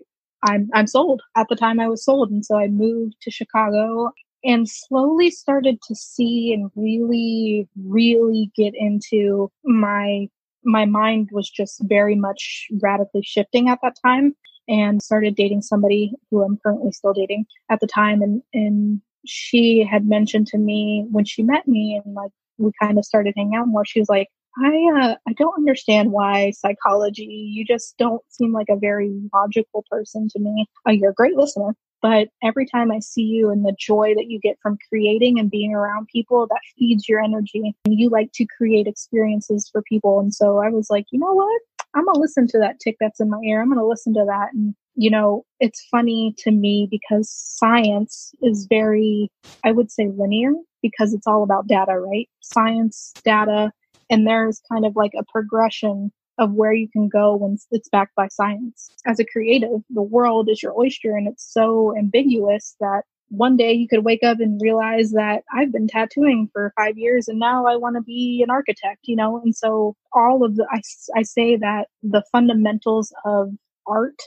I'm, 0.47 0.69
I'm 0.73 0.87
sold. 0.87 1.21
At 1.35 1.47
the 1.49 1.57
time 1.57 1.81
I 1.81 1.89
was 1.89 2.05
sold. 2.05 2.31
And 2.31 2.45
so 2.45 2.57
I 2.57 2.69
moved 2.69 3.15
to 3.23 3.29
Chicago 3.29 4.13
and 4.43 4.69
slowly 4.69 5.31
started 5.31 5.79
to 5.87 5.95
see 5.95 6.53
and 6.53 6.71
really, 6.75 7.67
really 7.85 8.51
get 8.55 8.73
into 8.75 9.51
my, 9.63 10.27
my 10.63 10.85
mind 10.85 11.29
was 11.31 11.49
just 11.49 11.81
very 11.83 12.15
much 12.15 12.67
radically 12.81 13.21
shifting 13.23 13.69
at 13.69 13.79
that 13.81 13.95
time 14.03 14.35
and 14.67 15.01
started 15.01 15.35
dating 15.35 15.61
somebody 15.61 16.13
who 16.29 16.43
I'm 16.43 16.57
currently 16.63 16.91
still 16.91 17.13
dating 17.13 17.45
at 17.69 17.79
the 17.79 17.87
time. 17.87 18.21
And, 18.21 18.41
and 18.53 19.01
she 19.25 19.83
had 19.83 20.07
mentioned 20.07 20.47
to 20.47 20.57
me 20.57 21.05
when 21.11 21.25
she 21.25 21.43
met 21.43 21.67
me 21.67 21.99
and 22.03 22.13
like 22.13 22.31
we 22.57 22.71
kind 22.81 22.97
of 22.97 23.05
started 23.05 23.33
hanging 23.35 23.55
out 23.55 23.67
more, 23.67 23.85
she 23.85 23.99
was 23.99 24.09
like, 24.09 24.27
I 24.57 24.91
uh, 24.99 25.15
I 25.27 25.33
don't 25.33 25.57
understand 25.57 26.11
why 26.11 26.51
psychology. 26.51 27.23
You 27.23 27.65
just 27.65 27.95
don't 27.97 28.21
seem 28.29 28.51
like 28.51 28.67
a 28.69 28.75
very 28.75 29.11
logical 29.33 29.85
person 29.89 30.27
to 30.29 30.39
me. 30.39 30.65
Uh, 30.87 30.91
you're 30.91 31.11
a 31.11 31.13
great 31.13 31.35
listener, 31.35 31.75
but 32.01 32.29
every 32.43 32.65
time 32.65 32.91
I 32.91 32.99
see 32.99 33.23
you 33.23 33.49
and 33.49 33.65
the 33.65 33.75
joy 33.77 34.13
that 34.15 34.29
you 34.29 34.39
get 34.39 34.57
from 34.61 34.77
creating 34.87 35.39
and 35.39 35.51
being 35.51 35.73
around 35.73 36.07
people, 36.07 36.47
that 36.47 36.61
feeds 36.77 37.07
your 37.09 37.21
energy. 37.21 37.75
And 37.85 37.99
you 37.99 38.09
like 38.09 38.31
to 38.33 38.45
create 38.45 38.87
experiences 38.87 39.69
for 39.71 39.81
people. 39.83 40.19
And 40.19 40.33
so 40.33 40.59
I 40.59 40.69
was 40.69 40.89
like, 40.89 41.05
you 41.11 41.19
know 41.19 41.33
what? 41.33 41.61
I'm 41.95 42.05
gonna 42.05 42.19
listen 42.19 42.47
to 42.47 42.59
that 42.59 42.79
tick 42.79 42.97
that's 42.99 43.19
in 43.19 43.29
my 43.29 43.39
ear. 43.45 43.61
I'm 43.61 43.69
gonna 43.69 43.85
listen 43.85 44.13
to 44.13 44.25
that. 44.27 44.53
And 44.53 44.75
you 44.95 45.09
know, 45.09 45.45
it's 45.59 45.85
funny 45.89 46.35
to 46.39 46.51
me 46.51 46.87
because 46.91 47.29
science 47.29 48.33
is 48.41 48.67
very, 48.69 49.31
I 49.63 49.71
would 49.71 49.91
say, 49.91 50.09
linear 50.17 50.51
because 50.81 51.13
it's 51.13 51.27
all 51.27 51.43
about 51.43 51.67
data, 51.67 51.97
right? 51.97 52.29
Science, 52.41 53.13
data, 53.23 53.71
and 54.09 54.27
there's 54.27 54.61
kind 54.71 54.85
of 54.85 54.95
like 54.95 55.13
a 55.17 55.23
progression 55.31 56.11
of 56.39 56.53
where 56.53 56.73
you 56.73 56.87
can 56.87 57.09
go 57.09 57.35
when 57.35 57.57
it's 57.71 57.89
backed 57.89 58.15
by 58.15 58.27
science. 58.29 58.89
As 59.05 59.19
a 59.19 59.25
creative, 59.25 59.81
the 59.89 60.01
world 60.01 60.49
is 60.49 60.63
your 60.63 60.73
oyster 60.79 61.15
and 61.15 61.27
it's 61.27 61.53
so 61.53 61.95
ambiguous 61.97 62.75
that 62.79 63.03
one 63.27 63.57
day 63.57 63.73
you 63.73 63.87
could 63.87 64.03
wake 64.03 64.23
up 64.23 64.39
and 64.39 64.59
realize 64.61 65.11
that 65.11 65.43
I've 65.55 65.71
been 65.71 65.87
tattooing 65.87 66.49
for 66.51 66.73
five 66.75 66.97
years 66.97 67.27
and 67.27 67.39
now 67.39 67.67
I 67.67 67.75
want 67.75 67.95
to 67.95 68.01
be 68.01 68.41
an 68.43 68.49
architect, 68.49 69.01
you 69.03 69.15
know? 69.15 69.39
And 69.43 69.55
so 69.55 69.95
all 70.13 70.43
of 70.43 70.55
the, 70.55 70.65
I, 70.71 70.81
I 71.15 71.21
say 71.21 71.55
that 71.57 71.89
the 72.01 72.23
fundamentals 72.31 73.13
of 73.25 73.51
art 73.85 74.19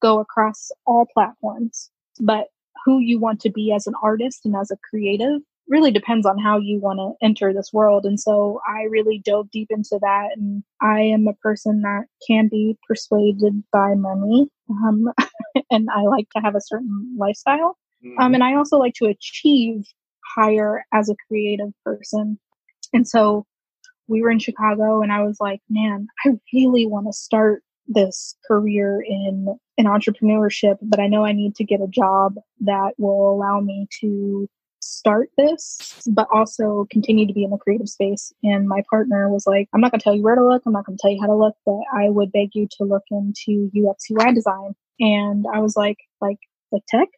go 0.00 0.20
across 0.20 0.70
all 0.86 1.06
platforms, 1.12 1.90
but 2.20 2.48
who 2.84 3.00
you 3.00 3.18
want 3.18 3.40
to 3.40 3.50
be 3.50 3.72
as 3.72 3.86
an 3.86 3.94
artist 4.02 4.42
and 4.44 4.54
as 4.54 4.70
a 4.70 4.76
creative 4.88 5.40
really 5.68 5.90
depends 5.90 6.26
on 6.26 6.38
how 6.38 6.58
you 6.58 6.80
want 6.80 6.98
to 6.98 7.26
enter 7.26 7.52
this 7.52 7.72
world. 7.72 8.04
And 8.04 8.20
so 8.20 8.60
I 8.66 8.84
really 8.84 9.20
dove 9.24 9.50
deep 9.50 9.68
into 9.70 9.98
that. 10.00 10.28
And 10.36 10.62
I 10.80 11.00
am 11.00 11.26
a 11.26 11.34
person 11.34 11.82
that 11.82 12.04
can 12.26 12.48
be 12.48 12.78
persuaded 12.86 13.62
by 13.72 13.94
money. 13.94 14.48
Um, 14.70 15.12
and 15.70 15.88
I 15.94 16.02
like 16.02 16.28
to 16.36 16.42
have 16.42 16.54
a 16.54 16.60
certain 16.60 17.16
lifestyle. 17.18 17.76
Mhm. 18.04 18.20
Um, 18.20 18.34
and 18.34 18.44
I 18.44 18.54
also 18.54 18.78
like 18.78 18.94
to 18.94 19.06
achieve 19.06 19.84
higher 20.36 20.84
as 20.92 21.08
a 21.08 21.16
creative 21.28 21.72
person. 21.84 22.38
And 22.92 23.06
so 23.08 23.46
we 24.08 24.22
were 24.22 24.30
in 24.30 24.38
Chicago 24.38 25.02
and 25.02 25.12
I 25.12 25.22
was 25.22 25.38
like, 25.40 25.60
man, 25.68 26.06
I 26.24 26.30
really 26.52 26.86
want 26.86 27.06
to 27.06 27.12
start 27.12 27.62
this 27.88 28.36
career 28.46 29.00
in 29.06 29.56
in 29.76 29.86
entrepreneurship, 29.86 30.76
but 30.82 30.98
I 31.00 31.06
know 31.06 31.24
I 31.24 31.32
need 31.32 31.54
to 31.56 31.64
get 31.64 31.80
a 31.80 31.86
job 31.86 32.34
that 32.60 32.92
will 32.98 33.32
allow 33.32 33.60
me 33.60 33.86
to 34.00 34.48
start 34.86 35.30
this, 35.36 36.02
but 36.10 36.26
also 36.32 36.86
continue 36.90 37.26
to 37.26 37.32
be 37.32 37.44
in 37.44 37.50
the 37.50 37.58
creative 37.58 37.88
space. 37.88 38.32
And 38.42 38.68
my 38.68 38.82
partner 38.88 39.28
was 39.28 39.46
like, 39.46 39.68
I'm 39.72 39.80
not 39.80 39.90
going 39.90 40.00
to 40.00 40.04
tell 40.04 40.14
you 40.14 40.22
where 40.22 40.34
to 40.34 40.46
look. 40.46 40.62
I'm 40.66 40.72
not 40.72 40.86
going 40.86 40.96
to 40.96 41.02
tell 41.02 41.10
you 41.10 41.20
how 41.20 41.26
to 41.26 41.34
look, 41.34 41.54
but 41.64 41.80
I 41.94 42.08
would 42.08 42.32
beg 42.32 42.50
you 42.54 42.68
to 42.78 42.84
look 42.84 43.04
into 43.10 43.70
UX 43.76 44.10
UI 44.10 44.32
design. 44.32 44.74
And 45.00 45.44
I 45.52 45.60
was 45.60 45.76
like, 45.76 45.98
like, 46.20 46.38
like 46.72 46.82
tech, 46.88 47.08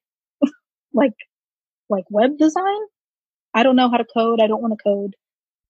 like, 0.93 1.15
like 1.89 2.05
web 2.11 2.39
design. 2.39 2.81
I 3.55 3.63
don't 3.63 3.77
know 3.77 3.91
how 3.91 3.97
to 3.97 4.05
code. 4.05 4.41
I 4.41 4.47
don't 4.47 4.63
want 4.63 4.75
to 4.77 4.83
code. 4.83 5.15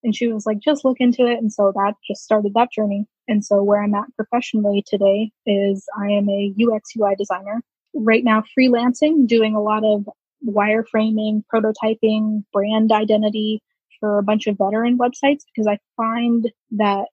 And 0.04 0.14
she 0.14 0.28
was 0.28 0.46
like, 0.46 0.60
just 0.60 0.84
look 0.84 0.98
into 1.00 1.26
it. 1.26 1.38
And 1.38 1.52
so 1.52 1.72
that 1.74 1.94
just 2.06 2.22
started 2.22 2.52
that 2.54 2.72
journey. 2.72 3.06
And 3.26 3.44
so 3.44 3.62
where 3.62 3.82
I'm 3.82 3.94
at 3.94 4.14
professionally 4.16 4.84
today 4.86 5.30
is 5.44 5.84
I 5.98 6.12
am 6.12 6.28
a 6.28 6.54
UX 6.58 6.90
UI 6.98 7.14
designer. 7.16 7.62
Right 7.94 8.22
now, 8.22 8.44
freelancing, 8.56 9.26
doing 9.26 9.54
a 9.54 9.62
lot 9.62 9.82
of 9.84 10.06
wireframing, 10.46 11.42
prototyping, 11.52 12.44
brand 12.52 12.92
identity 12.92 13.62
for 14.00 14.18
a 14.18 14.22
bunch 14.22 14.46
of 14.46 14.56
veteran 14.58 14.98
websites 14.98 15.42
because 15.52 15.66
I 15.66 15.78
find 15.96 16.50
that 16.72 17.06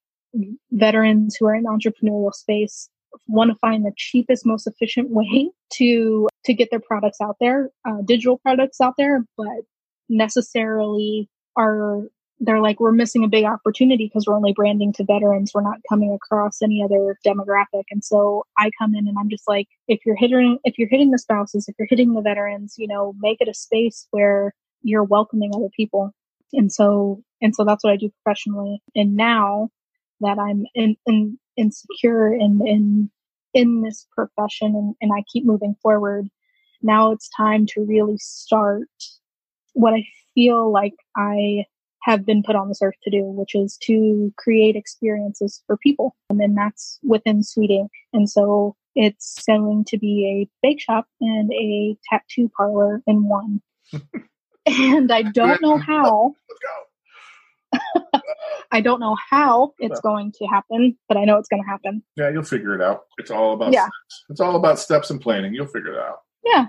veterans 0.72 1.36
who 1.40 1.48
are 1.48 1.56
in 1.56 1.66
entrepreneurial 1.66 2.34
space 2.34 2.90
want 3.28 3.50
to 3.50 3.58
find 3.60 3.86
the 3.86 3.94
cheapest, 3.96 4.46
most 4.46 4.68
efficient 4.68 5.10
way 5.10 5.50
to 5.74 6.28
to 6.46 6.54
get 6.54 6.70
their 6.70 6.82
products 6.82 7.20
out 7.22 7.38
there, 7.40 7.70
uh, 7.88 8.02
digital 8.06 8.38
products 8.38 8.80
out 8.82 8.94
there, 8.98 9.26
but 9.38 9.64
necessarily 10.10 11.30
are 11.58 12.04
they're 12.40 12.62
like 12.62 12.80
we're 12.80 12.92
missing 12.92 13.24
a 13.24 13.30
big 13.30 13.46
opportunity 13.46 14.08
because 14.08 14.26
we're 14.28 14.36
only 14.36 14.54
branding 14.54 14.92
to 14.94 15.06
veterans. 15.06 15.52
We're 15.54 15.62
not 15.62 15.80
coming 15.88 16.14
across 16.14 16.62
any 16.62 16.84
other 16.84 17.18
demographic. 17.26 17.84
And 17.92 18.04
so 18.04 18.44
i 18.58 18.70
come 18.80 18.96
in 18.96 19.08
and 19.08 19.18
i'm 19.20 19.30
just 19.30 19.48
like 19.48 19.68
if 19.88 20.00
you're 20.06 20.16
hitting 20.16 20.60
if 20.64 20.78
you're 20.78 20.90
hitting 20.90 21.12
the 21.12 21.20
spouses 21.20 21.68
if 21.68 21.76
you're 21.80 21.88
hitting 21.90 22.14
the 22.14 22.22
veterans 22.22 22.76
you 22.78 22.88
know 22.88 23.14
make 23.20 23.38
it 23.42 23.48
a 23.48 23.54
space 23.54 24.08
where 24.12 24.54
you're 24.82 25.04
welcoming 25.04 25.52
other 25.56 25.70
people. 25.76 26.12
And 26.54 26.72
so 26.72 27.24
and 27.42 27.56
so 27.56 27.64
that's 27.66 27.84
what 27.84 27.94
i 27.94 27.98
do 27.98 28.12
professionally. 28.24 28.82
And 28.96 29.16
now 29.16 29.70
that 30.22 30.40
i'm 30.40 30.66
in, 30.76 30.96
in 31.06 31.38
insecure 31.58 32.34
in 32.34 32.62
in 32.66 33.10
in 33.54 33.82
this 33.82 34.08
profession 34.14 34.76
and, 34.76 34.96
and 35.02 35.12
i 35.14 35.24
keep 35.32 35.46
moving 35.46 35.76
forward 35.82 36.28
now 36.86 37.12
it's 37.12 37.30
time 37.36 37.66
to 37.68 37.82
really 37.82 38.18
start. 38.18 38.88
What 39.74 39.94
i 39.94 40.06
feel 40.34 40.72
like 40.72 40.94
i 41.18 41.66
have 42.06 42.24
been 42.24 42.44
put 42.44 42.56
on 42.56 42.68
this 42.68 42.84
earth 42.84 42.94
to 43.04 43.10
do, 43.10 43.24
which 43.24 43.56
is 43.56 43.78
to 43.82 44.32
create 44.38 44.76
experiences 44.76 45.64
for 45.66 45.76
people. 45.76 46.16
And 46.30 46.40
then 46.40 46.54
that's 46.54 47.00
within 47.04 47.42
Sweet 47.42 47.72
Ink. 47.72 47.90
And 48.14 48.30
so 48.30 48.76
it's 48.94 49.44
going 49.48 49.86
to 49.88 49.98
be 49.98 50.48
a 50.48 50.48
bake 50.62 50.80
shop 50.80 51.08
and 51.20 51.52
a 51.52 51.98
tattoo 52.08 52.52
parlor 52.56 53.02
in 53.08 53.28
one. 53.28 53.60
and 54.68 55.12
I 55.12 55.24
don't 55.24 55.60
know 55.64 55.80
how, 55.80 56.36
Let's 57.74 57.82
go. 58.14 58.20
I 58.72 58.82
don't 58.82 59.00
know 59.00 59.18
how 59.32 59.74
it's 59.80 60.00
going 60.02 60.32
to 60.38 60.46
happen, 60.46 60.96
but 61.08 61.18
I 61.18 61.26
know 61.26 61.38
it's 61.38 61.50
going 61.50 61.64
to 61.64 61.68
happen. 61.68 62.04
Yeah, 62.16 62.30
you'll 62.30 62.44
figure 62.44 62.76
it 62.76 62.82
out. 62.82 63.06
It's 63.18 63.32
all 63.32 63.54
about 63.54 63.74
Yeah. 63.74 63.82
steps. 63.82 64.26
It's 64.30 64.40
all 64.42 64.56
about 64.56 64.78
steps 64.78 65.10
and 65.10 65.20
planning. 65.20 65.56
You'll 65.56 65.66
figure 65.66 65.94
it 65.94 66.00
out. 66.00 66.20
Yeah. 66.46 66.68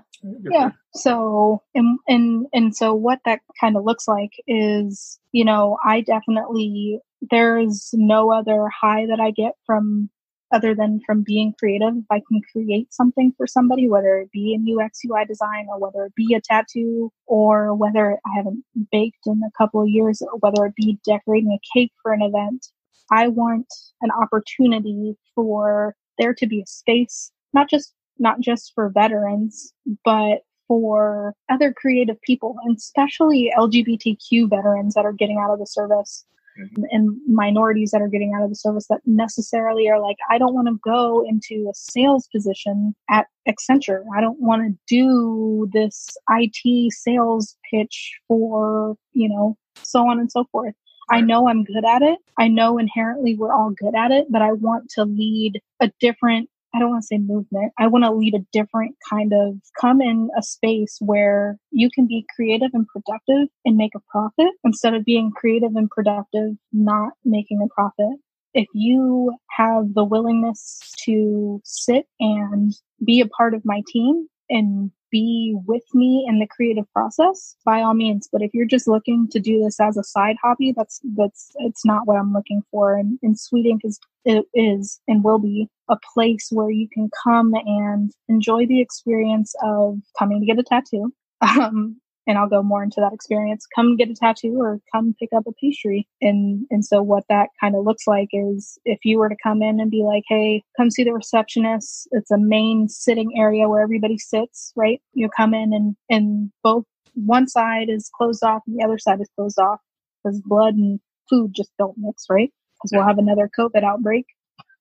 Yeah. 0.51 0.71
so 0.95 1.63
and 1.75 1.99
and 2.09 2.47
and 2.53 2.75
so 2.77 2.95
what 2.95 3.21
that 3.25 3.41
kind 3.61 3.77
of 3.77 3.85
looks 3.85 4.09
like 4.09 4.33
is 4.49 5.21
you 5.33 5.45
know 5.45 5.79
i 5.85 6.01
definitely 6.01 7.01
there's 7.31 7.91
no 7.93 8.33
other 8.33 8.69
high 8.69 9.07
that 9.07 9.21
i 9.21 9.31
get 9.31 9.53
from 9.67 10.09
other 10.53 10.75
than 10.75 11.01
from 11.05 11.23
being 11.25 11.55
creative. 11.59 11.95
If 11.97 12.05
i 12.11 12.23
can 12.29 12.41
create 12.53 12.93
something 12.93 13.33
for 13.37 13.47
somebody 13.47 13.89
whether 13.89 14.19
it 14.19 14.31
be 14.33 14.55
in 14.55 14.67
ux 14.79 15.01
ui 15.05 15.25
design 15.27 15.67
or 15.69 15.79
whether 15.79 16.07
it 16.07 16.15
be 16.17 16.35
a 16.35 16.41
tattoo 16.41 17.13
or 17.27 17.75
whether 17.75 18.15
i 18.15 18.31
haven't 18.37 18.65
baked 18.91 19.27
in 19.27 19.43
a 19.47 19.51
couple 19.59 19.83
of 19.83 19.89
years 19.89 20.23
or 20.23 20.39
whether 20.41 20.67
it 20.67 20.75
be 20.77 20.99
decorating 21.05 21.53
a 21.53 21.79
cake 21.79 21.93
for 22.03 22.13
an 22.13 22.23
event 22.23 22.67
i 23.13 23.29
want 23.29 23.67
an 24.01 24.11
opportunity 24.11 25.15
for 25.35 25.95
there 26.19 26.35
to 26.35 26.47
be 26.47 26.61
a 26.63 26.67
space 26.67 27.31
not 27.53 27.69
just 27.71 27.93
not 28.19 28.41
just 28.41 28.73
for 28.75 28.89
veterans, 28.89 29.73
but 30.05 30.41
for 30.69 31.35
other 31.49 31.73
creative 31.73 32.21
people, 32.23 32.57
and 32.65 32.77
especially 32.77 33.53
LGBTQ 33.57 34.49
veterans 34.51 34.95
that 34.95 35.05
are 35.05 35.13
getting 35.13 35.39
out 35.39 35.53
of 35.53 35.59
the 35.61 35.67
service 35.67 36.25
Mhm. 36.59 36.85
and 36.91 37.21
minorities 37.29 37.91
that 37.91 38.01
are 38.01 38.09
getting 38.09 38.33
out 38.35 38.43
of 38.43 38.49
the 38.49 38.57
service 38.57 38.87
that 38.89 39.01
necessarily 39.07 39.89
are 39.91 40.01
like, 40.01 40.17
I 40.31 40.39
don't 40.39 40.55
want 40.55 40.69
to 40.69 40.79
go 40.83 41.23
into 41.29 41.69
a 41.71 41.75
sales 41.75 42.29
position 42.29 42.95
at 43.11 43.27
Accenture. 43.47 44.03
I 44.17 44.21
don't 44.23 44.41
want 44.41 44.63
to 44.63 44.79
do 44.89 45.69
this 45.73 46.09
IT 46.31 46.91
sales 46.91 47.57
pitch 47.71 48.19
for, 48.27 48.97
you 49.13 49.29
know, 49.29 49.57
so 49.83 50.09
on 50.09 50.19
and 50.19 50.33
so 50.33 50.45
forth. 50.45 50.75
I 51.11 51.21
know 51.21 51.47
I'm 51.49 51.63
good 51.63 51.85
at 51.85 52.03
it. 52.03 52.19
I 52.39 52.49
know 52.49 52.79
inherently 52.79 53.37
we're 53.37 53.53
all 53.53 53.71
good 53.71 53.95
at 53.95 54.11
it, 54.11 54.27
but 54.31 54.43
I 54.43 54.53
want 54.53 54.89
to 54.91 55.05
lead 55.05 55.61
a 55.81 55.93
different 56.01 56.49
I 56.77 56.79
don't 56.79 56.91
want 56.91 57.03
to 57.05 57.07
say 57.07 57.19
movement. 57.19 57.73
I 57.79 57.87
want 57.87 58.05
to 58.05 58.13
lead 58.13 58.35
a 58.35 58.45
different 58.53 58.97
kind 59.09 59.33
of 59.33 59.55
come 59.81 60.03
in 60.03 60.29
a 60.39 60.43
space 60.43 60.99
where 61.01 61.57
you 61.71 61.89
can 61.91 62.07
be 62.07 62.27
creative 62.35 62.71
and 62.75 62.87
productive 62.87 63.49
and 63.65 63.77
make 63.79 63.93
a 63.97 64.01
profit 64.11 64.53
instead 64.63 64.93
of 64.93 65.05
being 65.05 65.33
creative 65.35 65.75
and 65.75 65.89
productive, 65.89 66.51
not 66.75 67.15
making 67.25 67.63
a 67.63 67.75
profit. 67.75 68.21
If 68.53 68.67
you 68.75 69.35
have 69.51 69.95
the 69.95 70.05
willingness 70.05 70.81
to 71.05 71.63
sit 71.65 72.07
and 72.21 72.75
be 73.05 73.21
a 73.21 73.27
part 73.27 73.55
of 73.55 73.65
my 73.65 73.83
team 73.89 74.29
and 74.51 74.91
be 75.17 75.57
with 75.67 75.85
me 75.95 76.27
in 76.29 76.39
the 76.41 76.47
creative 76.47 76.91
process 76.93 77.57
by 77.65 77.81
all 77.81 77.95
means. 77.95 78.29
But 78.31 78.43
if 78.43 78.51
you're 78.53 78.67
just 78.77 78.87
looking 78.87 79.29
to 79.29 79.41
do 79.41 79.63
this 79.63 79.81
as 79.81 79.97
a 79.97 80.05
side 80.05 80.37
hobby 80.43 80.75
that's 80.77 81.01
that's 81.17 81.53
it's 81.57 81.85
not 81.85 82.07
what 82.07 82.19
i'm 82.19 82.33
looking 82.35 82.63
for. 82.71 82.97
And, 82.97 83.19
and 83.23 83.39
sweet 83.39 83.67
ink 83.67 83.81
is 83.85 83.99
it 84.27 84.45
is 84.55 85.01
and 85.09 85.25
will 85.25 85.39
be 85.39 85.69
a 85.89 85.97
place 86.13 86.49
where 86.51 86.71
you 86.71 86.89
can 86.93 87.09
come 87.25 87.55
and 87.55 88.13
enjoy 88.29 88.67
the 88.67 88.81
experience 88.83 89.55
of 89.65 89.99
coming 90.19 90.41
to 90.41 90.47
get 90.47 90.59
a 90.59 90.63
tattoo. 90.63 91.13
Um, 91.43 92.01
and 92.27 92.39
I'll 92.39 92.49
go 92.49 92.63
more 92.63 92.83
into 92.83 93.01
that 93.01 93.13
experience. 93.13 93.67
Come 93.75 93.97
get 93.97 94.11
a 94.11 94.15
tattoo 94.15 94.57
or 94.59 94.81
come 94.93 95.15
pick 95.19 95.31
up 95.35 95.45
a 95.47 95.53
pastry. 95.61 96.09
And 96.21 96.67
and 96.71 96.85
so 96.85 97.03
what 97.03 97.25
that 97.29 97.49
kind 97.61 97.75
of 97.75 97.85
looks 97.85 98.07
like 98.07 98.29
is 98.33 98.79
if 98.85 99.01
you 99.05 99.19
were 99.19 99.29
to 99.29 99.37
come 99.43 99.63
in 99.63 99.81
and 99.81 99.91
be 99.91 100.03
like, 100.03 100.25
hey, 100.29 100.63
come 100.77 100.91
see 100.91 101.05
the 101.05 101.13
receptionist. 101.13 102.09
It's 102.13 102.31
a 102.31 102.39
main 102.39 102.89
sitting 102.89 103.33
area 103.39 103.69
where 103.69 103.83
everybody 103.83 104.19
sits, 104.19 104.73
right? 104.77 105.01
You 105.15 105.29
come 105.37 105.55
in 105.55 105.73
and 105.73 105.97
and 106.11 106.51
both 106.63 106.85
one 107.15 107.49
side 107.49 107.89
is 107.89 108.11
closed 108.15 108.45
off 108.45 108.63
and 108.67 108.79
the 108.79 108.85
other 108.85 108.99
side 108.99 109.21
is 109.21 109.31
closed 109.37 109.59
off 109.59 109.81
because 110.23 110.41
blood 110.43 110.75
and 110.75 111.01
food 111.31 111.53
just 111.55 111.71
don't 111.79 111.97
mix, 111.97 112.25
right? 112.29 112.53
Because 112.75 112.91
we'll 112.93 113.07
have 113.07 113.19
another 113.19 113.51
COVID 113.59 113.83
outbreak 113.83 114.27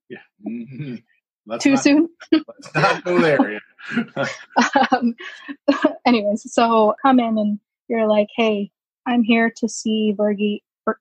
Yeah. 0.10 0.18
Mm-hmm. 0.48 0.96
Let's 1.48 1.64
too 1.64 1.72
not, 1.72 1.84
soon. 1.84 2.10
Let's 2.32 2.76
not 2.76 3.04
go 3.04 3.20
there. 3.22 3.62
um, 4.92 5.16
anyways, 6.06 6.52
so 6.54 6.96
come 7.02 7.20
in 7.20 7.38
and 7.38 7.60
you're 7.88 8.08
like, 8.08 8.28
hey, 8.36 8.72
I'm 9.06 9.24
here 9.24 9.52
to 9.58 9.70
see 9.70 10.16
Fergie, 10.18 10.62
Fer- 10.84 11.00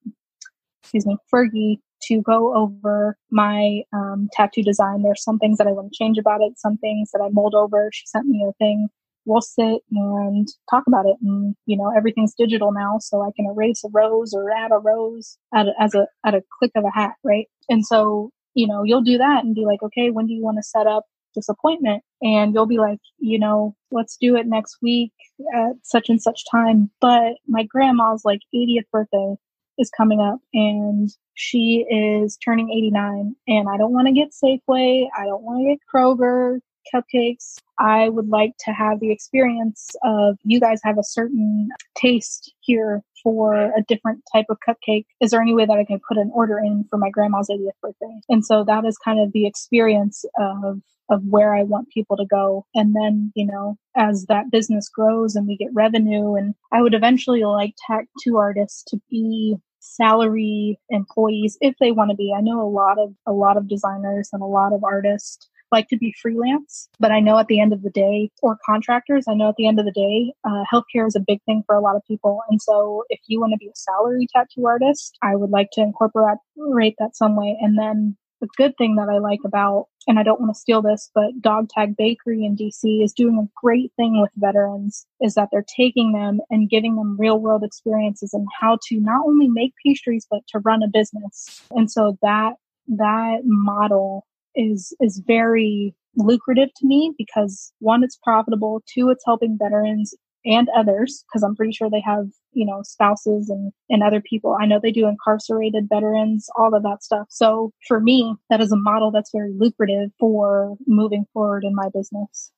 excuse 0.82 1.06
me, 1.06 1.16
Fergie 1.32 1.78
to 2.02 2.20
go 2.20 2.54
over 2.54 3.16
my 3.30 3.82
um, 3.92 4.28
tattoo 4.32 4.62
design. 4.62 5.02
There's 5.02 5.22
some 5.22 5.38
things 5.38 5.58
that 5.58 5.66
I 5.66 5.72
want 5.72 5.92
to 5.92 5.96
change 5.96 6.18
about 6.18 6.42
it, 6.42 6.58
some 6.58 6.76
things 6.76 7.10
that 7.12 7.22
I 7.22 7.28
mold 7.30 7.54
over. 7.54 7.90
She 7.92 8.06
sent 8.06 8.26
me 8.26 8.44
a 8.46 8.52
thing. 8.54 8.88
We'll 9.24 9.40
sit 9.40 9.80
and 9.90 10.46
talk 10.68 10.84
about 10.86 11.06
it. 11.06 11.16
And, 11.22 11.56
you 11.64 11.78
know, 11.78 11.90
everything's 11.96 12.34
digital 12.34 12.72
now, 12.72 12.98
so 13.00 13.22
I 13.22 13.30
can 13.34 13.46
erase 13.46 13.82
a 13.82 13.88
rose 13.90 14.34
or 14.34 14.50
add 14.50 14.70
a 14.70 14.76
rose 14.76 15.38
at 15.54 15.68
a, 15.68 15.72
as 15.80 15.94
a, 15.94 16.06
at 16.26 16.34
a 16.34 16.42
click 16.58 16.72
of 16.76 16.84
a 16.84 16.90
hat, 16.90 17.14
right? 17.24 17.46
And 17.70 17.86
so, 17.86 18.30
you 18.54 18.66
know, 18.66 18.82
you'll 18.84 19.02
do 19.02 19.18
that 19.18 19.44
and 19.44 19.54
be 19.54 19.64
like, 19.64 19.82
okay, 19.82 20.10
when 20.10 20.26
do 20.26 20.32
you 20.32 20.42
want 20.42 20.58
to 20.58 20.62
set 20.62 20.86
up 20.86 21.04
this 21.34 21.48
appointment 21.48 22.02
and 22.22 22.54
you'll 22.54 22.66
be 22.66 22.78
like, 22.78 23.00
you 23.18 23.38
know, 23.38 23.74
let's 23.90 24.16
do 24.20 24.36
it 24.36 24.46
next 24.46 24.78
week 24.80 25.12
at 25.54 25.72
such 25.82 26.08
and 26.08 26.22
such 26.22 26.42
time. 26.50 26.90
But 27.00 27.34
my 27.46 27.64
grandma's 27.64 28.22
like 28.24 28.40
80th 28.54 28.88
birthday 28.92 29.34
is 29.78 29.90
coming 29.96 30.20
up 30.20 30.38
and 30.52 31.10
she 31.34 31.84
is 31.90 32.36
turning 32.36 32.70
89 32.70 33.34
and 33.48 33.68
I 33.68 33.76
don't 33.76 33.92
want 33.92 34.06
to 34.06 34.12
get 34.12 34.30
Safeway. 34.30 35.06
I 35.18 35.26
don't 35.26 35.42
want 35.42 35.60
to 35.60 35.68
get 35.68 35.78
Kroger 35.92 36.60
cupcakes. 36.92 37.56
I 37.78 38.08
would 38.08 38.28
like 38.28 38.52
to 38.66 38.72
have 38.72 39.00
the 39.00 39.10
experience 39.10 39.90
of 40.02 40.38
you 40.44 40.60
guys 40.60 40.80
have 40.84 40.98
a 40.98 41.04
certain 41.04 41.68
taste 41.96 42.52
here 42.60 43.02
for 43.22 43.54
a 43.54 43.82
different 43.88 44.22
type 44.32 44.46
of 44.50 44.58
cupcake. 44.66 45.06
Is 45.20 45.30
there 45.30 45.40
any 45.40 45.54
way 45.54 45.66
that 45.66 45.78
I 45.78 45.84
can 45.84 46.00
put 46.06 46.18
an 46.18 46.30
order 46.34 46.58
in 46.58 46.84
for 46.90 46.98
my 46.98 47.10
grandma's 47.10 47.48
80th 47.48 47.70
birthday? 47.82 48.20
And 48.28 48.44
so 48.44 48.64
that 48.64 48.84
is 48.84 48.98
kind 48.98 49.20
of 49.20 49.32
the 49.32 49.46
experience 49.46 50.24
of 50.38 50.80
of 51.10 51.22
where 51.28 51.54
I 51.54 51.64
want 51.64 51.90
people 51.90 52.16
to 52.16 52.24
go. 52.24 52.64
And 52.74 52.94
then, 52.96 53.30
you 53.34 53.46
know, 53.46 53.76
as 53.94 54.24
that 54.30 54.50
business 54.50 54.88
grows 54.88 55.36
and 55.36 55.46
we 55.46 55.56
get 55.56 55.68
revenue 55.74 56.34
and 56.34 56.54
I 56.72 56.80
would 56.80 56.94
eventually 56.94 57.44
like 57.44 57.74
tattoo 57.86 58.38
artists 58.38 58.82
to 58.84 58.98
be 59.10 59.56
salary 59.80 60.78
employees 60.88 61.58
if 61.60 61.74
they 61.78 61.92
want 61.92 62.10
to 62.10 62.16
be. 62.16 62.34
I 62.36 62.40
know 62.40 62.62
a 62.62 62.68
lot 62.68 62.98
of 62.98 63.12
a 63.26 63.32
lot 63.32 63.56
of 63.56 63.68
designers 63.68 64.30
and 64.32 64.42
a 64.42 64.46
lot 64.46 64.72
of 64.72 64.82
artists 64.82 65.48
like 65.74 65.88
to 65.88 65.98
be 65.98 66.14
freelance, 66.22 66.88
but 66.98 67.10
I 67.10 67.20
know 67.20 67.38
at 67.38 67.48
the 67.48 67.60
end 67.60 67.72
of 67.72 67.82
the 67.82 67.90
day, 67.90 68.30
or 68.42 68.56
contractors, 68.64 69.24
I 69.28 69.34
know 69.34 69.50
at 69.50 69.56
the 69.56 69.66
end 69.66 69.78
of 69.78 69.84
the 69.84 69.92
day, 69.92 70.32
uh, 70.44 70.64
healthcare 70.72 71.06
is 71.06 71.16
a 71.16 71.20
big 71.20 71.42
thing 71.44 71.62
for 71.66 71.74
a 71.74 71.80
lot 71.80 71.96
of 71.96 72.02
people. 72.06 72.40
And 72.48 72.62
so 72.62 73.04
if 73.10 73.20
you 73.26 73.40
want 73.40 73.52
to 73.52 73.58
be 73.58 73.66
a 73.66 73.76
salary 73.76 74.26
tattoo 74.34 74.66
artist, 74.66 75.18
I 75.22 75.36
would 75.36 75.50
like 75.50 75.68
to 75.72 75.82
incorporate 75.82 76.94
that 76.98 77.16
some 77.16 77.36
way. 77.36 77.58
And 77.60 77.78
then 77.78 78.16
the 78.40 78.48
good 78.56 78.76
thing 78.76 78.96
that 78.96 79.08
I 79.08 79.18
like 79.18 79.40
about, 79.44 79.86
and 80.06 80.18
I 80.18 80.22
don't 80.22 80.40
want 80.40 80.54
to 80.54 80.60
steal 80.60 80.82
this, 80.82 81.10
but 81.14 81.40
Dog 81.40 81.70
Tag 81.70 81.96
Bakery 81.96 82.44
in 82.44 82.56
DC 82.56 83.02
is 83.02 83.12
doing 83.12 83.38
a 83.38 83.50
great 83.60 83.92
thing 83.96 84.20
with 84.20 84.30
veterans 84.36 85.06
is 85.20 85.34
that 85.34 85.48
they're 85.50 85.64
taking 85.76 86.12
them 86.12 86.40
and 86.50 86.68
giving 86.68 86.96
them 86.96 87.16
real 87.18 87.38
world 87.38 87.64
experiences 87.64 88.34
and 88.34 88.46
how 88.60 88.78
to 88.88 89.00
not 89.00 89.24
only 89.26 89.48
make 89.48 89.72
pastries, 89.84 90.26
but 90.30 90.40
to 90.48 90.58
run 90.58 90.82
a 90.82 90.88
business. 90.88 91.62
And 91.70 91.90
so 91.90 92.18
that, 92.22 92.54
that 92.88 93.40
model 93.44 94.26
is 94.54 94.94
is 95.00 95.22
very 95.26 95.94
lucrative 96.16 96.68
to 96.76 96.86
me 96.86 97.12
because 97.18 97.72
one 97.80 98.04
it's 98.04 98.18
profitable 98.22 98.82
two 98.86 99.10
it's 99.10 99.24
helping 99.26 99.58
veterans 99.60 100.14
and 100.44 100.68
others 100.76 101.24
because 101.26 101.42
i'm 101.42 101.56
pretty 101.56 101.72
sure 101.72 101.90
they 101.90 102.00
have 102.00 102.26
you 102.54 102.64
know 102.64 102.80
spouses 102.82 103.50
and 103.50 103.72
and 103.90 104.02
other 104.02 104.20
people. 104.20 104.56
I 104.58 104.66
know 104.66 104.80
they 104.82 104.92
do 104.92 105.06
incarcerated 105.06 105.88
veterans 105.88 106.48
all 106.56 106.74
of 106.74 106.82
that 106.84 107.02
stuff. 107.02 107.26
So 107.28 107.72
for 107.86 108.00
me 108.00 108.34
that 108.50 108.60
is 108.60 108.72
a 108.72 108.76
model 108.76 109.10
that's 109.10 109.30
very 109.32 109.52
lucrative 109.52 110.10
for 110.18 110.76
moving 110.86 111.26
forward 111.32 111.64
in 111.64 111.74
my 111.74 111.88
business. 111.92 112.52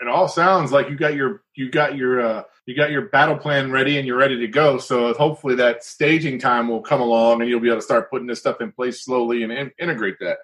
It 0.00 0.08
all 0.08 0.28
sounds 0.28 0.72
like 0.72 0.88
you 0.88 0.96
got 0.96 1.14
your 1.14 1.42
you 1.54 1.70
got 1.70 1.96
your 1.96 2.20
uh, 2.20 2.42
you 2.66 2.76
got 2.76 2.90
your 2.90 3.08
battle 3.08 3.36
plan 3.36 3.72
ready 3.72 3.98
and 3.98 4.06
you're 4.06 4.16
ready 4.16 4.38
to 4.38 4.48
go. 4.48 4.78
So 4.78 5.12
hopefully 5.14 5.56
that 5.56 5.84
staging 5.84 6.38
time 6.38 6.68
will 6.68 6.80
come 6.80 7.00
along 7.00 7.40
and 7.40 7.50
you'll 7.50 7.60
be 7.60 7.68
able 7.68 7.78
to 7.78 7.82
start 7.82 8.10
putting 8.10 8.26
this 8.26 8.38
stuff 8.38 8.60
in 8.60 8.72
place 8.72 9.04
slowly 9.04 9.42
and 9.42 9.52
in- 9.52 9.72
integrate 9.78 10.16
that 10.20 10.38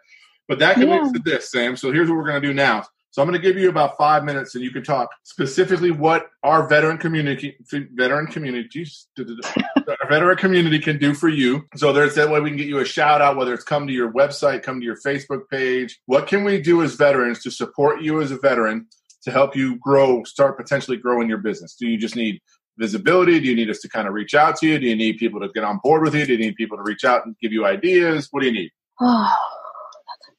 but 0.48 0.58
that 0.60 0.74
can 0.74 0.88
Yeah. 0.88 1.10
to 1.12 1.18
this, 1.24 1.50
Sam. 1.50 1.76
So 1.76 1.92
here's 1.92 2.08
what 2.08 2.16
we're 2.16 2.26
going 2.28 2.40
to 2.40 2.46
do 2.48 2.54
now. 2.54 2.84
So 3.10 3.22
I'm 3.22 3.28
going 3.28 3.40
to 3.40 3.46
give 3.48 3.56
you 3.56 3.68
about 3.68 3.96
five 3.96 4.24
minutes, 4.24 4.56
and 4.56 4.64
you 4.64 4.72
can 4.72 4.82
talk 4.82 5.08
specifically 5.22 5.92
what 5.92 6.26
our 6.42 6.66
veteran 6.66 6.98
community, 6.98 7.56
veteran 7.92 8.26
communities, 8.26 9.06
our 9.18 10.08
veteran 10.08 10.36
community 10.36 10.80
can 10.80 10.98
do 10.98 11.14
for 11.14 11.28
you. 11.28 11.62
So 11.76 11.92
there's 11.92 12.16
that 12.16 12.28
way 12.28 12.40
we 12.40 12.50
can 12.50 12.56
get 12.56 12.66
you 12.66 12.80
a 12.80 12.84
shout 12.84 13.22
out, 13.22 13.36
whether 13.36 13.54
it's 13.54 13.62
come 13.62 13.86
to 13.86 13.92
your 13.92 14.12
website, 14.12 14.64
come 14.64 14.80
to 14.80 14.84
your 14.84 14.96
Facebook 14.96 15.48
page. 15.48 16.00
What 16.06 16.26
can 16.26 16.42
we 16.42 16.60
do 16.60 16.82
as 16.82 16.94
veterans 16.94 17.40
to 17.44 17.52
support 17.52 18.02
you 18.02 18.20
as 18.20 18.32
a 18.32 18.36
veteran 18.38 18.86
to 19.22 19.30
help 19.30 19.54
you 19.54 19.76
grow, 19.78 20.24
start 20.24 20.56
potentially 20.56 20.96
growing 20.96 21.28
your 21.28 21.38
business? 21.38 21.76
Do 21.78 21.86
you 21.86 21.96
just 21.98 22.16
need 22.16 22.40
visibility? 22.78 23.38
Do 23.38 23.46
you 23.46 23.54
need 23.54 23.70
us 23.70 23.78
to 23.82 23.88
kind 23.88 24.08
of 24.08 24.14
reach 24.14 24.34
out 24.34 24.56
to 24.56 24.66
you? 24.66 24.76
Do 24.80 24.86
you 24.88 24.96
need 24.96 25.18
people 25.18 25.38
to 25.38 25.48
get 25.54 25.62
on 25.62 25.78
board 25.84 26.02
with 26.02 26.16
you? 26.16 26.26
Do 26.26 26.32
you 26.32 26.38
need 26.40 26.56
people 26.56 26.76
to 26.78 26.82
reach 26.82 27.04
out 27.04 27.24
and 27.26 27.36
give 27.40 27.52
you 27.52 27.64
ideas? 27.64 28.26
What 28.32 28.40
do 28.40 28.46
you 28.48 28.52
need? 28.52 28.70
Oh, 29.00 29.36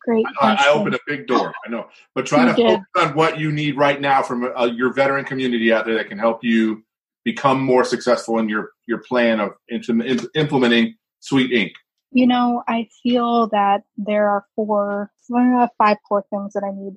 great 0.06 0.26
I, 0.39 0.68
I 0.68 0.70
opened 0.70 0.95
a 0.95 0.99
big 1.08 1.28
door. 1.28 1.53
I 1.66 1.70
know, 1.70 1.88
but 2.14 2.26
try 2.26 2.43
You 2.45 2.49
to 2.49 2.56
did. 2.56 2.68
focus 2.68 2.86
on 2.97 3.16
what 3.16 3.39
you 3.39 3.51
need 3.51 3.78
right 3.78 3.99
now 3.99 4.22
from 4.22 4.43
uh, 4.56 4.66
your 4.66 4.93
veteran 4.93 5.26
community 5.26 5.74
out 5.74 5.86
there 5.86 5.95
that 5.95 6.10
can 6.10 6.20
help 6.20 6.43
you 6.43 6.84
become 7.24 7.60
more 7.60 7.84
successful 7.84 8.39
in 8.39 8.47
your 8.47 8.72
your 8.88 8.99
plan 8.99 9.39
of 9.39 9.51
im- 9.70 10.01
im- 10.01 10.30
implementing 10.36 10.95
Sweet 11.20 11.51
Ink. 11.51 11.74
You 12.12 12.28
know, 12.28 12.64
I 12.68 12.88
feel 13.03 13.49
that 13.49 13.84
there 13.97 14.30
are 14.30 14.45
four, 14.56 15.12
five 15.78 15.97
core 16.08 16.24
things 16.30 16.53
that 16.53 16.64
I 16.64 16.72
need. 16.72 16.95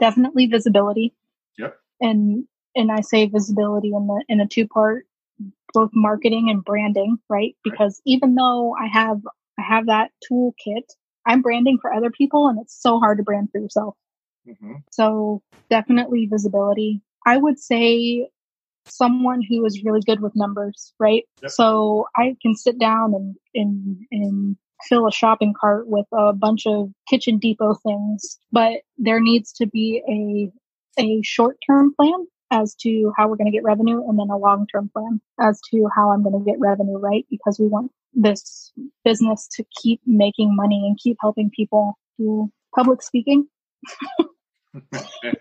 Definitely 0.00 0.46
visibility. 0.46 1.14
Yep. 1.58 1.78
And 2.00 2.48
and 2.74 2.90
I 2.90 3.02
say 3.02 3.26
visibility 3.26 3.92
in 3.94 4.06
the 4.06 4.24
in 4.28 4.40
a 4.40 4.46
two 4.46 4.66
part, 4.66 5.06
both 5.72 5.90
marketing 5.94 6.48
and 6.50 6.64
branding, 6.64 7.18
right? 7.28 7.54
Because 7.62 8.00
even 8.04 8.34
though 8.34 8.74
I 8.74 8.86
have 8.86 9.20
I 9.58 9.62
have 9.62 9.86
that 9.86 10.10
toolkit, 10.30 10.84
I'm 11.26 11.42
branding 11.42 11.78
for 11.80 11.92
other 11.92 12.10
people, 12.10 12.48
and 12.48 12.58
it's 12.60 12.80
so 12.80 12.98
hard 12.98 13.18
to 13.18 13.24
brand 13.24 13.50
for 13.50 13.60
yourself. 13.60 13.96
hmm 14.46 14.74
So 14.90 15.42
definitely 15.70 16.26
visibility. 16.30 17.02
I 17.26 17.36
would 17.36 17.58
say 17.58 18.28
someone 18.86 19.42
who 19.42 19.64
is 19.66 19.82
really 19.84 20.00
good 20.00 20.20
with 20.20 20.36
numbers, 20.36 20.92
right? 20.98 21.24
Yep. 21.42 21.50
So 21.50 22.06
I 22.16 22.36
can 22.40 22.54
sit 22.54 22.78
down 22.78 23.14
and, 23.14 23.34
and, 23.54 23.98
and 24.12 24.56
fill 24.88 25.06
a 25.06 25.12
shopping 25.12 25.54
cart 25.58 25.88
with 25.88 26.06
a 26.12 26.32
bunch 26.32 26.66
of 26.66 26.90
kitchen 27.08 27.38
depot 27.38 27.74
things, 27.74 28.38
but 28.52 28.82
there 28.96 29.20
needs 29.20 29.52
to 29.54 29.66
be 29.66 30.02
a, 30.08 31.02
a 31.02 31.20
short 31.22 31.58
term 31.66 31.94
plan 31.94 32.26
as 32.50 32.74
to 32.76 33.12
how 33.16 33.28
we're 33.28 33.36
going 33.36 33.50
to 33.50 33.56
get 33.56 33.64
revenue 33.64 34.08
and 34.08 34.18
then 34.18 34.30
a 34.30 34.38
long 34.38 34.66
term 34.72 34.88
plan 34.92 35.20
as 35.40 35.60
to 35.72 35.88
how 35.94 36.10
I'm 36.12 36.22
going 36.22 36.38
to 36.38 36.48
get 36.48 36.60
revenue, 36.60 36.98
right? 36.98 37.26
Because 37.28 37.58
we 37.58 37.66
want 37.66 37.90
this 38.14 38.65
business 39.04 39.48
to 39.52 39.64
keep 39.80 40.00
making 40.06 40.54
money 40.54 40.84
and 40.86 40.98
keep 40.98 41.16
helping 41.20 41.50
people 41.50 41.98
do 42.18 42.50
public 42.74 43.02
speaking. 43.02 43.48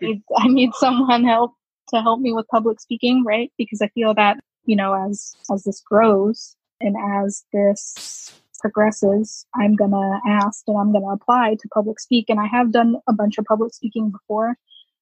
need, 0.01 0.23
I 0.37 0.47
need 0.47 0.71
someone 0.75 1.23
help 1.23 1.53
to 1.89 2.01
help 2.01 2.19
me 2.19 2.33
with 2.33 2.47
public 2.47 2.79
speaking, 2.79 3.23
right? 3.25 3.51
Because 3.57 3.81
I 3.81 3.89
feel 3.89 4.13
that, 4.15 4.37
you 4.65 4.75
know, 4.75 4.93
as 4.93 5.35
as 5.51 5.63
this 5.63 5.81
grows 5.81 6.55
and 6.81 6.95
as 7.23 7.43
this 7.53 8.41
progresses, 8.59 9.45
I'm 9.55 9.75
gonna 9.75 10.19
ask 10.27 10.63
and 10.67 10.77
I'm 10.77 10.91
gonna 10.91 11.13
apply 11.13 11.55
to 11.59 11.67
public 11.69 11.99
speak. 11.99 12.25
And 12.29 12.39
I 12.39 12.47
have 12.47 12.71
done 12.71 12.97
a 13.07 13.13
bunch 13.13 13.37
of 13.37 13.45
public 13.45 13.73
speaking 13.73 14.09
before, 14.11 14.57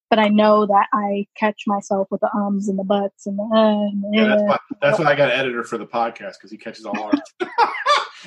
but 0.09 0.19
I 0.19 0.27
know 0.27 0.65
that 0.65 0.88
I 0.93 1.27
catch 1.38 1.63
myself 1.67 2.07
with 2.11 2.21
the 2.21 2.29
ums 2.36 2.67
and 2.67 2.77
the 2.77 2.84
buts 2.84 3.25
and 3.25 3.38
the 3.38 3.43
uh, 3.43 3.88
and 3.88 4.03
the 4.03 4.09
Yeah, 4.13 4.27
that's 4.27 4.41
uh. 4.41 4.45
why 4.45 4.57
that's 4.81 4.99
why 4.99 5.05
I 5.05 5.15
got 5.15 5.31
an 5.31 5.39
editor 5.39 5.63
for 5.63 5.77
the 5.77 5.88
podcast 5.88 6.34
because 6.34 6.51
he 6.51 6.57
catches 6.57 6.86
all 6.86 6.99
ours. 6.99 7.19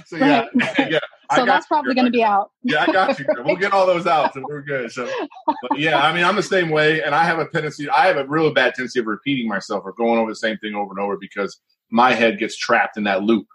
so 0.05 0.16
yeah, 0.16 0.47
Right. 0.55 0.90
yeah. 0.90 0.99
So 1.34 1.44
that's 1.44 1.66
probably 1.66 1.92
going 1.94 2.05
to 2.05 2.11
be 2.12 2.22
out. 2.22 2.53
yeah, 2.62 2.84
I 2.86 2.92
got 2.92 3.18
you. 3.18 3.26
We'll 3.38 3.57
get 3.57 3.72
all 3.72 3.84
those 3.84 4.07
out, 4.07 4.32
so 4.32 4.44
we're 4.49 4.62
good. 4.62 4.92
So, 4.92 5.11
but 5.44 5.76
yeah, 5.76 5.99
I 5.99 6.14
mean, 6.14 6.22
I'm 6.22 6.36
the 6.36 6.42
same 6.42 6.68
way, 6.70 7.03
and 7.03 7.16
I 7.16 7.24
have 7.24 7.40
a 7.40 7.49
tendency. 7.49 7.90
I 7.90 8.07
have 8.07 8.16
a 8.16 8.24
really 8.28 8.53
bad 8.53 8.74
tendency 8.74 9.01
of 9.01 9.07
repeating 9.07 9.49
myself 9.49 9.82
or 9.84 9.92
going 9.94 10.20
over 10.20 10.30
the 10.30 10.36
same 10.36 10.57
thing 10.59 10.76
over 10.76 10.90
and 10.92 11.01
over 11.01 11.16
because 11.20 11.59
my 11.90 12.12
head 12.12 12.38
gets 12.38 12.57
trapped 12.57 12.97
in 12.97 13.03
that 13.05 13.24
loop, 13.24 13.49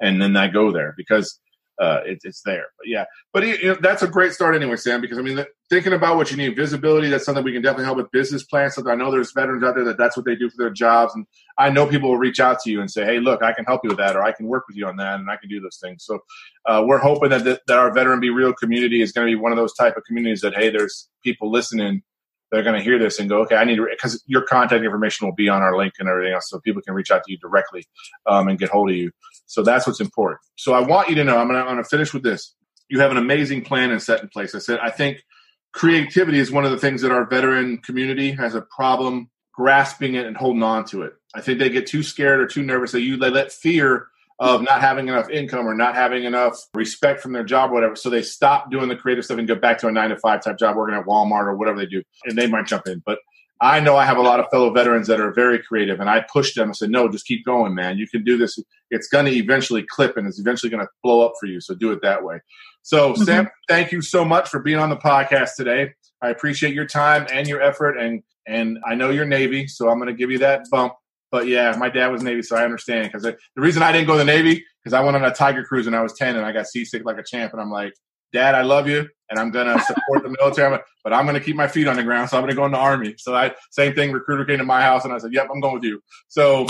and 0.00 0.22
then 0.22 0.36
I 0.36 0.46
go 0.46 0.70
there 0.70 0.94
because 0.96 1.40
uh, 1.80 2.00
it, 2.04 2.18
it's 2.24 2.42
there. 2.44 2.66
But 2.78 2.88
yeah, 2.88 3.04
but 3.32 3.46
you 3.46 3.68
know, 3.68 3.76
that's 3.80 4.02
a 4.02 4.08
great 4.08 4.32
start 4.32 4.54
anyway, 4.54 4.76
Sam. 4.76 5.00
Because 5.00 5.18
I 5.18 5.22
mean, 5.22 5.44
thinking 5.70 5.92
about 5.92 6.16
what 6.16 6.30
you 6.30 6.36
need, 6.36 6.56
visibility. 6.56 7.08
That's 7.08 7.24
something 7.24 7.44
we 7.44 7.52
can 7.52 7.62
definitely 7.62 7.84
help 7.84 7.98
with. 7.98 8.10
Business 8.10 8.44
plans. 8.44 8.74
Something 8.74 8.92
I 8.92 8.96
know 8.96 9.10
there's 9.10 9.32
veterans 9.32 9.62
out 9.64 9.74
there 9.74 9.84
that 9.84 9.98
that's 9.98 10.16
what 10.16 10.26
they 10.26 10.34
do 10.34 10.50
for 10.50 10.56
their 10.58 10.70
jobs, 10.70 11.14
and 11.14 11.26
I 11.58 11.70
know 11.70 11.86
people 11.86 12.10
will 12.10 12.18
reach 12.18 12.40
out 12.40 12.60
to 12.60 12.70
you 12.70 12.80
and 12.80 12.90
say, 12.90 13.04
"Hey, 13.04 13.20
look, 13.20 13.42
I 13.42 13.52
can 13.52 13.64
help 13.64 13.82
you 13.84 13.88
with 13.88 13.98
that, 13.98 14.16
or 14.16 14.22
I 14.22 14.32
can 14.32 14.46
work 14.46 14.64
with 14.68 14.76
you 14.76 14.86
on 14.86 14.96
that, 14.96 15.20
and 15.20 15.30
I 15.30 15.36
can 15.36 15.48
do 15.48 15.60
those 15.60 15.78
things." 15.82 16.04
So 16.04 16.20
uh, 16.66 16.84
we're 16.86 16.98
hoping 16.98 17.30
that 17.30 17.44
that 17.44 17.78
our 17.78 17.92
veteran 17.92 18.20
be 18.20 18.30
real 18.30 18.52
community 18.52 19.02
is 19.02 19.12
going 19.12 19.26
to 19.26 19.30
be 19.30 19.40
one 19.40 19.52
of 19.52 19.58
those 19.58 19.74
type 19.74 19.96
of 19.96 20.04
communities 20.04 20.40
that 20.42 20.54
hey, 20.54 20.70
there's 20.70 21.08
people 21.22 21.50
listening. 21.50 22.02
They're 22.50 22.62
going 22.62 22.76
to 22.78 22.82
hear 22.82 22.98
this 22.98 23.18
and 23.18 23.28
go, 23.28 23.42
okay, 23.42 23.56
I 23.56 23.64
need 23.64 23.76
to, 23.76 23.86
because 23.90 24.22
your 24.26 24.40
contact 24.40 24.82
information 24.82 25.26
will 25.26 25.34
be 25.34 25.50
on 25.50 25.60
our 25.60 25.76
link 25.76 25.92
and 25.98 26.08
everything 26.08 26.32
else, 26.32 26.48
so 26.48 26.58
people 26.60 26.80
can 26.80 26.94
reach 26.94 27.10
out 27.10 27.22
to 27.24 27.30
you 27.30 27.36
directly 27.38 27.84
um, 28.26 28.48
and 28.48 28.58
get 28.58 28.70
hold 28.70 28.88
of 28.88 28.96
you. 28.96 29.10
So 29.48 29.62
that's 29.62 29.86
what's 29.86 30.00
important. 30.00 30.40
So 30.56 30.74
I 30.74 30.80
want 30.80 31.08
you 31.08 31.16
to 31.16 31.24
know, 31.24 31.38
I'm 31.38 31.48
going 31.48 31.76
to 31.76 31.84
finish 31.84 32.14
with 32.14 32.22
this. 32.22 32.54
You 32.88 33.00
have 33.00 33.10
an 33.10 33.16
amazing 33.16 33.62
plan 33.64 33.90
and 33.90 34.00
set 34.00 34.22
in 34.22 34.28
place. 34.28 34.54
I 34.54 34.60
said, 34.60 34.78
I 34.80 34.90
think 34.90 35.24
creativity 35.72 36.38
is 36.38 36.52
one 36.52 36.64
of 36.64 36.70
the 36.70 36.78
things 36.78 37.02
that 37.02 37.10
our 37.10 37.26
veteran 37.26 37.78
community 37.78 38.30
has 38.32 38.54
a 38.54 38.62
problem 38.62 39.30
grasping 39.52 40.14
it 40.14 40.26
and 40.26 40.36
holding 40.36 40.62
on 40.62 40.84
to 40.84 41.02
it. 41.02 41.14
I 41.34 41.40
think 41.40 41.58
they 41.58 41.68
get 41.68 41.86
too 41.86 42.02
scared 42.02 42.40
or 42.40 42.46
too 42.46 42.62
nervous 42.62 42.94
you 42.94 43.16
they 43.16 43.30
let 43.30 43.50
fear 43.50 44.06
of 44.38 44.62
not 44.62 44.80
having 44.80 45.08
enough 45.08 45.28
income 45.30 45.66
or 45.66 45.74
not 45.74 45.96
having 45.96 46.24
enough 46.24 46.56
respect 46.72 47.20
from 47.20 47.32
their 47.32 47.42
job 47.42 47.70
or 47.70 47.74
whatever. 47.74 47.96
So 47.96 48.08
they 48.08 48.22
stop 48.22 48.70
doing 48.70 48.88
the 48.88 48.96
creative 48.96 49.24
stuff 49.24 49.38
and 49.38 49.48
go 49.48 49.56
back 49.56 49.78
to 49.78 49.88
a 49.88 49.92
nine 49.92 50.10
to 50.10 50.16
five 50.16 50.44
type 50.44 50.58
job 50.58 50.76
working 50.76 50.96
at 50.96 51.06
Walmart 51.06 51.46
or 51.46 51.56
whatever 51.56 51.78
they 51.78 51.86
do. 51.86 52.02
And 52.24 52.38
they 52.38 52.46
might 52.46 52.66
jump 52.66 52.86
in. 52.86 53.02
But 53.04 53.18
I 53.60 53.80
know 53.80 53.96
I 53.96 54.04
have 54.04 54.18
a 54.18 54.22
lot 54.22 54.38
of 54.38 54.46
fellow 54.50 54.70
veterans 54.72 55.08
that 55.08 55.20
are 55.20 55.32
very 55.32 55.58
creative 55.58 55.98
and 55.98 56.08
I 56.08 56.24
push 56.32 56.54
them 56.54 56.68
and 56.68 56.76
said, 56.76 56.90
no, 56.90 57.08
just 57.08 57.26
keep 57.26 57.44
going, 57.44 57.74
man. 57.74 57.98
You 57.98 58.06
can 58.06 58.22
do 58.22 58.36
this. 58.36 58.58
It's 58.90 59.08
going 59.08 59.26
to 59.26 59.32
eventually 59.32 59.82
clip 59.82 60.16
and 60.16 60.28
it's 60.28 60.38
eventually 60.38 60.70
going 60.70 60.84
to 60.84 60.88
blow 61.02 61.26
up 61.26 61.32
for 61.40 61.46
you. 61.46 61.60
So 61.60 61.74
do 61.74 61.90
it 61.90 62.00
that 62.02 62.22
way. 62.22 62.40
So 62.82 63.14
Mhm. 63.14 63.24
Sam, 63.24 63.48
thank 63.68 63.90
you 63.90 64.00
so 64.00 64.24
much 64.24 64.48
for 64.48 64.60
being 64.60 64.78
on 64.78 64.90
the 64.90 64.96
podcast 64.96 65.56
today. 65.56 65.92
I 66.22 66.30
appreciate 66.30 66.72
your 66.72 66.86
time 66.86 67.26
and 67.32 67.48
your 67.48 67.60
effort 67.60 67.98
and, 67.98 68.22
and 68.46 68.78
I 68.86 68.94
know 68.94 69.10
you're 69.10 69.26
Navy, 69.26 69.66
so 69.66 69.88
I'm 69.88 69.98
going 69.98 70.08
to 70.08 70.14
give 70.14 70.30
you 70.30 70.38
that 70.38 70.62
bump. 70.70 70.94
But 71.30 71.46
yeah, 71.46 71.74
my 71.78 71.90
dad 71.90 72.08
was 72.08 72.22
Navy, 72.22 72.40
so 72.42 72.56
I 72.56 72.64
understand. 72.64 73.10
Because 73.12 73.22
the 73.24 73.36
reason 73.56 73.82
I 73.82 73.92
didn't 73.92 74.06
go 74.06 74.14
to 74.14 74.20
the 74.20 74.24
Navy 74.24 74.64
because 74.82 74.94
I 74.94 75.00
went 75.04 75.16
on 75.16 75.24
a 75.24 75.34
Tiger 75.34 75.62
cruise 75.62 75.84
when 75.84 75.94
I 75.94 76.00
was 76.00 76.14
ten, 76.14 76.36
and 76.36 76.46
I 76.46 76.52
got 76.52 76.66
seasick 76.66 77.04
like 77.04 77.18
a 77.18 77.22
champ. 77.22 77.52
And 77.52 77.60
I'm 77.60 77.70
like, 77.70 77.92
Dad, 78.32 78.54
I 78.54 78.62
love 78.62 78.88
you, 78.88 79.06
and 79.30 79.38
I'm 79.38 79.50
gonna 79.50 79.78
support 79.80 80.22
the 80.22 80.34
military, 80.40 80.78
but 81.04 81.12
I'm 81.12 81.26
gonna 81.26 81.40
keep 81.40 81.56
my 81.56 81.68
feet 81.68 81.86
on 81.86 81.96
the 81.96 82.02
ground. 82.02 82.30
So 82.30 82.36
I'm 82.36 82.42
gonna 82.42 82.54
go 82.54 82.64
in 82.64 82.72
the 82.72 82.78
army. 82.78 83.14
So 83.18 83.34
I 83.34 83.54
same 83.70 83.94
thing. 83.94 84.12
Recruiter 84.12 84.44
came 84.44 84.58
to 84.58 84.64
my 84.64 84.82
house, 84.82 85.04
and 85.04 85.12
I 85.12 85.18
said, 85.18 85.32
Yep, 85.32 85.48
I'm 85.52 85.60
going 85.60 85.74
with 85.74 85.84
you. 85.84 86.00
So 86.28 86.66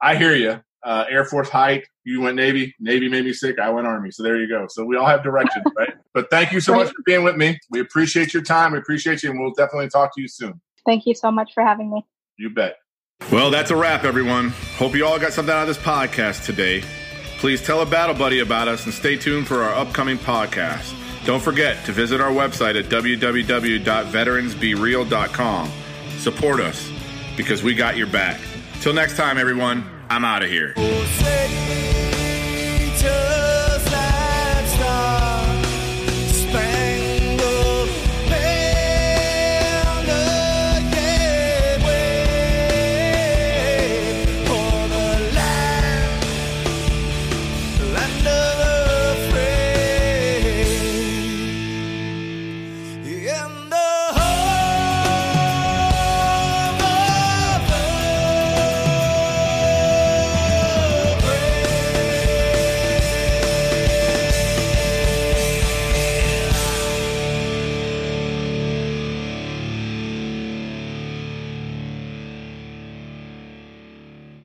I 0.00 0.16
hear 0.16 0.34
you. 0.34 0.60
Uh, 0.82 1.04
Air 1.10 1.24
Force 1.24 1.48
height. 1.48 1.86
You 2.04 2.22
went 2.22 2.36
Navy. 2.36 2.74
Navy 2.80 3.08
made 3.08 3.24
me 3.24 3.34
sick. 3.34 3.58
I 3.58 3.68
went 3.68 3.86
Army. 3.86 4.10
So 4.10 4.22
there 4.22 4.40
you 4.40 4.48
go. 4.48 4.66
So 4.68 4.84
we 4.84 4.96
all 4.96 5.06
have 5.06 5.22
directions, 5.22 5.64
right? 5.78 5.92
But 6.14 6.30
thank 6.30 6.52
you 6.52 6.60
so 6.60 6.74
much 6.74 6.88
for 6.88 7.02
being 7.04 7.22
with 7.22 7.36
me. 7.36 7.58
We 7.70 7.80
appreciate 7.80 8.32
your 8.32 8.42
time. 8.42 8.72
We 8.72 8.78
appreciate 8.78 9.22
you, 9.22 9.30
and 9.30 9.40
we'll 9.40 9.52
definitely 9.52 9.90
talk 9.90 10.14
to 10.14 10.22
you 10.22 10.28
soon. 10.28 10.60
Thank 10.86 11.04
you 11.06 11.14
so 11.14 11.30
much 11.30 11.52
for 11.52 11.62
having 11.62 11.90
me. 11.90 12.06
You 12.38 12.50
bet. 12.50 12.76
Well, 13.30 13.50
that's 13.50 13.70
a 13.70 13.76
wrap, 13.76 14.04
everyone. 14.04 14.48
Hope 14.76 14.94
you 14.94 15.06
all 15.06 15.18
got 15.18 15.32
something 15.32 15.54
out 15.54 15.62
of 15.62 15.68
this 15.68 15.78
podcast 15.78 16.46
today. 16.46 16.82
Please 17.38 17.62
tell 17.62 17.82
a 17.82 17.86
battle 17.86 18.14
buddy 18.14 18.40
about 18.40 18.66
us 18.66 18.86
and 18.86 18.94
stay 18.94 19.16
tuned 19.16 19.46
for 19.46 19.62
our 19.62 19.74
upcoming 19.74 20.18
podcast. 20.18 20.99
Don't 21.24 21.42
forget 21.42 21.84
to 21.84 21.92
visit 21.92 22.20
our 22.20 22.30
website 22.30 22.78
at 22.78 22.86
www.veteransbereal.com. 22.86 25.72
Support 26.18 26.60
us 26.60 26.90
because 27.36 27.62
we 27.62 27.74
got 27.74 27.96
your 27.96 28.06
back. 28.06 28.40
Till 28.80 28.94
next 28.94 29.16
time, 29.16 29.38
everyone, 29.38 29.84
I'm 30.08 30.24
out 30.24 30.42
of 30.42 30.48
here. 30.48 30.72
Oh, 30.76 31.06